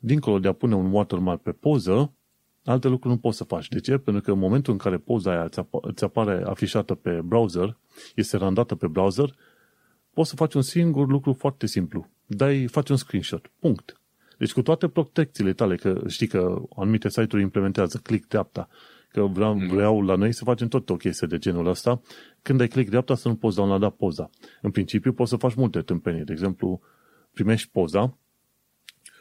[0.00, 2.12] dincolo de a pune un watermark pe poză,
[2.64, 3.68] alte lucruri nu poți să faci.
[3.68, 3.96] De ce?
[3.98, 5.48] Pentru că în momentul în care poza aia
[5.82, 7.76] îți apare afișată pe browser,
[8.14, 9.34] este randată pe browser,
[10.12, 12.08] poți să faci un singur lucru foarte simplu.
[12.26, 13.50] Dai, faci un screenshot.
[13.58, 14.00] Punct.
[14.38, 18.68] Deci cu toate protecțiile tale, că știi că anumite site-uri implementează click dreapta,
[19.08, 19.66] că vreau, mm.
[19.66, 22.00] vreau la noi să facem tot o chestie de genul ăsta,
[22.42, 24.30] când ai click dreapta să nu poți downloada poza.
[24.62, 26.24] În principiu poți să faci multe tâmpenii.
[26.24, 26.80] De exemplu,
[27.32, 28.16] primești poza,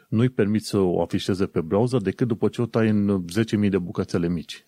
[0.10, 3.26] nu-i permiți să o afișeze pe browser decât după ce o tai în
[3.64, 4.64] 10.000 de bucățele mici,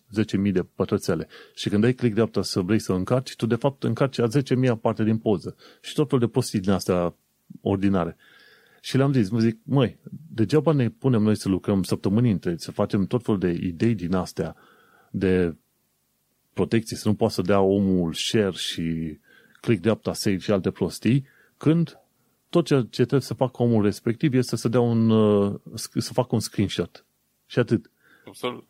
[0.45, 1.27] 10.000 de pătrățele.
[1.55, 4.79] Și când ai click dreapta să vrei să încarci, tu de fapt încarci a 10.000
[4.81, 5.55] parte din poză.
[5.81, 7.15] Și tot felul de prostii din astea
[7.61, 8.17] ordinare.
[8.81, 9.99] Și le-am zis, mă zic, măi,
[10.29, 14.13] degeaba ne punem noi să lucrăm săptămâni întregi, să facem tot felul de idei din
[14.13, 14.55] astea,
[15.11, 15.55] de
[16.53, 19.17] protecție, să nu poată să dea omul share și
[19.61, 21.25] click dreapta save și alte prostii,
[21.57, 21.99] când
[22.49, 25.55] tot ce, ce trebuie să facă omul respectiv este să dea un, uh,
[25.95, 27.05] să facă un screenshot.
[27.45, 27.91] Și atât.
[28.27, 28.67] Absolut.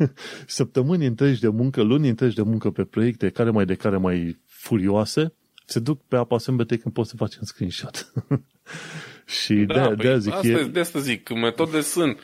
[0.46, 4.38] Săptămâni întregi de muncă, luni întregi de muncă pe proiecte care mai de care mai
[4.46, 5.32] furioase,
[5.64, 8.12] se duc pe apa sâmbete când poți să faci un screenshot.
[9.42, 10.64] și da, de, păi de zic, asta, e...
[10.64, 12.20] de asta zic, metode sunt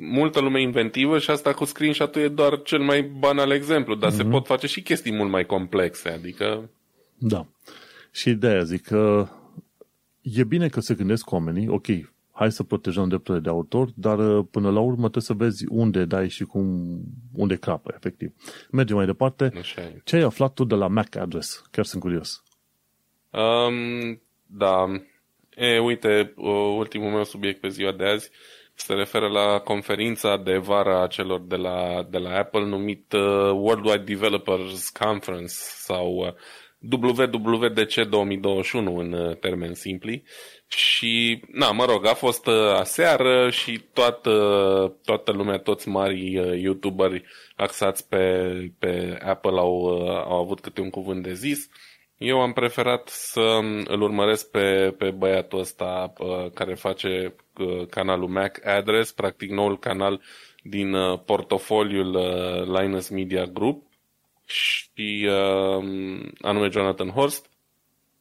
[0.00, 4.16] multă lume inventivă și asta cu screenshot-ul e doar cel mai banal exemplu, dar mm-hmm.
[4.16, 4.30] se mhm.
[4.30, 6.70] pot face și chestii mult mai complexe, adică...
[7.18, 7.46] Da.
[8.12, 9.28] Și de aia zic că
[10.22, 11.86] e bine că se gândesc oamenii, ok,
[12.32, 16.04] hai să protejăm drepturile de autor, dar uh, până la urmă trebuie să vezi unde
[16.04, 16.98] dai și cum,
[17.34, 18.32] unde crapă, efectiv.
[18.70, 19.52] Mergem mai departe.
[19.58, 21.62] Așa Ce ai aflat tu de la MAC address?
[21.70, 22.42] Chiar sunt curios.
[23.30, 24.84] Um, da.
[25.56, 26.32] E, uite,
[26.76, 28.30] ultimul meu subiect pe ziua de azi
[28.80, 33.50] se referă la conferința de vară a celor de la, de la Apple numit uh,
[33.52, 36.32] Worldwide Developers Conference sau uh,
[36.80, 40.22] WWDC 2021 în uh, termeni simpli.
[40.66, 44.30] Și, na, mă rog, a fost uh, aseară și toată,
[45.04, 47.24] toată lumea, toți mari uh, youtuberi
[47.56, 49.86] axați pe, pe Apple au,
[50.20, 51.68] au avut câte un cuvânt de zis.
[52.18, 56.12] Eu am preferat să îl urmăresc pe, pe băiatul ăsta
[56.54, 57.34] care face
[57.90, 60.22] canalul Mac Address, practic noul canal
[60.62, 62.10] din portofoliul
[62.80, 63.86] Linus Media Group
[64.44, 65.84] și uh,
[66.40, 67.50] anume Jonathan Horst,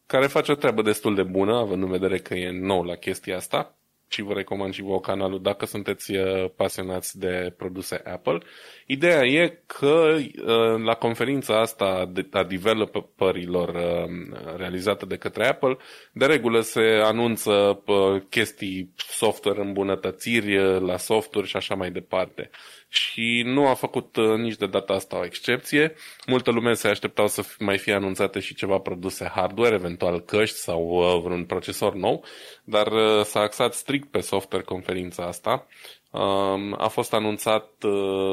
[0.05, 3.35] care face o treabă destul de bună, având în vedere că e nou la chestia
[3.35, 3.77] asta
[4.07, 8.37] și vă recomand și vouă canalul dacă sunteți uh, pasionați de produse Apple.
[8.85, 15.77] Ideea e că uh, la conferința asta a developerilor uh, realizată de către Apple,
[16.11, 17.83] de regulă se anunță
[18.29, 22.49] chestii software, îmbunătățiri la software și așa mai departe
[22.89, 25.93] și nu a făcut uh, nici de data asta o excepție.
[26.25, 30.81] Multă lume se așteptau să mai fie anunțate și ceva produse hardware, eventual căști sau
[30.83, 32.23] uh, vreun procesor nou,
[32.63, 35.67] dar uh, s-a axat strict pe software conferința asta.
[36.11, 37.83] Um, a fost anunțat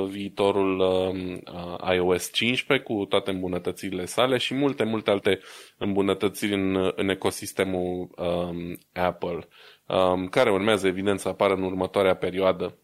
[0.09, 1.43] viitorul um,
[1.95, 5.41] iOS 15 cu toate îmbunătățirile sale și multe, multe alte
[5.79, 9.49] îmbunătățiri în, în ecosistemul um, Apple,
[10.31, 12.79] care urmează evident să apară în următoarea perioadă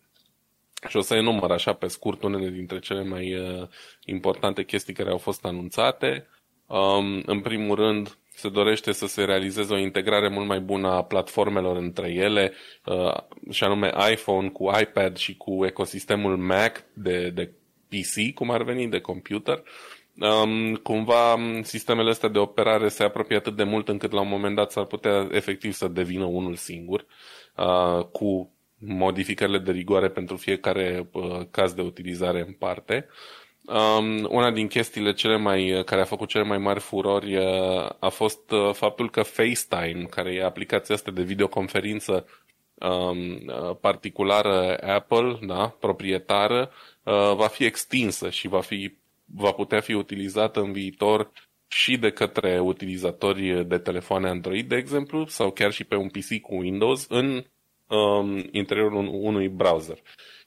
[0.89, 3.68] și o să enumăr așa pe scurt unele dintre cele mai uh,
[4.05, 6.26] importante chestii care au fost anunțate.
[6.66, 11.03] Um, în primul rând, se dorește să se realizeze o integrare mult mai bună a
[11.03, 12.53] platformelor între ele,
[12.85, 13.16] uh,
[13.51, 17.53] și anume iPhone cu iPad și cu ecosistemul Mac de, de
[17.89, 19.62] PC, cum ar veni, de computer.
[20.20, 24.57] Um, cumva sistemele astea de operare se apropie atât de mult încât la un moment
[24.57, 27.07] dat s-ar putea efectiv să devină unul singur,
[27.57, 33.09] uh, cu modificările de rigoare pentru fiecare uh, caz de utilizare în parte.
[33.64, 38.09] Um, una din chestiile cele mai, care a făcut cele mai mari furori uh, a
[38.09, 42.26] fost uh, faptul că FaceTime, care e aplicația asta de videoconferință
[42.74, 46.70] um, uh, particulară Apple, da, proprietară,
[47.03, 51.31] uh, va fi extinsă și va, fi, va putea fi utilizată în viitor
[51.68, 56.41] și de către utilizatori de telefoane Android, de exemplu, sau chiar și pe un PC
[56.41, 57.45] cu Windows în
[57.91, 59.99] um, interiorul unui browser.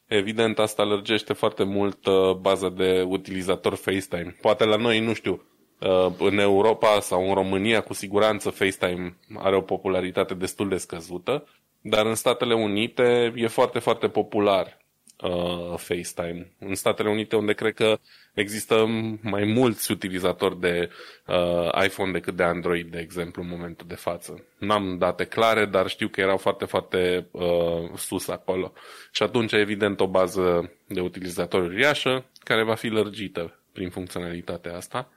[0.05, 4.35] Evident, asta lărgește foarte mult uh, baza de utilizator FaceTime.
[4.41, 5.43] Poate la noi, nu știu,
[5.79, 11.47] uh, în Europa sau în România, cu siguranță FaceTime are o popularitate destul de scăzută,
[11.81, 14.82] dar în Statele Unite e foarte, foarte popular
[15.21, 16.51] uh, FaceTime.
[16.59, 17.99] În Statele Unite, unde cred că
[18.33, 18.85] există
[19.21, 20.89] mai mulți utilizatori de
[21.27, 24.45] uh, iPhone decât de Android, de exemplu, în momentul de față.
[24.57, 28.73] N-am date clare, dar știu că erau foarte, foarte uh, sus acolo.
[29.11, 35.11] Și atunci, evident, o bază de utilizatori uriașă, care va fi lărgită prin funcționalitatea asta.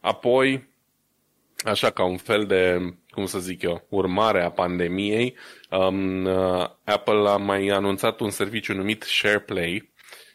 [0.00, 0.68] Apoi,
[1.64, 5.36] așa ca un fel de, cum să zic eu, urmare a pandemiei,
[5.70, 9.90] um, uh, Apple a mai anunțat un serviciu numit SharePlay.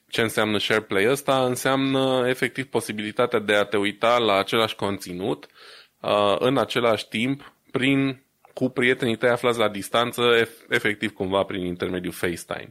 [0.09, 1.45] Ce înseamnă SharePlay ăsta?
[1.45, 5.47] Înseamnă efectiv posibilitatea de a te uita la același conținut
[6.01, 8.22] uh, în același timp prin
[8.53, 10.21] cu prietenii tăi aflați la distanță,
[10.69, 12.69] efectiv cumva prin intermediul FaceTime.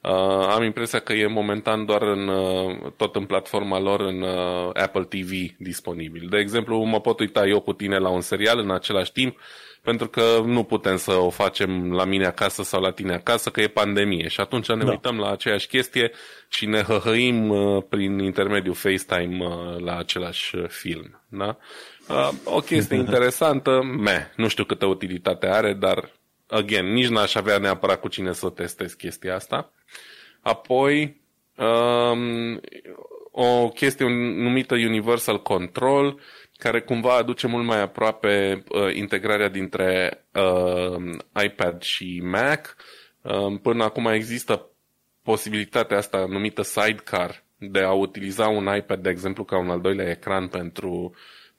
[0.00, 0.10] Uh,
[0.48, 5.04] am impresia că e momentan doar în, uh, tot în platforma lor în uh, Apple
[5.04, 6.26] TV disponibil.
[6.30, 9.38] De exemplu, mă pot uita eu cu tine la un serial în același timp,
[9.84, 13.60] pentru că nu putem să o facem la mine acasă sau la tine acasă, că
[13.60, 14.28] e pandemie.
[14.28, 14.90] Și atunci ne da.
[14.90, 16.10] uităm la aceeași chestie
[16.48, 21.22] și ne hăhăim uh, prin intermediul FaceTime uh, la același uh, film.
[21.28, 21.56] Da?
[22.08, 26.12] Uh, o chestie interesantă, me, nu știu câtă utilitate are, dar,
[26.46, 29.72] again, nici n-aș avea neapărat cu cine să testez chestia asta.
[30.40, 31.20] Apoi,
[31.56, 32.60] um,
[33.30, 34.06] o chestie
[34.42, 36.20] numită Universal Control,
[36.56, 42.76] care cumva aduce mult mai aproape uh, integrarea dintre uh, iPad și Mac.
[43.22, 44.68] Uh, până acum există
[45.22, 50.10] posibilitatea asta numită Sidecar de a utiliza un iPad, de exemplu, ca un al doilea
[50.10, 51.14] ecran pentru,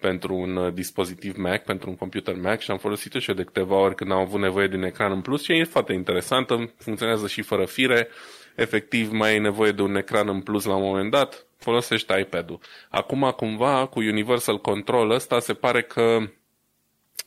[0.05, 3.43] pentru un uh, dispozitiv Mac, pentru un computer Mac și am folosit-o și eu de
[3.43, 6.73] câteva ori când am avut nevoie de un ecran în plus și e foarte interesantă,
[6.77, 8.07] funcționează și fără fire,
[8.55, 12.59] efectiv mai ai nevoie de un ecran în plus la un moment dat, folosești iPad-ul.
[12.89, 16.17] Acum, cumva, cu Universal Control ăsta se pare că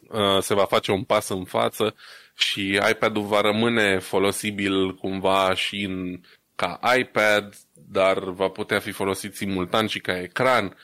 [0.09, 1.95] uh, se va face un pas în față
[2.35, 6.21] și iPad-ul va rămâne folosibil cumva și în,
[6.55, 10.77] ca iPad, dar va putea fi folosit simultan și ca ecran.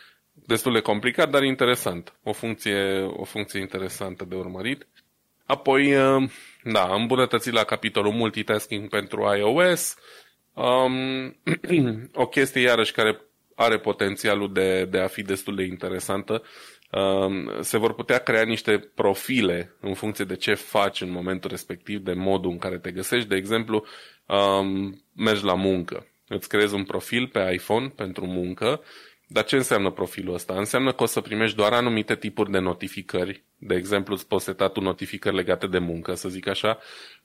[0.47, 2.15] Destul de complicat, dar interesant.
[2.23, 4.87] O funcție, o funcție interesantă de urmărit.
[5.47, 6.31] Apoi, uh,
[6.63, 9.97] da, îmbunătățit la capitolul multitasking pentru iOS.
[10.53, 11.37] Um,
[12.25, 13.21] o chestie iarăși care
[13.55, 16.43] are potențialul de, de a fi destul de interesantă.
[16.91, 22.01] Um, se vor putea crea niște profile în funcție de ce faci în momentul respectiv,
[22.01, 23.29] de modul în care te găsești.
[23.29, 23.85] De exemplu,
[24.27, 26.07] um, mergi la muncă.
[26.29, 28.83] Îți creezi un profil pe iPhone pentru muncă
[29.27, 30.55] dar ce înseamnă profilul ăsta?
[30.55, 33.45] Înseamnă că o să primești doar anumite tipuri de notificări.
[33.59, 36.79] De exemplu, îți poți seta tu notificări legate de muncă, să zic așa,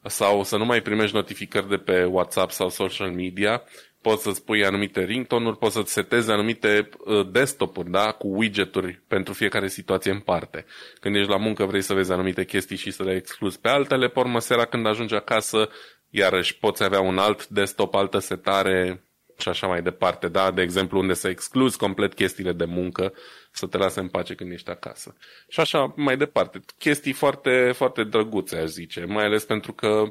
[0.04, 3.64] sau să nu mai primești notificări de pe WhatsApp sau social media.
[4.02, 9.34] Poți să-ți pui anumite ringtone-uri, poți să-ți setezi anumite uh, desktop-uri, da, cu widget-uri pentru
[9.34, 10.66] fiecare situație în parte.
[11.00, 14.08] Când ești la muncă vrei să vezi anumite chestii și să le excluzi pe altele,
[14.08, 15.70] pe urmă seara când ajungi acasă,
[16.10, 19.04] iarăși poți avea un alt desktop, altă setare,
[19.40, 20.52] și așa mai departe, da?
[20.52, 23.14] De exemplu, unde să excluzi complet chestiile de muncă,
[23.52, 25.16] să te lase în pace când ești acasă.
[25.48, 26.60] Și așa mai departe.
[26.78, 30.04] Chestii foarte, foarte drăguțe, aș zice, mai ales pentru că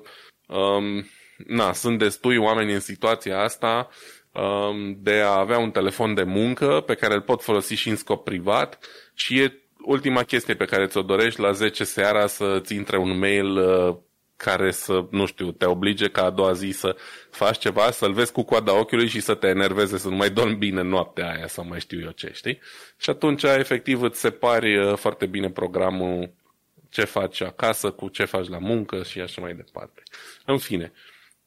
[0.46, 1.06] um,
[1.46, 3.88] na, sunt destui oameni în situația asta
[4.32, 7.96] um, de a avea un telefon de muncă pe care îl pot folosi și în
[7.96, 8.78] scop privat
[9.14, 13.56] și e ultima chestie pe care ți-o dorești la 10 seara să-ți intre un mail
[13.56, 13.96] uh,
[14.38, 16.96] care să, nu știu, te oblige ca a doua zi să
[17.30, 20.56] faci ceva, să-l vezi cu coada ochiului și să te enerveze, să nu mai dormi
[20.56, 22.58] bine noaptea aia sau mai știu eu ce, știi?
[22.96, 26.30] Și atunci, efectiv, îți separi uh, foarte bine programul
[26.88, 30.02] ce faci acasă cu ce faci la muncă și așa mai departe.
[30.44, 30.92] În fine,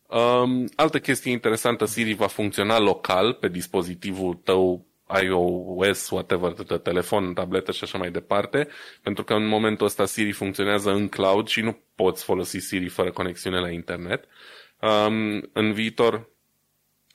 [0.08, 4.86] um, altă chestie interesantă, Siri va funcționa local pe dispozitivul tău
[5.24, 6.52] iOS, whatever,
[6.84, 8.68] telefon, tabletă și așa mai departe,
[9.02, 13.12] pentru că în momentul ăsta Siri funcționează în cloud și nu poți folosi Siri fără
[13.12, 14.24] conexiune la internet.
[14.82, 16.30] Um, în viitor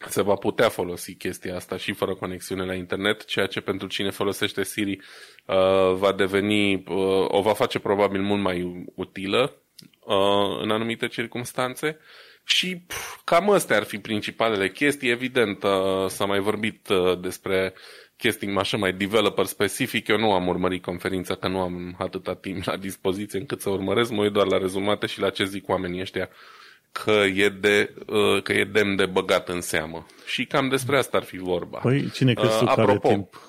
[0.09, 4.11] se va putea folosi chestia asta și fără conexiune la internet, ceea ce pentru cine
[4.11, 4.99] folosește Siri
[5.47, 9.57] uh, va deveni, uh, o va face probabil mult mai utilă
[10.01, 11.99] uh, în anumite circunstanțe.
[12.49, 15.11] Și pf, cam astea ar fi principalele chestii.
[15.11, 17.75] Evident, uh, s-a mai vorbit uh, despre
[18.17, 20.09] chestii așa mai developer specific.
[20.09, 24.11] Eu nu am urmărit conferința, că nu am atâta timp la dispoziție încât să urmăresc.
[24.11, 26.29] Mă uit doar la rezumate și la ce zic oamenii ăștia
[26.93, 30.07] că e, de, uh, că e demn de băgat în seamă.
[30.27, 31.79] Și cam despre asta ar fi vorba.
[31.79, 33.41] Păi, cine crezi tu uh, care timp?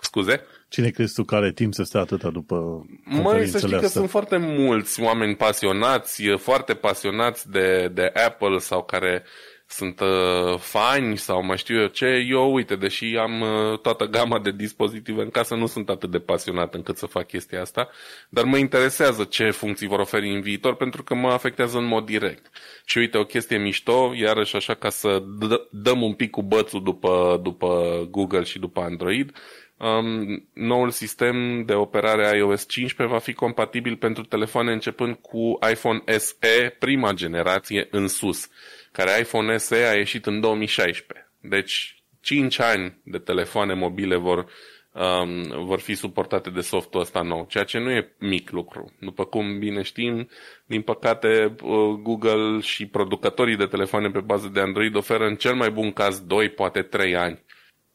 [0.00, 0.46] Scuze?
[0.74, 3.78] Cine crezi tu care are timp să stea atâta după Măi, să știi astea?
[3.78, 9.24] că sunt foarte mulți oameni pasionați, foarte pasionați de, de Apple sau care
[9.66, 14.40] sunt uh, fani sau mai știu eu ce, eu uite, deși am uh, toată gama
[14.40, 17.88] de dispozitive în casă, nu sunt atât de pasionat încât să fac chestia asta,
[18.28, 22.04] dar mă interesează ce funcții vor oferi în viitor pentru că mă afectează în mod
[22.04, 22.50] direct.
[22.84, 26.82] Și uite, o chestie mișto, iarăși așa ca să d- dăm un pic cu bățul
[26.82, 29.32] după, după Google și după Android,
[29.78, 36.02] um, noul sistem de operare iOS 15 va fi compatibil pentru telefoane începând cu iPhone
[36.16, 38.48] SE prima generație în sus
[38.94, 41.30] care iPhone SE a ieșit în 2016.
[41.40, 44.46] Deci 5 ani de telefoane mobile vor,
[44.92, 48.92] um, vor fi suportate de softul ăsta nou, ceea ce nu e mic lucru.
[49.00, 50.28] După cum bine știm,
[50.66, 55.54] din păcate uh, Google și producătorii de telefoane pe bază de Android oferă în cel
[55.54, 57.42] mai bun caz 2, poate 3 ani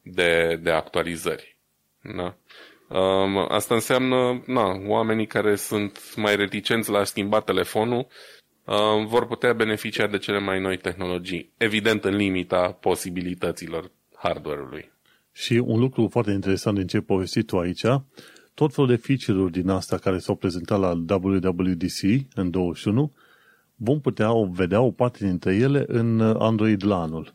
[0.02, 1.58] de, de actualizări.
[2.02, 2.36] Da?
[2.98, 8.06] Um, asta înseamnă, na, oamenii care sunt mai reticenți la a schimba telefonul
[8.70, 14.90] Uh, vor putea beneficia de cele mai noi tehnologii, evident în limita posibilităților hardware-ului.
[15.32, 17.84] Și un lucru foarte interesant din ce povestit tu aici,
[18.54, 22.02] tot felul de feature-uri din asta care s-au prezentat la WWDC
[22.34, 23.12] în 21,
[23.76, 27.34] vom putea vedea o parte dintre ele în Android la anul.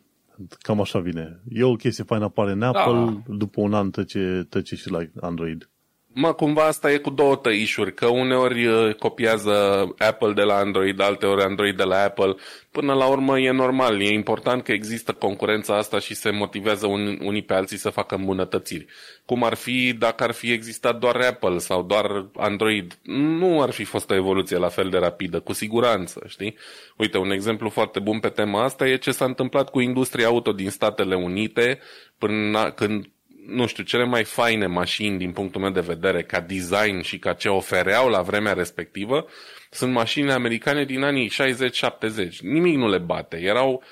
[0.58, 1.40] Cam așa vine.
[1.48, 3.34] E o chestie faină apare în Apple, da.
[3.34, 5.70] după un an trece, trece și la Android.
[6.18, 11.00] Mă, cumva asta e cu două tăișuri, că uneori uh, copiază Apple de la Android,
[11.00, 12.34] alteori Android de la Apple.
[12.70, 16.86] Până la urmă e normal, e important că există concurența asta și se motivează
[17.20, 18.86] unii pe alții să facă îmbunătățiri.
[19.24, 23.84] Cum ar fi dacă ar fi existat doar Apple sau doar Android, nu ar fi
[23.84, 26.56] fost o evoluție la fel de rapidă, cu siguranță, știi?
[26.96, 30.52] Uite, un exemplu foarte bun pe tema asta e ce s-a întâmplat cu industria auto
[30.52, 31.78] din Statele Unite
[32.18, 33.06] până când
[33.46, 37.32] nu știu, cele mai faine mașini din punctul meu de vedere, ca design și ca
[37.32, 39.26] ce ofereau la vremea respectivă,
[39.70, 42.36] sunt mașinile americane din anii 60-70.
[42.40, 43.36] Nimic nu le bate.
[43.36, 43.82] Erau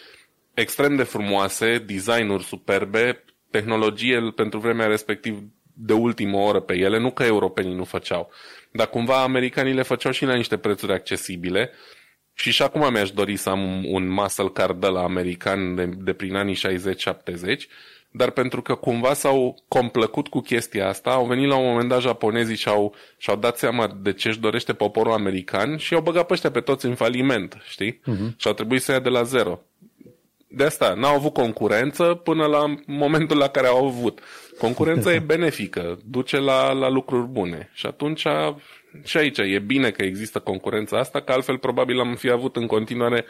[0.54, 5.42] extrem de frumoase, designuri superbe, tehnologie pentru vremea respectiv
[5.74, 8.30] de ultimă oră pe ele, nu că europenii nu făceau,
[8.70, 11.70] dar cumva americanii le făceau și la niște prețuri accesibile
[12.34, 16.12] și și acum mi-aș dori să am un muscle car de la american de, de
[16.12, 16.58] prin anii 60-70
[18.16, 22.00] dar pentru că cumva s-au complăcut cu chestia asta, au venit la un moment dat
[22.00, 26.26] japonezii și au, și-au dat seama de ce își dorește poporul american și au băgat
[26.26, 28.00] pe ăștia pe toți în faliment, știi?
[28.00, 28.36] Uh-huh.
[28.36, 29.60] Și au trebuit să ia de la zero.
[30.48, 34.20] De asta, n-au avut concurență până la momentul la care au avut.
[34.58, 37.70] Concurența e benefică, duce la, la lucruri bune.
[37.72, 38.26] Și atunci,
[39.04, 42.66] și aici, e bine că există concurența asta, că altfel probabil am fi avut în
[42.66, 43.24] continuare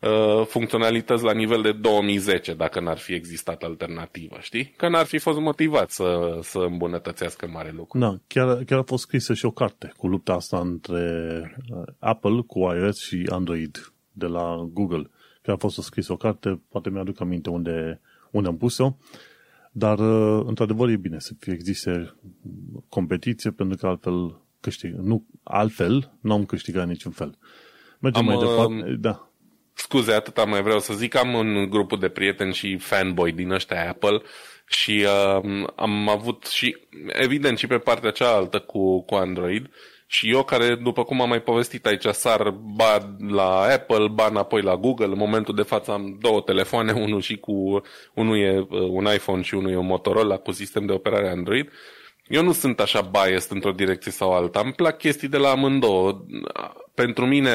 [0.00, 4.74] Uh, funcționalități la nivel de 2010 dacă n-ar fi existat alternativă, știi?
[4.76, 7.98] Că n-ar fi fost motivat să, să îmbunătățească mare lucru.
[7.98, 11.02] Da, chiar, chiar a fost scrisă și o carte cu lupta asta între
[11.70, 15.10] uh, Apple cu iOS și Android de la Google.
[15.42, 18.96] Chiar a fost scrisă o carte, poate mi-aduc aminte unde, unde am pus-o,
[19.72, 22.14] dar uh, într-adevăr e bine să fie existe
[22.88, 24.94] competiție pentru că altfel câștig.
[24.94, 27.38] Nu, altfel nu am câștigat niciun fel.
[27.98, 28.96] Mergem am, mai departe.
[29.00, 29.28] Da.
[29.74, 31.14] Scuze, atâta mai vreau să zic.
[31.14, 34.22] Am un grupul de prieteni și fanboy din ăștia Apple
[34.66, 36.76] și uh, am avut și,
[37.08, 39.70] evident, și pe partea cealaltă cu, cu Android.
[40.06, 44.62] Și eu care, după cum am mai povestit aici, sar ba la Apple, ba înapoi
[44.62, 45.06] la Google.
[45.06, 47.82] În momentul de față am două telefoane, unul și cu
[48.14, 51.70] unul e uh, un iPhone și unul e un Motorola cu sistem de operare Android.
[52.26, 54.60] Eu nu sunt așa biased într-o direcție sau alta.
[54.60, 56.24] Îmi plac chestii de la amândouă
[56.94, 57.50] pentru mine,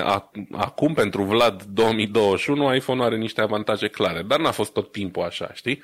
[0.51, 5.53] acum, pentru Vlad 2021, iPhone are niște avantaje clare, dar n-a fost tot timpul așa,
[5.53, 5.81] știi?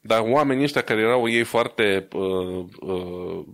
[0.00, 3.44] Dar oamenii ăștia care erau ei foarte uh, uh,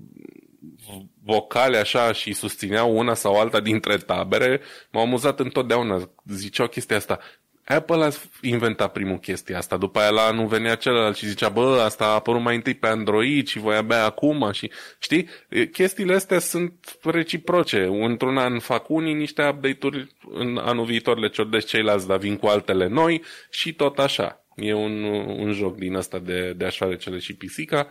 [1.25, 4.61] vocale așa și susțineau una sau alta dintre tabere,
[4.91, 6.11] m-au amuzat întotdeauna.
[6.27, 7.19] Ziceau chestia asta.
[7.65, 8.11] Apple a
[8.41, 12.15] inventat primul chestia asta, după aia la anul venea celălalt și zicea, bă, asta a
[12.15, 15.29] apărut mai întâi pe Android și voi abia acum și, știi,
[15.73, 17.83] chestiile astea sunt reciproce.
[17.83, 22.47] Într-un an fac unii niște update-uri, în anul viitor le ciordesc ceilalți, dar vin cu
[22.47, 24.45] altele noi și tot așa.
[24.57, 27.89] E un, un joc din ăsta de, de cele și pisica,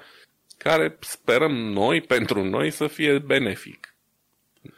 [0.58, 3.96] care sperăm noi, pentru noi, să fie benefic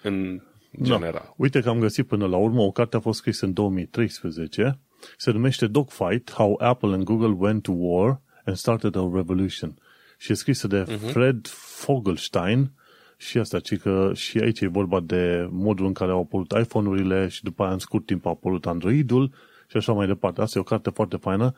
[0.01, 0.41] în
[0.81, 1.21] general.
[1.25, 1.33] Da.
[1.37, 4.79] Uite că am găsit până la urmă, o carte a fost scrisă în 2013,
[5.17, 9.77] se numește Dogfight, How Apple and Google Went to War and Started a Revolution.
[10.17, 11.11] Și e scrisă de uh-huh.
[11.11, 12.71] Fred Fogelstein
[13.17, 17.27] și asta, ci că și aici e vorba de modul în care au apărut iPhone-urile
[17.27, 19.33] și după aia în scurt timp a apărut Android-ul
[19.67, 20.41] și așa mai departe.
[20.41, 21.53] Asta e o carte foarte faină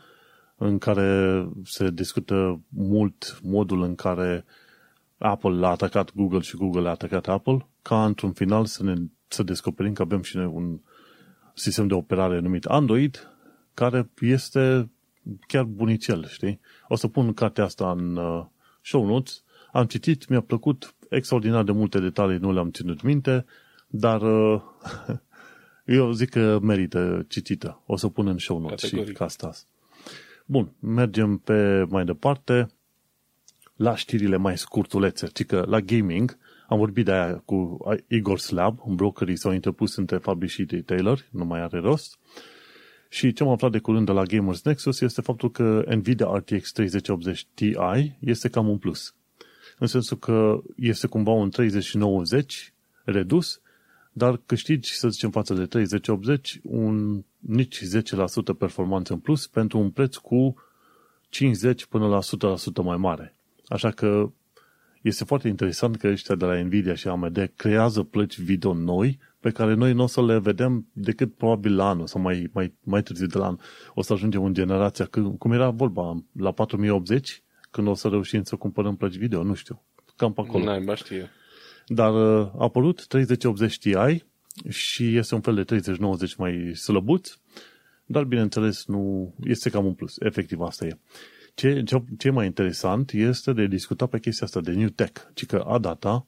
[0.57, 4.45] în care se discută mult modul în care
[5.17, 8.93] Apple a atacat Google și Google a atacat Apple, ca într-un final să, ne,
[9.27, 10.79] să descoperim că avem și noi un
[11.53, 13.29] sistem de operare numit Android,
[13.73, 14.89] care este
[15.47, 16.59] chiar bunicel, știi?
[16.87, 18.45] O să pun cartea asta în uh,
[18.81, 19.43] show notes.
[19.71, 23.45] Am citit, mi-a plăcut extraordinar de multe detalii, nu le-am ținut minte,
[23.87, 24.61] dar uh,
[25.85, 27.81] eu zic că merită citită.
[27.85, 29.07] O să pun în show notes Categoric.
[29.07, 29.51] și ca asta.
[30.45, 32.67] Bun, mergem pe mai departe
[33.75, 38.79] la știrile mai scurtulețe, ci că la gaming am vorbit de aia cu Igor Slab,
[38.83, 42.17] un brokerii s-au interpus între fabrici și retailer, nu mai are rost.
[43.09, 46.71] Și ce am aflat de curând de la Gamers Nexus este faptul că Nvidia RTX
[46.71, 47.75] 3080 Ti
[48.19, 49.15] este cam un plus.
[49.77, 52.73] În sensul că este cumva un 3090
[53.03, 53.61] redus,
[54.11, 59.89] dar câștigi, să zicem, față de 3080, un nici 10% performanță în plus pentru un
[59.89, 60.55] preț cu
[61.29, 63.35] 50 până la 100% mai mare.
[63.67, 64.31] Așa că
[65.01, 69.51] este foarte interesant că ăștia de la Nvidia și AMD creează plăci video noi pe
[69.51, 73.03] care noi nu o să le vedem decât probabil la anul sau mai, mai, mai
[73.03, 73.57] târziu de la an.
[73.93, 78.55] O să ajungem în generația, cum era vorba, la 4080, când o să reușim să
[78.55, 79.83] cumpărăm plăci video, nu știu,
[80.15, 80.63] cam pe acolo.
[80.63, 81.27] N-ai, știu.
[81.87, 83.95] Dar uh, a apărut 3080 Ti
[84.69, 87.37] și este un fel de 3090 mai slăbuț,
[88.05, 90.15] dar bineînțeles nu este cam un plus.
[90.19, 90.97] Efectiv asta e.
[91.55, 95.45] Ce, ce, ce mai interesant este de discuta pe chestia asta de New Tech, ci
[95.45, 96.27] că ADATA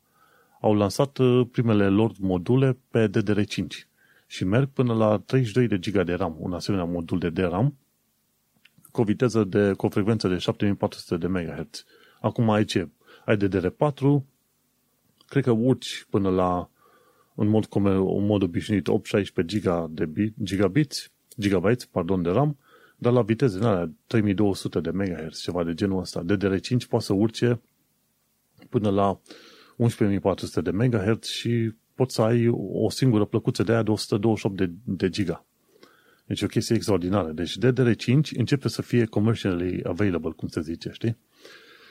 [0.62, 3.88] au lansat uh, primele lor module pe DDR5
[4.28, 7.78] și merg până la 32 de GB de RAM, un asemenea modul de DRAM
[8.92, 11.86] cu o viteză de, cu o frecvență de 7400 de MHz.
[12.22, 12.90] Acum ai ce?
[13.26, 14.24] Ai DDR4,
[15.28, 16.70] cred că urci până la
[17.36, 18.88] în mod, în mod obișnuit
[19.44, 22.58] 8-16 giga de bit, gigabits, gigabytes pardon, de RAM
[22.98, 26.24] dar la viteze în alea 3200 de MHz, ceva de genul ăsta.
[26.24, 27.62] DDR5 poate să urce
[28.70, 29.20] până la
[29.78, 34.72] 11400 de MHz și poți să ai o singură plăcuță de aia de 128 de,
[34.84, 35.46] de giga.
[36.26, 37.32] Deci o chestie extraordinară.
[37.32, 41.18] Deci DDR5 începe să fie commercially available, cum se zice, știi?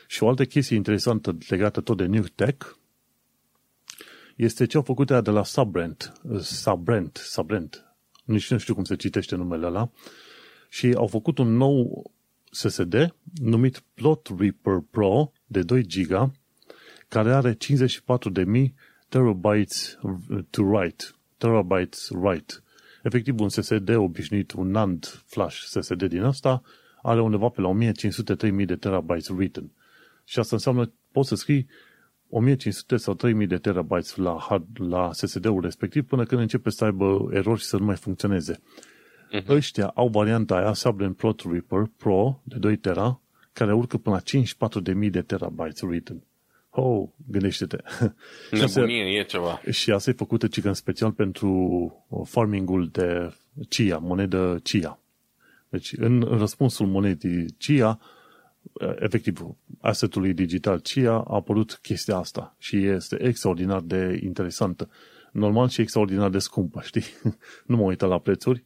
[0.06, 2.66] Și o altă chestie interesantă legată tot de New Tech
[4.36, 9.36] este ce au făcut de la Subrent, Subrent, Subrent, nici nu știu cum se citește
[9.36, 9.90] numele ăla,
[10.76, 12.10] și au făcut un nou
[12.50, 16.32] SSD numit Plot Reaper Pro de 2 GB
[17.08, 17.58] care are 54.000
[19.08, 19.98] terabytes
[20.50, 21.04] to write,
[21.36, 22.54] terabytes write.
[23.02, 26.62] Efectiv, un SSD obișnuit, un NAND flash SSD din asta,
[27.02, 27.76] are undeva pe la
[28.62, 29.70] 1500-3000 de terabytes written.
[30.24, 31.66] Și asta înseamnă, poți să scrii
[32.28, 37.28] 1500 sau 3000 de terabytes la, hard, la SSD-ul respectiv până când începe să aibă
[37.32, 38.60] erori și să nu mai funcționeze.
[39.32, 39.48] Uh-huh.
[39.48, 43.20] Ăștia au varianta aia Sublen Plot Reaper Pro de 2 tera,
[43.52, 44.40] care urcă până la
[45.04, 46.22] 54.000 de terabytes written.
[46.78, 47.76] Oh, gândește-te.
[48.50, 49.60] Nebunie, e ceva.
[49.70, 51.50] Și asta e făcută cică în special pentru
[52.08, 53.34] uh, farmingul de
[53.68, 55.00] CIA, monedă CIA.
[55.68, 58.00] Deci, în răspunsul monedii CIA,
[58.62, 59.40] uh, efectiv,
[59.80, 64.90] assetului digital CIA, a apărut chestia asta și este extraordinar de interesantă.
[65.32, 67.04] Normal și extraordinar de scumpă, știi?
[67.66, 68.64] nu mă uit la prețuri,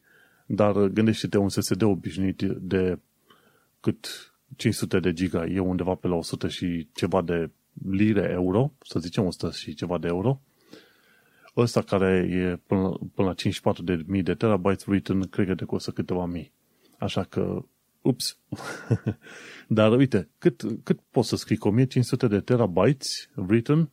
[0.53, 2.99] dar gândește-te un SSD obișnuit de
[3.81, 7.51] cât 500 de giga, e undeva pe la 100 și ceva de
[7.91, 10.41] lire euro, să zicem 100 și ceva de euro.
[11.57, 15.65] Ăsta care e până, până la 54 de mii de terabytes written, cred că te
[15.65, 16.53] costă câteva mii.
[16.99, 17.65] Așa că,
[18.01, 18.39] ups.
[19.69, 23.91] Dar uite, cât, cât poți să scrii cu 1500 de terabytes written?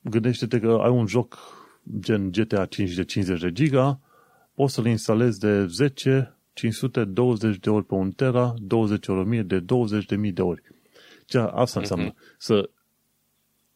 [0.00, 1.38] Gândește-te că ai un joc
[1.98, 4.00] gen GTA 5 de 50 de giga,
[4.56, 9.60] poți să-l instalezi de 10, 520 de ori pe un tera, 20 ori 1000 de
[9.60, 10.62] 20.000 de ori.
[11.26, 12.36] Ce asta înseamnă uh-huh.
[12.38, 12.70] să,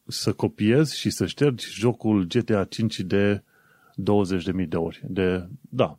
[0.06, 5.00] să copiezi și să ștergi jocul GTA 5 de 20.000 de ori.
[5.04, 5.98] De, da,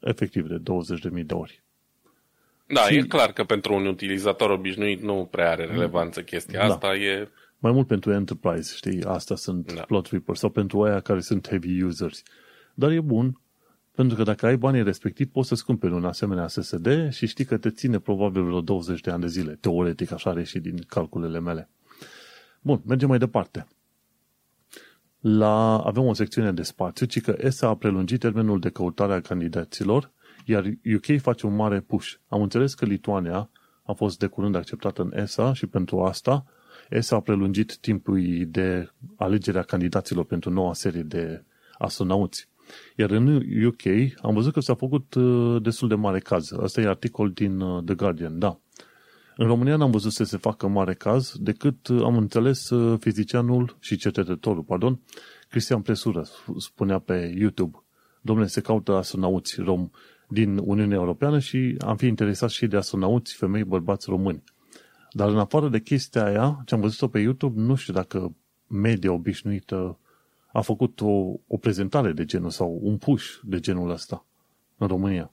[0.00, 0.62] efectiv de
[1.18, 1.62] 20.000 de ori.
[2.66, 2.94] Da, și...
[2.94, 6.74] e clar că pentru un utilizator obișnuit nu prea are relevanță chestia da.
[6.74, 6.94] asta.
[6.94, 7.28] E...
[7.58, 9.80] Mai mult pentru enterprise, știi, asta sunt da.
[9.80, 12.22] plot reapers sau pentru aia care sunt heavy users.
[12.74, 13.40] Dar e bun,
[13.96, 17.56] pentru că dacă ai banii respectiv, poți să-ți cumperi un asemenea SSD și știi că
[17.56, 19.58] te ține probabil vreo 20 de ani de zile.
[19.60, 21.68] Teoretic, așa are și din calculele mele.
[22.60, 23.66] Bun, mergem mai departe.
[25.20, 29.20] La, avem o secțiune de spațiu, ci că ESA a prelungit termenul de căutare a
[29.20, 30.10] candidaților,
[30.44, 30.64] iar
[30.96, 32.12] UK face un mare push.
[32.28, 33.50] Am înțeles că Lituania
[33.82, 36.44] a fost de curând acceptată în ESA și pentru asta
[36.88, 41.44] ESA a prelungit timpul de alegere a candidaților pentru noua serie de
[41.78, 42.48] astronauți.
[42.96, 43.82] Iar în UK
[44.22, 46.52] am văzut că s-a făcut uh, destul de mare caz.
[46.52, 48.58] Asta e articol din uh, The Guardian, da.
[49.36, 53.96] În România n-am văzut să se facă mare caz, decât uh, am înțeles fizicianul și
[53.96, 55.00] cercetătorul, pardon,
[55.48, 56.24] Cristian Presură
[56.56, 57.84] spunea pe YouTube,
[58.20, 59.90] domnule, se caută astronauți rom
[60.28, 64.42] din Uniunea Europeană și am fi interesat și de astronauți, femei, bărbați români.
[65.12, 68.34] Dar în afară de chestia aia, ce am văzut-o pe YouTube, nu știu dacă
[68.66, 69.98] media obișnuită
[70.56, 71.10] a făcut o,
[71.46, 74.26] o prezentare de genul sau un push de genul ăsta
[74.76, 75.30] în România.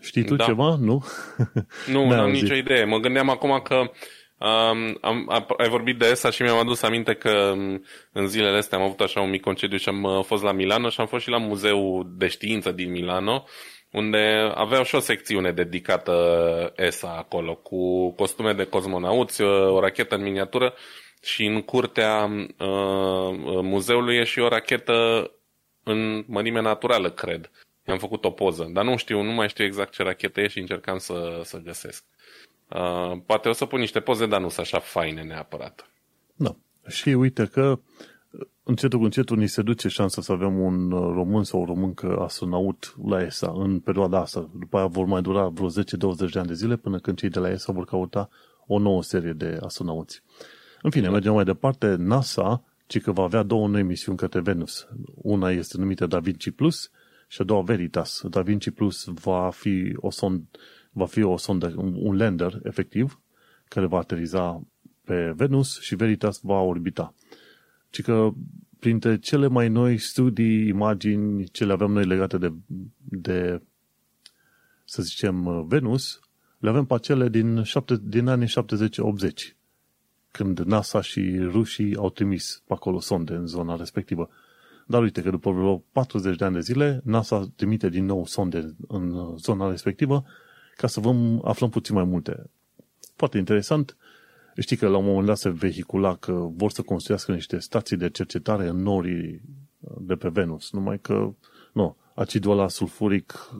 [0.00, 0.44] Știi tu da.
[0.44, 0.76] ceva?
[0.80, 1.04] Nu?
[1.92, 2.84] Nu, nu am nicio idee.
[2.84, 7.52] Mă gândeam acum că um, am, ai vorbit de ESA și mi-am adus aminte că
[7.56, 10.52] um, în zilele astea am avut așa un mic concediu și am uh, fost la
[10.52, 13.44] Milano și am fost și la Muzeul de Știință din Milano
[13.90, 16.12] unde aveau și o secțiune dedicată
[16.76, 20.74] ESA acolo, cu costume de cosmonauți, uh, o rachetă în miniatură
[21.22, 25.30] și în curtea uh, muzeului e și o rachetă
[25.82, 27.50] în mărime naturală, cred.
[27.86, 30.58] I-am făcut o poză, dar nu știu, nu mai știu exact ce rachetă e și
[30.58, 32.04] încercam să, să găsesc.
[32.68, 35.90] Uh, poate o să pun niște poze, dar nu sunt așa faine neapărat.
[36.34, 36.56] Da.
[36.86, 37.78] Și uite că
[38.62, 42.94] încetul cu încetul ni se duce șansa să avem un român sau o româncă astronaut
[43.06, 44.48] la ESA în perioada asta.
[44.58, 45.72] După aia vor mai dura vreo 10-20
[46.32, 48.28] de ani de zile până când cei de la ESA vor căuta
[48.66, 50.22] o nouă serie de astronauți.
[50.82, 51.94] În fine, mergem mai departe.
[51.94, 54.88] NASA, ci că va avea două noi misiuni către Venus.
[55.14, 56.90] Una este numită Da Vinci Plus
[57.28, 58.22] și a doua Veritas.
[58.30, 60.42] Da Vinci Plus va fi o sond,
[60.90, 63.20] va fi o sondă, un lander efectiv,
[63.68, 64.62] care va ateriza
[65.04, 67.14] pe Venus și Veritas va orbita.
[67.90, 68.30] Ci că
[68.78, 72.52] printre cele mai noi studii, imagini, ce le avem noi legate de,
[72.98, 73.62] de
[74.84, 76.20] să zicem, Venus,
[76.58, 79.57] le avem pe cele din, șapte, din anii 70-80
[80.38, 84.28] când NASA și rușii au trimis pe acolo sonde în zona respectivă.
[84.86, 88.74] Dar uite că după vreo 40 de ani de zile, NASA trimite din nou sonde
[88.88, 90.24] în zona respectivă
[90.76, 92.50] ca să vă aflăm puțin mai multe.
[93.14, 93.96] Foarte interesant.
[94.58, 98.10] Știi că la un moment dat se vehicula că vor să construiască niște stații de
[98.10, 99.40] cercetare în norii
[100.00, 101.34] de pe Venus, numai că
[101.72, 103.50] nu, acidul ăla sulfuric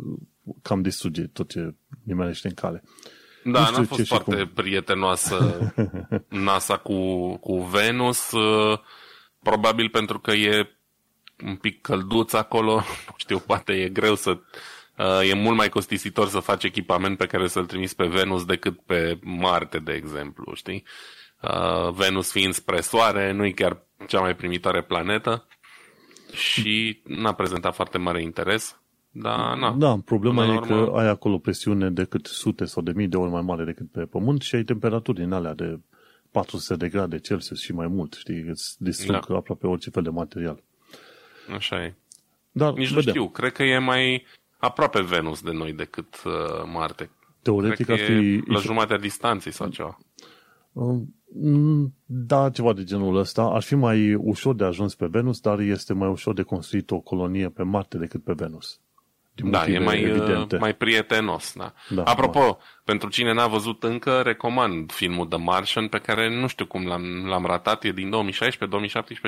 [0.62, 2.82] cam distruge tot ce nimerește în cale.
[3.52, 4.48] Da, n-a fost foarte cum.
[4.48, 5.72] prietenoasă
[6.28, 8.78] NASA cu, cu Venus, uh,
[9.42, 10.78] probabil pentru că e
[11.44, 14.38] un pic călduț acolo, nu știu, poate e greu să...
[14.96, 18.80] Uh, e mult mai costisitor să faci echipament pe care să-l trimiți pe Venus decât
[18.80, 20.84] pe Marte, de exemplu, știi?
[21.40, 25.46] Uh, Venus fiind spre Soare, nu e chiar cea mai primitoare planetă
[26.32, 28.80] și n-a prezentat foarte mare interes.
[29.10, 29.74] Da, na.
[29.78, 33.42] da problema e că ai acolo presiune decât sute sau de mii de ori mai
[33.42, 35.78] mare decât pe Pământ și ai temperaturi din alea de
[36.30, 39.36] 400 de grade Celsius și mai mult, știi, îți distrug da.
[39.36, 40.62] aproape orice fel de material.
[41.54, 41.94] Așa e.
[42.52, 42.94] Dar, Nici vedem.
[42.94, 44.26] nu știu, cred că e mai
[44.58, 46.32] aproape Venus de noi decât uh,
[46.72, 47.10] Marte.
[47.42, 48.42] Teoretic ar fi...
[48.46, 49.98] la jumatea distanței sau ceva.
[50.72, 51.02] Uh,
[52.04, 53.42] da, ceva de genul ăsta.
[53.42, 57.00] Ar fi mai ușor de ajuns pe Venus, dar este mai ușor de construit o
[57.00, 58.80] colonie pe Marte decât pe Venus.
[59.44, 60.56] Da, e mai, uh, evidente.
[60.56, 61.52] mai prietenos.
[61.56, 61.72] Da.
[61.88, 62.58] Da, Apropo, da.
[62.84, 67.26] pentru cine n-a văzut încă, recomand filmul The Martian, pe care nu știu cum l-am,
[67.26, 68.10] l-am ratat, e din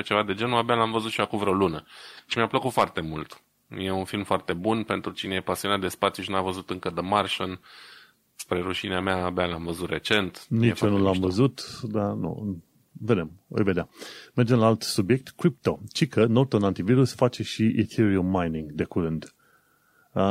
[0.01, 1.83] 2016-2017, ceva de genul, abia l-am văzut și acum vreo lună.
[2.25, 3.41] Și mi-a plăcut foarte mult.
[3.77, 6.89] E un film foarte bun pentru cine e pasionat de spațiu și n-a văzut încă
[6.89, 7.59] The Martian.
[8.35, 10.45] Spre rușinea mea, abia l-am văzut recent.
[10.47, 11.25] Nici eu nu l-am mișto.
[11.27, 12.57] văzut, dar nu,
[12.91, 13.89] vedem, o vedea.
[14.33, 15.79] Mergem la alt subiect, crypto.
[15.93, 19.33] Cică, Norton Antivirus face și Ethereum mining de curând.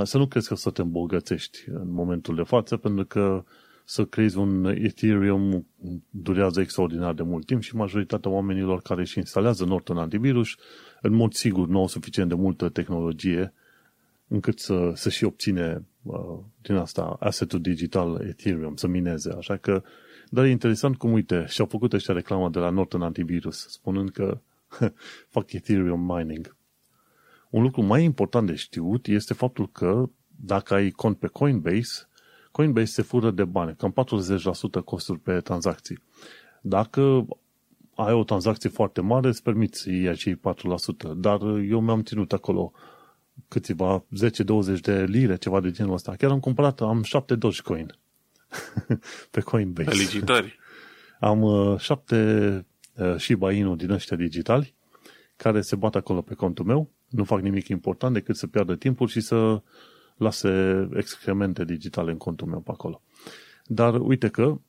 [0.02, 3.44] Să nu crezi că să te îmbogățești în momentul de față, pentru că
[3.85, 5.66] să creezi un Ethereum
[6.11, 10.48] durează extraordinar de mult timp și majoritatea oamenilor care își instalează Norton Antivirus,
[11.01, 13.52] în mod sigur, nu au suficient de multă tehnologie
[14.28, 19.32] încât să, să și obține uh, din asta assetul digital Ethereum, să mineze.
[19.32, 19.82] Așa că,
[20.28, 24.40] dar e interesant cum, uite, și-au făcut ăștia reclamă de la Norton Antivirus, spunând că
[25.35, 26.57] fac Ethereum mining.
[27.51, 30.10] Un lucru mai important de știut este faptul că
[30.44, 32.09] dacă ai cont pe Coinbase,
[32.51, 33.94] Coinbase se fură de bani, cam
[34.81, 35.98] 40% costuri pe tranzacții.
[36.60, 37.27] Dacă
[37.94, 40.39] ai o tranzacție foarte mare, îți permiți acei 4%,
[41.16, 42.72] dar eu mi-am ținut acolo
[43.48, 44.05] câțiva
[44.77, 46.14] 10-20 de lire, ceva de genul ăsta.
[46.16, 47.94] Chiar am cumpărat, am 7 Dogecoin
[49.31, 49.90] pe Coinbase.
[49.90, 50.59] Felicitări!
[51.20, 52.66] am uh, șapte
[52.97, 54.74] uh, Shiba Inu din ăștia digitali
[55.43, 59.09] care se bat acolo pe contul meu, nu fac nimic important decât să piardă timpul
[59.09, 59.62] și să
[60.17, 63.03] lase excremente digitale în contul meu pe acolo.
[63.65, 64.61] Dar uite că,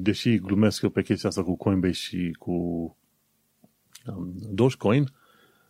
[0.00, 2.52] deși glumesc eu pe chestia asta cu Coinbase și cu
[4.06, 5.12] um, Dogecoin,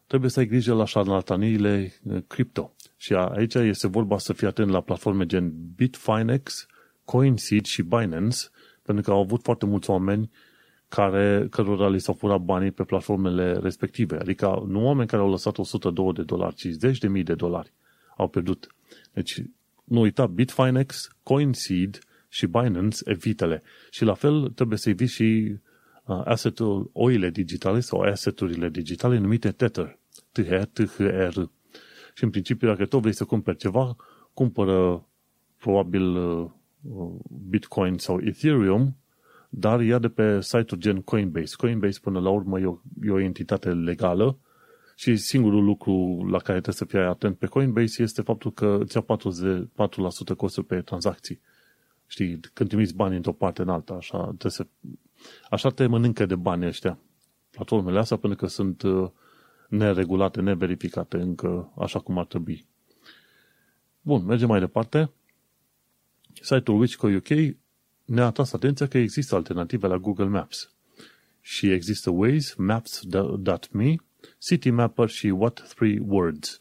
[0.06, 2.74] trebuie să ai grijă la șarlataniile uh, cripto.
[2.96, 6.66] Și aici este vorba să fii atent la platforme gen Bitfinex,
[7.04, 8.38] CoinSeed și Binance,
[8.82, 10.30] pentru că au avut foarte mulți oameni
[10.90, 14.16] care, cărora li s-au furat banii pe platformele respective.
[14.16, 17.72] Adică nu oameni care au lăsat 102 de dolari, ci 10 de mii de dolari
[18.16, 18.66] au pierdut.
[19.12, 19.42] Deci,
[19.84, 21.98] nu uita, Bitfinex, CoinSeed
[22.28, 23.62] și Binance, evitele.
[23.90, 25.56] Și la fel trebuie să eviți și
[26.04, 29.98] uh, assetul, oile digitale sau asseturile digitale numite Tether.
[30.32, 31.40] THR, THR.
[32.14, 33.96] Și în principiu, dacă tot vrei să cumperi ceva,
[34.34, 35.06] cumpără
[35.56, 36.50] probabil uh,
[37.48, 38.96] Bitcoin sau Ethereum,
[39.50, 41.54] dar ia de pe site-uri gen Coinbase.
[41.56, 44.38] Coinbase, până la urmă, e o, e o entitate legală
[44.94, 48.96] și singurul lucru la care trebuie să fii atent pe Coinbase este faptul că îți
[48.96, 49.04] ia
[50.32, 51.40] 4% costuri pe tranzacții.
[52.06, 54.66] Știi, când trimiți bani într-o parte în alta, așa, trebuie să,
[55.50, 56.98] așa te mănâncă de bani ăștia.
[57.50, 59.10] Platformele astea, pentru că sunt uh,
[59.68, 62.66] neregulate, neverificate încă așa cum ar trebui.
[64.00, 65.10] Bun, mergem mai departe.
[66.40, 67.56] Site-ul Wichco UK
[68.10, 70.72] ne-a atras atenția că există alternative la Google Maps.
[71.40, 73.94] Și există Waze, Maps.me,
[74.38, 76.60] City Mapper și What Three Words.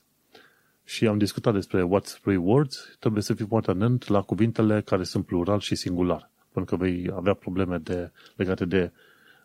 [0.83, 5.03] Și am discutat despre What Three Words, trebuie să fii foarte atent la cuvintele care
[5.03, 8.91] sunt plural și singular, pentru că vei avea probleme de, legate de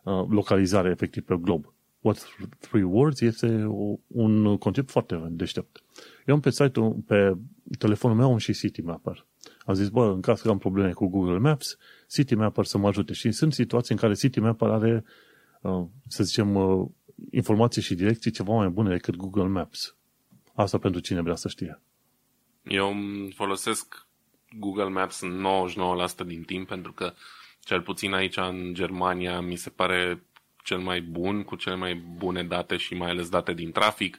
[0.02, 1.72] uh, localizare efectiv pe glob.
[2.01, 2.28] What
[2.59, 3.66] Three Words este
[4.06, 5.82] un concept foarte deștept.
[6.26, 7.36] Eu am pe site-ul, pe
[7.78, 9.26] telefonul meu și City Mapper.
[9.64, 11.78] Am zis, bă, în caz că am probleme cu Google Maps,
[12.09, 13.12] City Mapper să mă ajute.
[13.12, 15.05] Și sunt situații în care City Mapper are,
[15.60, 16.89] uh, să zicem, uh,
[17.31, 19.97] informații și direcții ceva mai bune decât Google Maps.
[20.55, 21.81] Asta pentru cine vrea să știe.
[22.62, 22.94] Eu
[23.35, 24.06] folosesc
[24.59, 27.12] Google Maps 99% din timp pentru că
[27.60, 30.22] cel puțin aici în Germania mi se pare
[30.62, 34.18] cel mai bun, cu cele mai bune date și mai ales date din trafic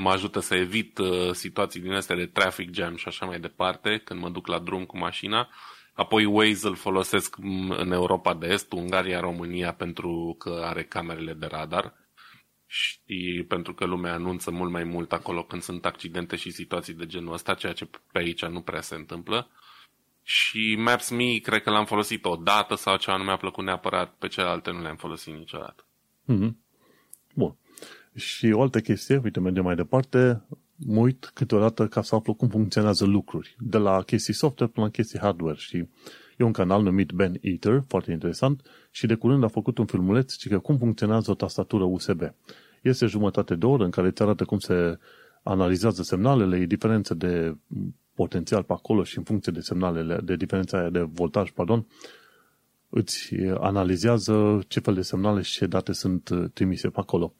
[0.00, 3.98] mă ajută să evit uh, situații din astea de traffic jam și așa mai departe
[4.04, 5.48] când mă duc la drum cu mașina.
[5.98, 7.36] Apoi Waze îl folosesc
[7.68, 11.94] în Europa de Est, Ungaria, România pentru că are camerele de radar
[12.66, 17.06] și pentru că lumea anunță mult mai mult acolo când sunt accidente și situații de
[17.06, 19.50] genul ăsta, ceea ce pe aici nu prea se întâmplă.
[20.22, 24.28] Și Maps.me cred că l-am folosit o dată sau ceva nu mi-a plăcut neapărat, pe
[24.28, 25.84] celelalte nu le-am folosit niciodată.
[26.32, 26.52] Mm-hmm.
[27.34, 27.56] Bun.
[28.14, 30.42] Și o altă chestie, uite, mergem mai departe,
[30.86, 34.92] mă uit câteodată ca să aflu cum funcționează lucruri, de la chestii software până la
[34.92, 35.76] chestii hardware și
[36.36, 40.34] e un canal numit Ben Eater, foarte interesant, și de curând a făcut un filmuleț
[40.34, 42.22] ci că cum funcționează o tastatură USB.
[42.82, 44.98] Este jumătate de oră în care îți arată cum se
[45.42, 47.56] analizează semnalele, e diferență de
[48.14, 51.86] potențial pe acolo și în funcție de semnalele, de diferența de voltaj, pardon,
[52.88, 57.34] îți analizează ce fel de semnale și ce date sunt trimise pe acolo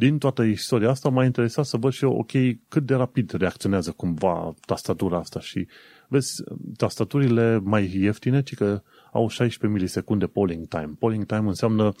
[0.00, 2.30] din toată istoria asta m-a interesat să văd și eu, ok,
[2.68, 5.66] cât de rapid reacționează cumva tastatura asta și
[6.08, 6.42] vezi,
[6.76, 8.82] tastaturile mai ieftine, ci că
[9.12, 10.92] au 16 milisecunde polling time.
[10.98, 11.92] Polling time înseamnă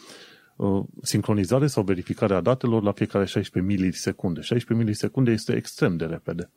[0.56, 4.40] uh, sincronizare sau verificare a datelor la fiecare 16 milisecunde.
[4.40, 6.50] 16 milisecunde este extrem de repede.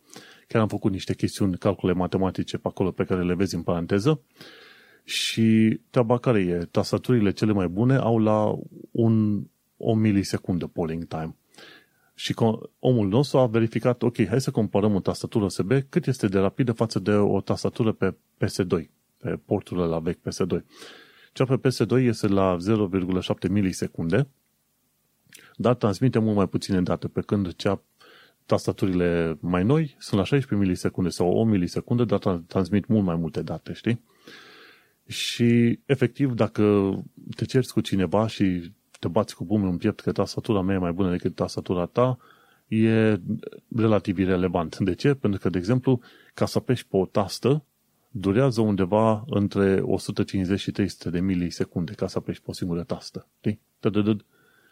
[0.48, 4.22] Chiar am făcut niște chestiuni, calcule matematice pe acolo pe care le vezi în paranteză
[5.04, 8.56] și treaba care e, tastaturile cele mai bune au la
[8.92, 9.44] un
[9.84, 11.36] o milisecundă polling time.
[12.16, 12.36] Și
[12.80, 16.72] omul nostru a verificat, ok, hai să comparăm o tastatură USB cât este de rapidă
[16.72, 20.62] față de o tastatură pe PS2, pe porturile la vechi PS2.
[21.34, 22.58] Cea pe PS2 este la
[23.44, 24.28] 0,7 milisecunde,
[25.56, 27.82] dar transmite mult mai puține date, pe când cea
[28.46, 33.42] tastaturile mai noi sunt la 16 milisecunde sau 1 milisecunde, dar transmit mult mai multe
[33.42, 34.04] date, știi?
[35.08, 36.94] Și, efectiv, dacă
[37.36, 38.72] te cerți cu cineva și
[39.04, 42.18] te bați cu pumnul în piept că tastatura mea e mai bună decât tastatura ta,
[42.68, 43.20] e
[43.76, 44.78] relativ irrelevant.
[44.78, 45.14] De ce?
[45.14, 46.02] Pentru că, de exemplu,
[46.34, 47.64] ca să apeși pe o tastă,
[48.12, 53.28] durează undeva între 150 și 300 de milisecunde ca să apeși pe o singură tastă.
[53.38, 53.60] Știi?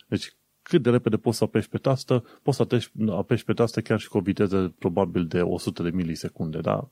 [0.08, 3.82] Deci, cât de repede poți să apeși pe tastă, poți să apeși, apeși pe tastă
[3.82, 6.90] chiar și cu o viteză probabil de 100 de milisecunde, da?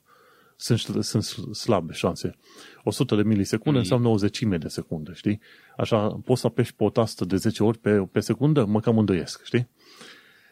[0.60, 2.36] Sunt, sunt slabe șanse.
[2.84, 3.82] 100 de milisecunde mm.
[3.82, 5.40] înseamnă o zecime de secundă, știi?
[5.76, 8.64] Așa, poți să apeși pe o tastă de 10 ori pe, pe secundă?
[8.64, 9.68] Mă cam îndoiesc, știi?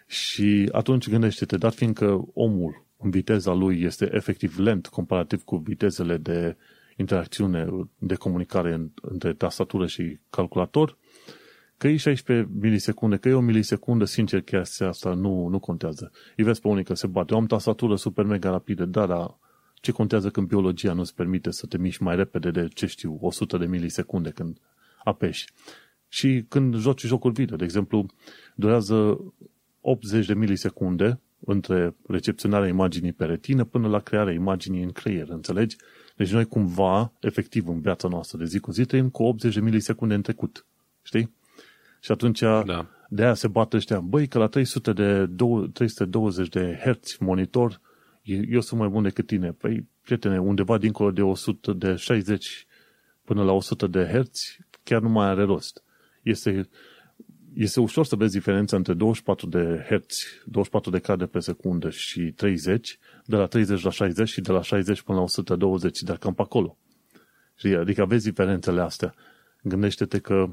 [0.06, 6.16] Și atunci gândește-te, dar fiindcă omul în viteza lui este efectiv lent comparativ cu vitezele
[6.16, 6.56] de
[6.96, 7.66] interacțiune,
[7.98, 10.98] de comunicare între tastatură și calculator,
[11.78, 16.10] Că e 16 milisecunde, că e o milisecundă, sincer, chestia asta nu, nu contează.
[16.36, 17.32] Îi vezi pe unii că se bate.
[17.32, 19.38] Eu am tastatură super mega rapidă, da, dar
[19.80, 23.56] ce contează când biologia nu-ți permite să te miști mai repede de, ce știu, 100
[23.56, 24.58] de milisecunde când
[25.04, 25.46] apeși.
[26.08, 28.06] Și când joci jocuri video, de exemplu,
[28.54, 29.24] durează
[29.80, 35.76] 80 de milisecunde între recepționarea imaginii pe retină până la crearea imaginii în creier, înțelegi?
[36.16, 39.60] Deci noi cumva, efectiv, în viața noastră de zi cu zi, trăim cu 80 de
[39.60, 40.66] milisecunde în trecut.
[41.02, 41.32] Știi?
[42.00, 42.86] Și atunci da.
[43.08, 44.00] de aia se bată ăștia.
[44.00, 45.30] Băi, că la 300 de
[45.72, 47.80] 320 de Hz monitor,
[48.28, 49.52] eu sunt mai bun decât tine.
[49.52, 52.66] Păi, prietene, undeva dincolo de 100 de 60
[53.24, 55.82] până la 100 de Hz, chiar nu mai are rost.
[56.22, 56.68] Este,
[57.54, 62.32] este ușor să vezi diferența între 24 de Hz, 24 de cadre pe secundă și
[62.32, 66.34] 30, de la 30 la 60 și de la 60 până la 120, dar cam
[66.34, 66.76] pe acolo.
[67.54, 67.76] Știi?
[67.76, 69.14] Adică vezi diferențele astea.
[69.62, 70.48] Gândește-te că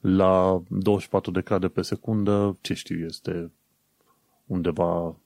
[0.00, 3.50] la 24 de cadre pe secundă, ce știu, este
[4.46, 5.16] undeva,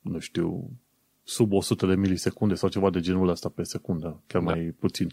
[0.00, 0.70] nu știu,
[1.22, 4.50] sub 100 de milisecunde sau ceva de genul ăsta pe secundă, chiar da.
[4.50, 5.08] mai puțin.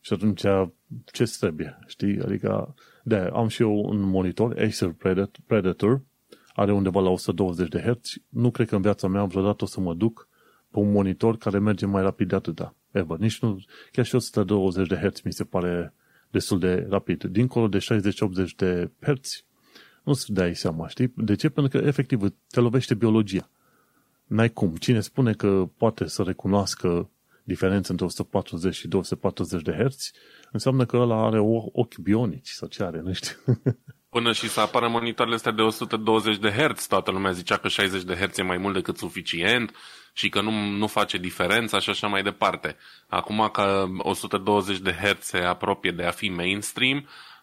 [0.00, 0.40] Și atunci,
[1.04, 2.20] ce trebuie, știi?
[2.20, 4.94] Adică, de am și eu un monitor, Acer
[5.46, 6.00] Predator,
[6.54, 8.14] are undeva la 120 de Hz.
[8.28, 10.28] Nu cred că în viața mea vreodată o să mă duc
[10.70, 12.74] pe un monitor care merge mai rapid de atâta.
[12.90, 13.18] Ever.
[13.18, 13.58] Nici nu,
[13.92, 15.94] chiar și 120 de Hz mi se pare
[16.30, 17.24] destul de rapid.
[17.24, 17.82] Dincolo de 60-80
[18.56, 19.44] de Hz,
[20.04, 21.12] nu-ți dai seama, știi?
[21.16, 21.48] De ce?
[21.48, 23.50] Pentru că, efectiv, te lovește biologia.
[24.24, 24.76] N-ai cum.
[24.76, 27.10] Cine spune că poate să recunoască
[27.44, 30.10] diferența între 140 și 240 de Hz,
[30.52, 31.38] înseamnă că ăla are
[31.72, 33.36] ochi bionici sau ce are, nu știu.
[34.08, 38.02] Până și să apară monitoarele astea de 120 de Hz, toată lumea zicea că 60
[38.02, 39.74] de Hz e mai mult decât suficient
[40.12, 42.76] și că nu, nu face diferența și așa mai departe.
[43.08, 47.33] Acum că 120 de Hz se apropie de a fi mainstream, uh,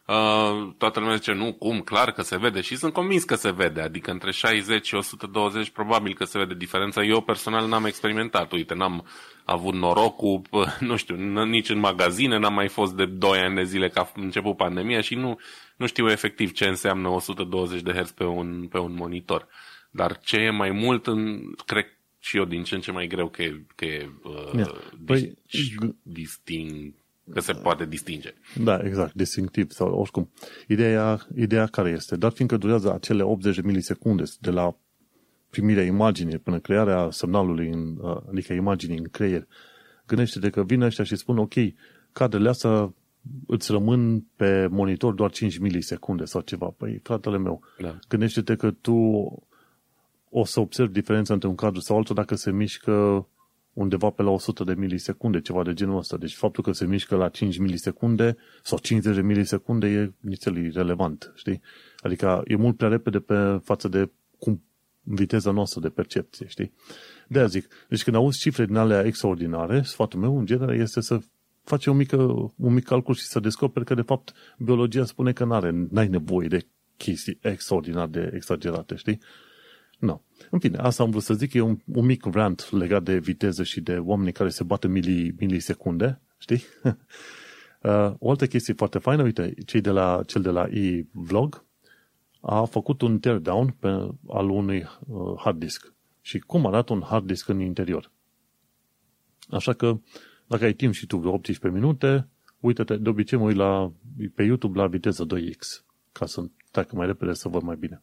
[0.77, 3.81] toată lumea zice, nu, cum, clar că se vede și sunt convins că se vede,
[3.81, 7.03] adică între 60 și 120 probabil că se vede diferența.
[7.03, 9.07] Eu personal n-am experimentat, uite, n-am
[9.45, 10.41] avut norocul,
[10.79, 11.15] nu știu,
[11.45, 15.01] nici în magazine, n-am mai fost de 2 ani de zile că a început pandemia
[15.01, 15.39] și nu,
[15.75, 19.47] nu știu efectiv ce înseamnă 120 de Hz pe un, pe un monitor.
[19.89, 21.85] Dar ce e mai mult, în, cred
[22.19, 24.75] și eu din ce în ce mai greu că e, că e uh, yeah.
[25.05, 25.37] păi,
[26.01, 26.93] disting,
[27.33, 28.33] că se poate distinge.
[28.63, 30.31] Da, exact, distinctiv sau oricum.
[30.67, 32.15] Ideea, ideea care este?
[32.15, 34.75] Dar fiindcă durează acele 80 de milisecunde de la
[35.49, 39.47] primirea imaginii până crearea semnalului, în, uh, adică imaginii în creier,
[40.07, 41.53] gândește-te că vine ăștia și spun, ok,
[42.11, 42.93] cadrele astea
[43.47, 46.73] îți rămân pe monitor doar 5 milisecunde sau ceva.
[46.77, 47.99] Păi, fratele meu, da.
[48.07, 48.93] gândește-te că tu
[50.29, 53.27] o să observi diferența între un cadru sau altul dacă se mișcă
[53.73, 56.17] undeva pe la 100 de milisecunde, ceva de genul ăsta.
[56.17, 61.31] Deci faptul că se mișcă la 5 milisecunde sau 50 de milisecunde e nițel irrelevant,
[61.35, 61.61] știi?
[61.99, 64.63] Adică e mult prea repede pe față de cum
[65.03, 66.73] viteza noastră de percepție, știi?
[67.31, 71.01] de aia zic, deci când auzi cifre din alea extraordinare, sfatul meu în genere este
[71.01, 71.19] să
[71.63, 72.11] faci un mic,
[72.55, 76.47] un mic calcul și să descoperi că de fapt biologia spune că n-are, n-ai nevoie
[76.47, 76.65] de
[76.97, 79.19] chestii extraordinar de exagerate, știi?
[80.01, 80.21] Nu.
[80.49, 83.63] În fine, asta am vrut să zic, e un, un mic rant legat de viteză
[83.63, 86.63] și de oamenii care se bată mili, milisecunde, știi?
[87.83, 91.65] uh, o altă chestie foarte faină, uite, cei de la, cel de la e-vlog
[92.41, 93.87] a făcut un teardown pe,
[94.27, 95.93] al unui uh, hard disk.
[96.21, 98.11] Și cum arată un hard disk în interior.
[99.49, 99.99] Așa că,
[100.47, 102.27] dacă ai timp și tu vreo 18 minute,
[102.59, 103.91] uite-te, de obicei mă uit la,
[104.35, 108.01] pe YouTube la viteză 2x, ca să treacă mai repede să văd mai bine.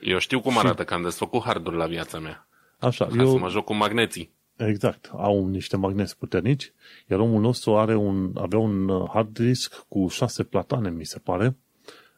[0.00, 0.88] Eu știu cum arată și...
[0.88, 2.46] că am desfăcut harduri la viața mea.
[2.78, 3.30] Așa, ca eu...
[3.30, 4.32] să mă joc cu magneții.
[4.56, 6.72] Exact, au niște magneți puternici,
[7.10, 11.18] iar omul nostru are un, avea un uh, hard disk cu șase platane, mi se
[11.18, 11.56] pare,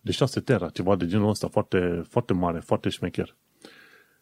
[0.01, 3.37] de 6 tera, ceva de genul ăsta, foarte, foarte mare, foarte șmecher.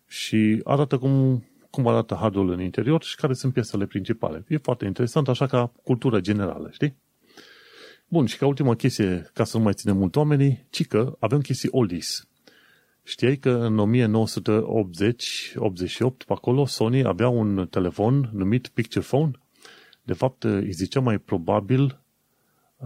[0.06, 4.44] Și arată cum, cum arată hardul în interior și care sunt piesele principale.
[4.48, 6.96] E foarte interesant, așa ca cultură generală, știi?
[8.08, 11.40] Bun, și ca ultima chestie, ca să nu mai ținem mult oamenii, ci că avem
[11.40, 12.28] chestii oldies.
[13.04, 13.96] Știai că în 1980-88,
[16.26, 19.30] pe acolo, Sony avea un telefon numit Picture Phone?
[20.02, 22.04] De fapt, îi zicea mai probabil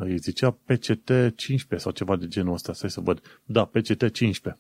[0.01, 3.41] îi zicea PCT-15 sau ceva de genul ăsta, stai să văd.
[3.45, 4.57] Da, PCT-15.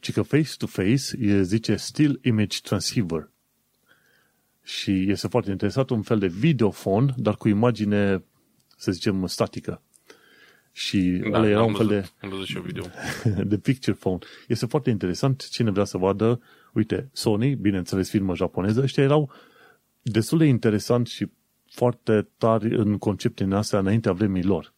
[0.00, 3.30] Ci că face-to-face îi zice Still Image Transceiver.
[4.62, 8.24] Și este foarte interesant, un fel de videofon, dar cu imagine,
[8.76, 9.82] să zicem, statică.
[10.72, 10.98] Și
[11.30, 12.84] da, ăla era un fel de, am văzut și video.
[13.52, 14.18] de picture phone.
[14.48, 16.40] Este foarte interesant, cine vrea să vadă,
[16.72, 19.32] uite, Sony, bineînțeles firmă japoneză, ăștia erau
[20.02, 21.26] destul de interesant și
[21.70, 24.72] foarte tari în concepte în astea înaintea vremii lor.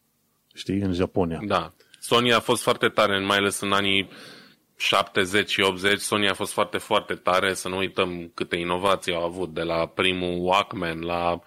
[0.55, 1.41] Știi, în Japonia.
[1.47, 1.73] Da.
[2.01, 4.09] Sony a fost foarte tare, mai ales în anii
[4.77, 6.01] 70 și 80.
[6.01, 7.55] Sony a fost foarte, foarte tare.
[7.55, 11.41] Să nu uităm câte inovații au avut, de la primul Walkman la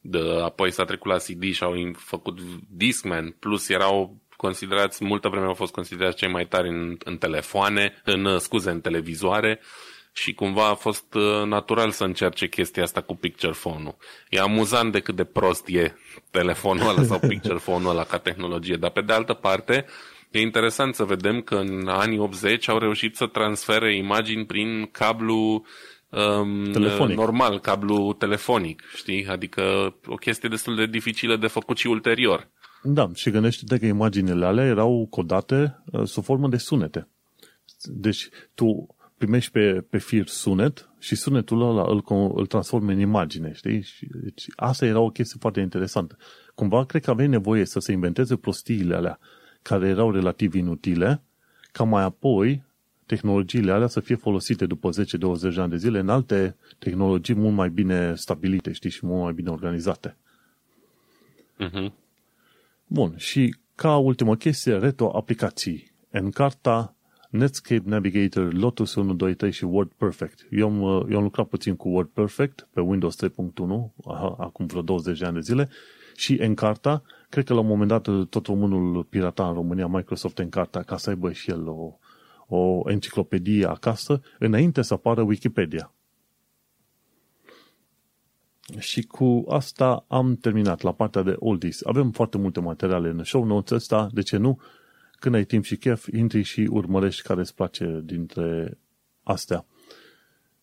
[0.00, 2.38] de, apoi s-a trecut la CD și au făcut
[2.68, 8.02] Discman, plus erau considerați, multă vreme au fost considerați cei mai tari în, în telefoane,
[8.04, 9.60] în, scuze, în televizoare
[10.12, 13.96] și cumva a fost uh, natural să încerce chestia asta cu picture phone-ul.
[14.28, 15.94] E amuzant de cât de prost e
[16.30, 19.86] telefonul ăla sau picture phone-ul ăla ca tehnologie, dar pe de altă parte
[20.30, 25.64] e interesant să vedem că în anii 80 au reușit să transfere imagini prin cablu
[26.10, 27.16] um, telefonic.
[27.16, 29.26] normal, cablu telefonic, știi?
[29.26, 32.48] Adică o chestie destul de dificilă de făcut și ulterior.
[32.82, 37.08] Da, și gândește-te că imaginile alea erau codate uh, sub formă de sunete.
[37.82, 42.04] Deci tu primești pe, pe fir sunet și sunetul ăla îl,
[42.34, 43.82] îl transformi în imagine, știi?
[43.82, 46.16] Și, deci asta era o chestie foarte interesantă.
[46.54, 49.18] Cumva cred că aveai nevoie să se inventeze prostiile alea
[49.62, 51.22] care erau relativ inutile,
[51.72, 52.62] ca mai apoi
[53.08, 54.94] tehnologiile alea să fie folosite după 10-20
[55.54, 59.32] de ani de zile în alte tehnologii mult mai bine stabilite, știi, și mult mai
[59.32, 60.16] bine organizate.
[61.64, 61.92] Uh-huh.
[62.86, 65.90] Bun, și ca ultimă chestie, retro-aplicații.
[66.10, 66.94] Encarta,
[67.30, 70.46] Netscape Navigator, Lotus 1, 2, 3 și WordPerfect.
[70.50, 70.80] Eu am,
[71.10, 73.30] eu am lucrat puțin cu WordPerfect pe Windows 3.1,
[74.38, 75.68] acum vreo 20 de ani de zile,
[76.16, 80.82] și Encarta, cred că la un moment dat tot românul pirata în România, Microsoft Encarta,
[80.82, 81.98] ca să aibă și el o,
[82.48, 85.92] o enciclopedie acasă înainte să apară Wikipedia.
[88.78, 91.84] Și cu asta am terminat la partea de oldies.
[91.84, 94.60] Avem foarte multe materiale în show notes ăsta, de ce nu?
[95.12, 98.78] Când ai timp și chef, intri și urmărești care îți place dintre
[99.22, 99.66] astea.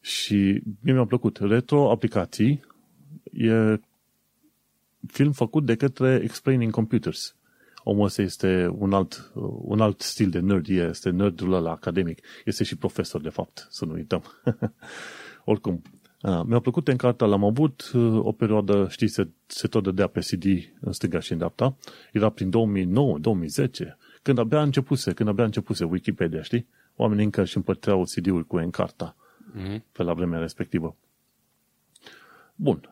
[0.02, 1.38] Și mie mi-a plăcut.
[1.38, 2.66] Retro aplicații
[3.32, 3.80] e
[5.08, 7.36] film făcut de către Explaining Computers
[7.88, 9.32] omul ăsta este un alt,
[9.62, 12.26] un alt stil de nerd, este nerdul ăla academic.
[12.46, 14.24] Este și profesor, de fapt, să nu uităm.
[15.46, 15.82] Oricum,
[16.46, 20.44] mi-a plăcut în cartea, l-am avut o perioadă, știi, se, se tot dădea pe CD
[20.80, 21.76] în stânga și în dreapta.
[22.12, 23.70] Era prin 2009-2010,
[24.22, 26.68] când abia începuse, când abia începuse Wikipedia, știi?
[26.96, 29.16] Oamenii încă și împărțeau CD-uri cu Encarta
[29.56, 29.82] mm-hmm.
[29.92, 30.96] pe la vremea respectivă.
[32.56, 32.90] Bun.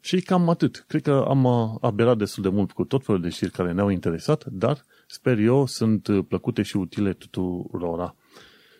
[0.00, 0.84] Uh, și cam atât.
[0.88, 3.88] Cred că am uh, aberat destul de mult cu tot felul de știri care ne-au
[3.88, 8.14] interesat, dar sper eu sunt uh, plăcute și utile tuturora.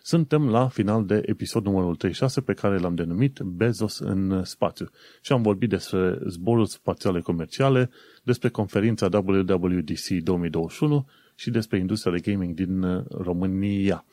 [0.03, 4.89] Suntem la final de episod numărul 36 pe care l-am denumit Bezos în spațiu
[5.21, 7.89] și am vorbit despre zboruri spațiale comerciale,
[8.23, 14.05] despre conferința WWDC 2021 și despre industria de gaming din uh, România.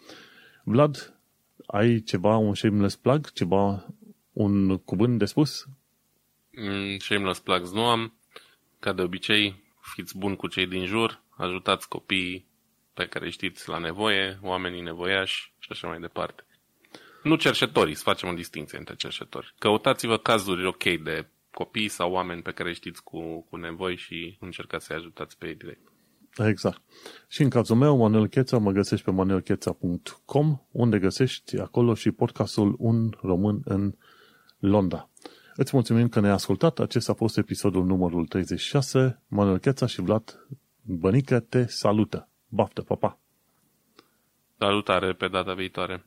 [0.64, 1.18] Vlad,
[1.66, 3.86] ai ceva, un shameless plug, ceva,
[4.32, 5.68] un cuvânt de spus?
[6.60, 8.14] Mm, shameless plugs nu am.
[8.80, 12.46] Ca de obicei, fiți buni cu cei din jur, ajutați copiii
[12.94, 16.46] pe care știți la nevoie, oamenii nevoiași și așa mai departe.
[17.22, 19.54] Nu cercetorii, să facem o distinție între cercetori.
[19.58, 24.86] Căutați-vă cazuri ok de copii sau oameni pe care știți cu, cu nevoi și încercați
[24.86, 25.92] să-i ajutați pe ei direct.
[26.36, 26.80] Exact.
[27.28, 32.74] Și în cazul meu, Manuel Cheța, mă găsești pe manuelcheța.com, unde găsești acolo și podcastul
[32.78, 33.94] Un Român în
[34.58, 35.08] Londra.
[35.60, 36.78] Îți mulțumim că ne-ai ascultat.
[36.78, 39.22] Acesta a fost episodul numărul 36.
[39.28, 40.46] Manuel Cheța și Vlad
[40.82, 42.28] Bănică te salută.
[42.48, 43.18] Baftă, papa!
[44.58, 46.04] Salutare pe data viitoare!